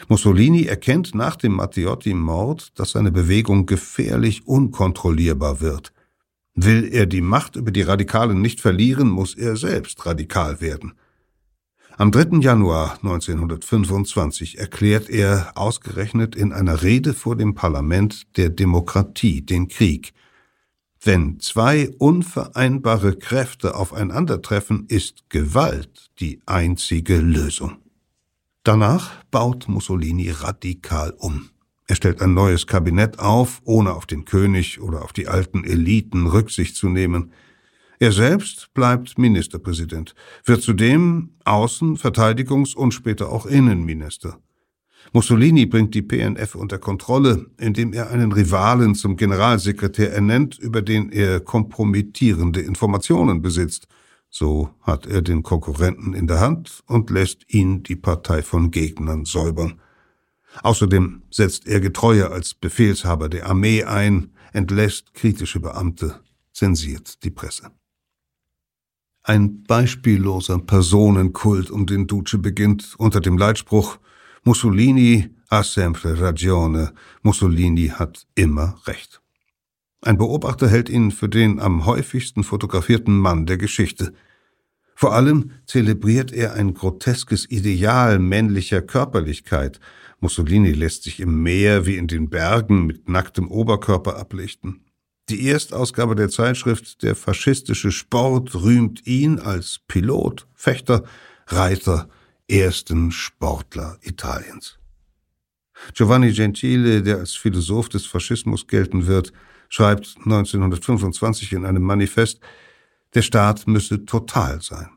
Mussolini 0.08 0.66
erkennt 0.66 1.14
nach 1.14 1.36
dem 1.36 1.54
Matteotti-Mord, 1.54 2.80
dass 2.80 2.92
seine 2.92 3.12
Bewegung 3.12 3.66
gefährlich 3.66 4.48
unkontrollierbar 4.48 5.62
wird. 5.62 5.94
Will 6.56 6.90
er 6.92 7.06
die 7.06 7.22
Macht 7.22 7.56
über 7.56 7.72
die 7.72 7.82
Radikalen 7.82 8.42
nicht 8.42 8.60
verlieren, 8.60 9.10
muss 9.10 9.36
er 9.36 9.56
selbst 9.56 10.06
radikal 10.06 10.62
werden. 10.62 10.94
Am 11.96 12.12
3. 12.12 12.40
Januar 12.40 12.94
1925 13.04 14.58
erklärt 14.58 15.12
er 15.12 15.52
ausgerechnet 15.54 16.36
in 16.36 16.52
einer 16.52 16.82
Rede 16.82 17.14
vor 17.14 17.36
dem 17.36 17.54
Parlament 17.54 18.36
der 18.36 18.50
Demokratie 18.50 19.44
den 19.44 19.68
Krieg. 19.68 20.14
Wenn 21.00 21.40
zwei 21.40 21.92
unvereinbare 22.00 23.16
Kräfte 23.16 23.76
aufeinandertreffen, 23.76 24.88
ist 24.88 25.30
Gewalt 25.30 26.10
die 26.20 26.42
einzige 26.48 27.18
Lösung. 27.18 27.78
Danach 28.64 29.24
baut 29.30 29.68
Mussolini 29.68 30.32
radikal 30.32 31.14
um. 31.20 31.52
Er 31.86 31.96
stellt 31.96 32.24
ein 32.24 32.34
neues 32.34 32.66
Kabinett 32.66 33.20
auf, 33.20 33.62
ohne 33.66 33.94
auf 33.94 34.08
den 34.08 34.26
König 34.26 34.82
oder 34.82 35.04
auf 35.04 35.14
die 35.14 35.28
alten 35.28 35.64
Eliten 35.64 36.26
Rücksicht 36.26 36.76
zu 36.76 36.90
nehmen. 36.90 37.34
Er 38.04 38.12
selbst 38.12 38.74
bleibt 38.74 39.18
Ministerpräsident, 39.18 40.14
wird 40.44 40.62
zudem 40.62 41.38
Außen-, 41.46 41.96
Verteidigungs- 41.98 42.76
und 42.76 42.94
später 42.94 43.32
auch 43.32 43.46
Innenminister. 43.46 44.42
Mussolini 45.14 45.66
bringt 45.66 45.96
die 45.96 46.02
PNF 46.02 46.56
unter 46.56 46.80
Kontrolle, 46.80 47.46
indem 47.58 47.94
er 47.94 48.10
einen 48.10 48.34
Rivalen 48.34 48.94
zum 48.94 49.16
Generalsekretär 49.16 50.12
ernennt, 50.12 50.60
über 50.60 50.82
den 50.82 51.14
er 51.14 51.40
kompromittierende 51.40 52.60
Informationen 52.60 53.42
besitzt. 53.42 53.88
So 54.30 54.72
hat 54.82 55.06
er 55.06 55.22
den 55.22 55.42
Konkurrenten 55.42 56.14
in 56.14 56.28
der 56.28 56.42
Hand 56.42 56.84
und 56.88 57.10
lässt 57.10 57.54
ihn 57.54 57.84
die 57.84 57.96
Partei 57.96 58.42
von 58.42 58.72
Gegnern 58.72 59.24
säubern. 59.24 59.80
Außerdem 60.62 61.22
setzt 61.32 61.68
er 61.68 61.80
Getreue 61.80 62.32
als 62.32 62.54
Befehlshaber 62.54 63.30
der 63.30 63.48
Armee 63.48 63.86
ein, 63.86 64.34
entlässt 64.52 65.14
kritische 65.14 65.62
Beamte, 65.62 66.20
zensiert 66.52 67.24
die 67.24 67.32
Presse. 67.32 67.72
Ein 69.26 69.64
beispielloser 69.64 70.60
Personenkult 70.60 71.72
um 71.72 71.86
den 71.86 72.08
Duce 72.08 72.38
beginnt 72.42 72.94
unter 72.98 73.22
dem 73.22 73.38
Leitspruch 73.38 73.98
Mussolini 74.44 75.30
ha 75.50 75.64
sempre 75.64 76.20
ragione, 76.20 76.92
Mussolini 77.22 77.88
hat 77.88 78.28
immer 78.36 78.82
Recht. 78.86 79.22
Ein 80.02 80.18
Beobachter 80.18 80.68
hält 80.68 80.90
ihn 80.90 81.12
für 81.12 81.30
den 81.30 81.62
am 81.62 81.86
häufigsten 81.86 82.44
fotografierten 82.44 83.18
Mann 83.18 83.46
der 83.46 83.58
Geschichte. 83.58 84.14
Vor 84.94 85.14
allem 85.14 85.52
zelebriert 85.66 86.34
er 86.34 86.56
ein 86.56 86.74
groteskes 86.74 87.50
Ideal 87.50 88.20
männlicher 88.20 88.82
Körperlichkeit. 88.82 89.80
Mussolini 90.20 90.74
lässt 90.74 91.04
sich 91.04 91.22
im 91.22 91.42
Meer 91.42 91.86
wie 91.86 91.96
in 91.96 92.08
den 92.08 92.30
Bergen 92.30 92.86
mit 92.86 93.08
nacktem 93.08 93.50
Oberkörper 93.50 94.18
ablichten. 94.18 94.82
Die 95.30 95.48
Erstausgabe 95.48 96.16
der 96.16 96.30
Zeitschrift 96.30 97.02
Der 97.02 97.16
faschistische 97.16 97.92
Sport 97.92 98.56
rühmt 98.56 99.08
ihn 99.08 99.40
als 99.40 99.80
Pilot, 99.88 100.48
Fechter, 100.54 101.04
Reiter, 101.48 102.10
ersten 102.50 103.10
Sportler 103.12 103.98
Italiens. 104.02 104.78
Giovanni 105.94 106.34
Gentile, 106.34 107.02
der 107.02 107.20
als 107.20 107.36
Philosoph 107.36 107.88
des 107.88 108.06
Faschismus 108.06 108.68
gelten 108.68 109.08
wird, 109.08 109.32
schreibt 109.70 110.18
1925 110.18 111.54
in 111.54 111.66
einem 111.66 111.84
Manifest, 111.84 112.42
der 113.14 113.22
Staat 113.22 113.66
müsse 113.66 114.06
total 114.06 114.62
sein. 114.62 114.90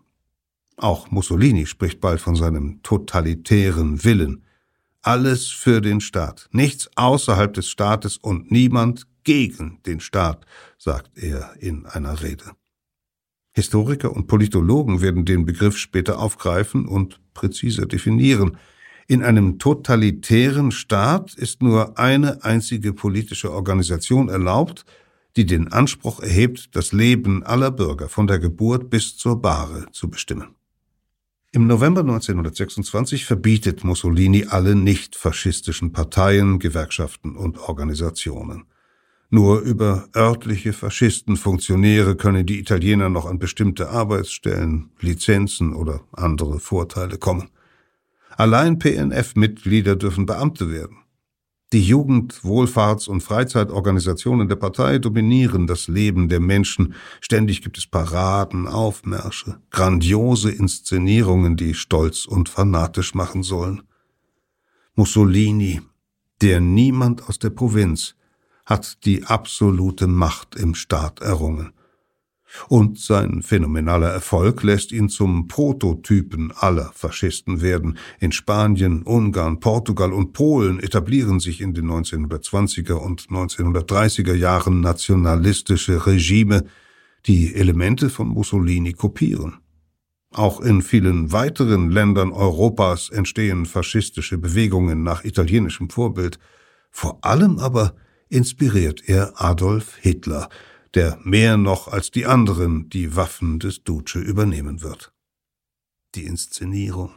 Auch 0.77 1.11
Mussolini 1.11 1.67
spricht 1.67 2.01
bald 2.01 2.21
von 2.21 2.35
seinem 2.35 2.83
totalitären 2.83 4.03
Willen. 4.05 4.45
Alles 5.03 5.47
für 5.47 5.81
den 5.81 6.01
Staat, 6.01 6.49
nichts 6.51 6.91
außerhalb 6.97 7.55
des 7.55 7.69
Staates 7.69 8.17
und 8.17 8.51
niemand 8.51 9.07
gegen 9.27 9.81
den 9.85 10.01
Staat, 10.01 10.47
sagt 10.79 11.19
er 11.19 11.55
in 11.59 11.85
einer 11.85 12.23
Rede. 12.23 12.53
Historiker 13.53 14.13
und 14.13 14.29
Politologen 14.29 15.03
werden 15.03 15.27
den 15.27 15.45
Begriff 15.45 15.77
später 15.77 16.19
aufgreifen 16.19 16.87
und 16.87 17.21
präziser 17.35 17.87
definieren. 17.87 18.57
In 19.09 19.23
einem 19.23 19.59
totalitären 19.59 20.71
Staat 20.71 21.35
ist 21.35 21.63
nur 21.63 21.99
eine 21.99 22.45
einzige 22.45 22.93
politische 22.93 23.53
Organisation 23.53 24.29
erlaubt, 24.29 24.87
die 25.37 25.45
den 25.45 25.73
Anspruch 25.73 26.21
erhebt, 26.21 26.77
das 26.77 26.93
Leben 26.93 27.43
aller 27.43 27.71
Bürger 27.71 28.09
von 28.09 28.27
der 28.27 28.39
Geburt 28.39 28.89
bis 28.91 29.17
zur 29.17 29.43
Bahre 29.43 29.87
zu 29.93 30.09
bestimmen. 30.09 30.55
Im 31.51 31.67
November 31.67 32.03
1926 32.03 33.25
verbietet 33.25 33.83
Mussolini 33.83 34.47
alle 34.49 34.75
nicht 34.75 35.17
faschistischen 35.17 35.93
Parteien, 35.93 36.59
Gewerkschaften 36.59 37.37
und 37.37 37.59
Organisationen. 37.59 38.67
Nur 39.29 39.61
über 39.61 40.09
örtliche 40.15 40.73
Faschistenfunktionäre 40.73 42.15
können 42.17 42.47
die 42.47 42.61
Italiener 42.61 43.09
noch 43.09 43.27
an 43.27 43.39
bestimmte 43.39 43.91
Arbeitsstellen, 43.91 44.91
Lizenzen 45.01 45.75
oder 45.75 46.01
andere 46.13 46.61
Vorteile 46.61 47.19
kommen. 47.19 47.51
Allein 48.37 48.79
PNF-Mitglieder 48.79 49.97
dürfen 49.97 50.27
Beamte 50.27 50.71
werden. 50.71 50.99
Die 51.73 51.83
Jugend-, 51.83 52.45
Wohlfahrts- 52.45 53.09
und 53.09 53.23
Freizeitorganisationen 53.23 54.49
der 54.49 54.55
Partei 54.55 54.99
dominieren 54.99 55.67
das 55.67 55.89
Leben 55.89 56.29
der 56.29 56.39
Menschen. 56.39 56.95
Ständig 57.21 57.61
gibt 57.63 57.77
es 57.77 57.89
Paraden, 57.89 58.69
Aufmärsche, 58.69 59.61
grandiose 59.71 60.53
Inszenierungen, 60.53 61.57
die 61.57 61.75
stolz 61.75 62.25
und 62.25 62.49
fanatisch 62.49 63.15
machen 63.15 63.43
sollen. 63.43 63.83
Mussolini, 64.95 65.81
der 66.41 66.61
niemand 66.61 67.29
aus 67.29 67.41
der 67.41 67.51
Provinz, 67.51 68.15
hat 68.67 69.05
die 69.05 69.25
absolute 69.25 70.07
Macht 70.09 70.57
im 70.57 70.75
Staat 70.75 71.21
errungen. 71.21 71.73
Und 72.69 72.99
sein 72.99 73.43
phänomenaler 73.43 74.09
Erfolg 74.09 74.63
lässt 74.63 74.93
ihn 74.93 75.09
zum 75.09 75.49
Prototypen 75.49 76.53
aller 76.53 76.91
Faschisten 76.95 77.61
werden. 77.61 77.99
In 78.19 78.33
Spanien, 78.33 79.03
Ungarn, 79.03 79.61
Portugal 79.61 80.13
und 80.13 80.33
Polen 80.33 80.81
etablieren 80.81 81.41
sich 81.41 81.61
in 81.61 81.75
den 81.75 81.87
1920er 81.87 82.95
und 82.95 83.23
1930er 83.29 84.35
Jahren 84.35 84.81
nationalistische 84.81 86.07
Regime, 86.07 86.65
die 87.27 87.55
Elemente 87.55 88.11
von 88.11 88.29
Mussolini 88.29 88.93
kopieren. 88.93 89.59
Auch 90.33 90.61
in 90.61 90.83
vielen 90.83 91.33
weiteren 91.33 91.91
Ländern 91.91 92.33
Europas 92.33 93.11
entstehen 93.11 93.67
faschistische 93.67 94.39
Bewegungen 94.39 95.03
nach 95.03 95.25
italienischem 95.25 95.91
Vorbild. 95.91 96.39
Vor 96.91 97.25
allem 97.25 97.59
aber 97.59 97.95
inspiriert 98.29 99.09
er 99.09 99.41
Adolf 99.41 99.97
Hitler, 99.97 100.49
der 100.95 101.19
mehr 101.23 101.57
noch 101.57 101.89
als 101.89 102.11
die 102.11 102.27
anderen 102.27 102.89
die 102.89 103.17
Waffen 103.17 103.59
des 103.59 103.85
Duce 103.85 104.17
übernehmen 104.17 104.83
wird. 104.83 105.13
Die 106.15 106.25
Inszenierung, 106.25 107.11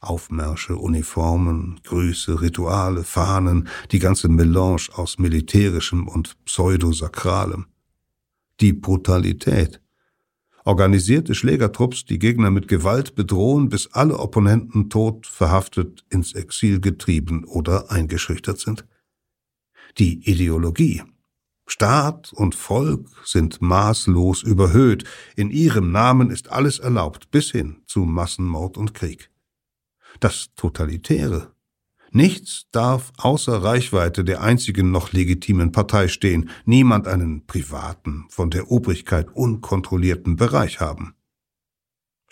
Aufmärsche, 0.00 0.76
Uniformen, 0.76 1.80
Grüße, 1.84 2.40
Rituale, 2.40 3.04
Fahnen, 3.04 3.68
die 3.92 4.00
ganze 4.00 4.28
Melange 4.28 4.88
aus 4.94 5.18
militärischem 5.18 6.08
und 6.08 6.36
pseudosakralem. 6.44 7.66
Die 8.60 8.72
Brutalität. 8.72 9.80
Organisierte 10.64 11.34
Schlägertrupps, 11.34 12.04
die 12.04 12.18
Gegner 12.18 12.50
mit 12.50 12.66
Gewalt 12.68 13.14
bedrohen, 13.14 13.68
bis 13.68 13.92
alle 13.92 14.18
Opponenten 14.18 14.90
tot, 14.90 15.26
verhaftet, 15.26 16.04
ins 16.10 16.34
Exil 16.34 16.80
getrieben 16.80 17.44
oder 17.44 17.90
eingeschüchtert 17.90 18.58
sind. 18.58 18.84
Die 19.98 20.28
Ideologie, 20.28 21.02
Staat 21.66 22.32
und 22.32 22.54
Volk 22.54 23.08
sind 23.24 23.62
maßlos 23.62 24.42
überhöht, 24.42 25.04
in 25.36 25.50
ihrem 25.50 25.92
Namen 25.92 26.30
ist 26.30 26.50
alles 26.50 26.78
erlaubt, 26.78 27.30
bis 27.30 27.50
hin 27.50 27.82
zu 27.86 28.00
Massenmord 28.00 28.76
und 28.76 28.94
Krieg. 28.94 29.30
Das 30.20 30.50
Totalitäre. 30.56 31.54
Nichts 32.10 32.66
darf 32.72 33.12
außer 33.16 33.62
Reichweite 33.62 34.22
der 34.22 34.42
einzigen 34.42 34.90
noch 34.90 35.12
legitimen 35.12 35.72
Partei 35.72 36.08
stehen, 36.08 36.50
niemand 36.66 37.08
einen 37.08 37.46
privaten, 37.46 38.26
von 38.28 38.50
der 38.50 38.70
Obrigkeit 38.70 39.30
unkontrollierten 39.32 40.36
Bereich 40.36 40.80
haben. 40.80 41.14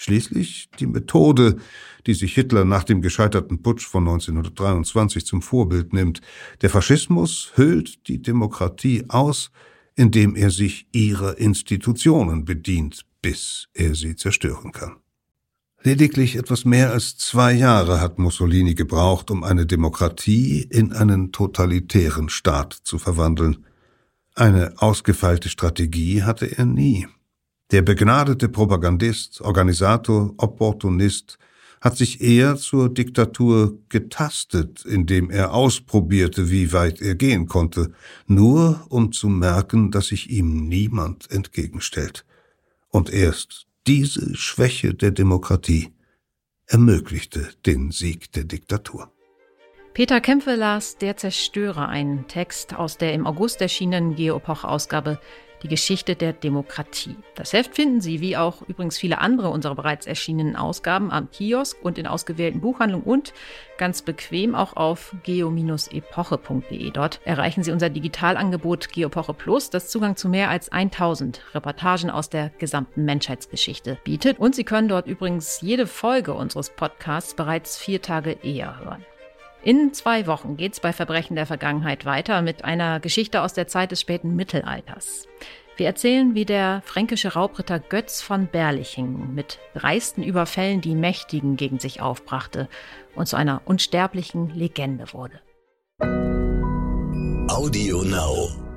Schließlich 0.01 0.71
die 0.79 0.87
Methode, 0.87 1.59
die 2.07 2.15
sich 2.15 2.33
Hitler 2.33 2.65
nach 2.65 2.85
dem 2.85 3.03
gescheiterten 3.03 3.61
Putsch 3.61 3.87
von 3.87 4.09
1923 4.09 5.27
zum 5.27 5.43
Vorbild 5.43 5.93
nimmt. 5.93 6.23
Der 6.63 6.71
Faschismus 6.71 7.53
hüllt 7.57 8.09
die 8.09 8.23
Demokratie 8.23 9.05
aus, 9.09 9.51
indem 9.97 10.37
er 10.37 10.51
sich 10.51 10.87
ihrer 10.93 11.37
Institutionen 11.37 12.47
bedient, 12.47 13.05
bis 13.21 13.69
er 13.75 13.95
sie 13.95 14.17
zerstören 14.17 14.73
kann. 14.73 14.97
Lediglich 15.83 16.37
etwas 16.37 16.65
mehr 16.65 16.93
als 16.93 17.19
zwei 17.19 17.53
Jahre 17.53 18.01
hat 18.01 18.19
Mussolini 18.19 18.75
gebraucht, 18.75 19.31
um 19.31 19.45
eine 19.45 19.67
Demokratie 19.67 20.63
in 20.63 20.95
einen 20.95 21.31
totalitären 21.31 22.31
Staat 22.31 22.73
zu 22.73 22.99
verwandeln. 22.99 23.67
Eine 24.35 24.73
ausgefeilte 24.79 25.51
Strategie 25.51 26.23
hatte 26.23 26.47
er 26.47 26.65
nie. 26.65 27.07
Der 27.71 27.83
begnadete 27.83 28.49
Propagandist, 28.49 29.41
Organisator, 29.41 30.35
Opportunist 30.39 31.39
hat 31.81 31.97
sich 31.97 32.21
eher 32.21 32.57
zur 32.57 32.93
Diktatur 32.93 33.79
getastet, 33.89 34.85
indem 34.85 35.31
er 35.31 35.55
ausprobierte, 35.55 36.51
wie 36.51 36.73
weit 36.73 37.01
er 37.01 37.15
gehen 37.15 37.47
konnte, 37.47 37.93
nur 38.27 38.85
um 38.89 39.13
zu 39.13 39.29
merken, 39.29 39.93
dass 39.93 40.09
sich 40.09 40.31
ihm 40.31 40.67
niemand 40.67 41.31
entgegenstellt. 41.31 42.25
Und 42.89 43.09
erst 43.09 43.67
diese 43.87 44.35
Schwäche 44.35 44.93
der 44.93 45.13
Demokratie 45.13 45.93
ermöglichte 46.67 47.51
den 47.67 47.93
Sieg 47.93 48.33
der 48.33 48.45
Diktatur. 48.45 49.13
Peter 49.95 50.21
Kämpfe 50.21 50.57
las 50.57 50.99
Der 50.99 51.17
Zerstörer, 51.17 51.89
einen 51.89 52.27
Text 52.27 52.75
aus 52.75 52.99
der 52.99 53.13
im 53.15 53.27
August 53.27 53.61
erschienenen 53.61 54.17
Geopoch-Ausgabe 54.17 55.21
die 55.63 55.69
Geschichte 55.69 56.17
der 56.17 56.33
Demokratie. 56.33 57.17
Das 57.35 57.53
Heft 57.53 57.75
finden 57.75 58.01
Sie, 58.01 58.21
wie 58.21 58.37
auch 58.37 58.63
übrigens 58.63 58.99
viele 58.99 59.19
andere 59.21 59.51
unserer 59.51 59.75
bereits 59.75 60.07
erschienenen 60.07 60.57
Ausgaben, 60.57 61.11
am 61.11 61.31
Kiosk 61.31 61.77
und 61.83 61.99
in 61.99 62.07
ausgewählten 62.07 62.61
Buchhandlungen 62.61 63.07
und 63.07 63.33
ganz 63.79 64.03
bequem 64.03 64.55
auch 64.55 64.77
auf 64.77 65.15
geo-epoche.de. 65.23 66.91
Dort 66.91 67.21
erreichen 67.25 67.63
Sie 67.63 67.73
unser 67.73 67.91
Digitalangebot 67.91 68.91
Geopoche 68.91 69.35
Plus, 69.35 69.71
das 69.71 69.89
Zugang 69.89 70.17
zu 70.17 70.29
mehr 70.29 70.51
als 70.51 70.71
1000 70.71 71.43
Reportagen 71.55 72.11
aus 72.11 72.29
der 72.29 72.51
gesamten 72.59 73.05
Menschheitsgeschichte 73.05 73.99
bietet. 74.05 74.39
Und 74.39 74.55
Sie 74.55 74.65
können 74.65 74.89
dort 74.89 75.07
übrigens 75.07 75.61
jede 75.61 75.87
Folge 75.87 76.35
unseres 76.35 76.71
Podcasts 76.71 77.35
bereits 77.35 77.79
vier 77.79 78.03
Tage 78.03 78.33
eher 78.43 78.79
hören. 78.81 79.05
In 79.63 79.93
zwei 79.93 80.27
Wochen 80.27 80.57
geht's 80.57 80.81
bei 80.81 80.93
Verbrechen 80.93 81.37
der 81.37 81.45
Vergangenheit 81.47 82.07
weiter 82.07 82.41
mit 82.41 82.65
einer 82.65 82.99
Geschichte 82.99 83.43
aus 83.43 83.53
der 83.53 83.69
Zeit 83.69 83.91
des 83.91 84.01
späten 84.01 84.35
Mittelalters. 84.35 85.29
Wir 85.77 85.87
erzählen, 85.87 86.35
wie 86.35 86.45
der 86.45 86.83
fränkische 86.85 87.35
Raubritter 87.35 87.79
Götz 87.79 88.23
von 88.23 88.47
Berlichingen 88.47 89.35
mit 89.35 89.59
dreisten 89.75 90.23
Überfällen 90.23 90.81
die 90.81 90.95
Mächtigen 90.95 91.57
gegen 91.57 91.79
sich 91.79 92.01
aufbrachte 92.01 92.69
und 93.15 93.27
zu 93.27 93.37
einer 93.37 93.63
unsterblichen 93.65 94.51
Legende 94.55 95.13
wurde. 95.13 95.41
Audio 97.51 98.03
Now. 98.03 98.70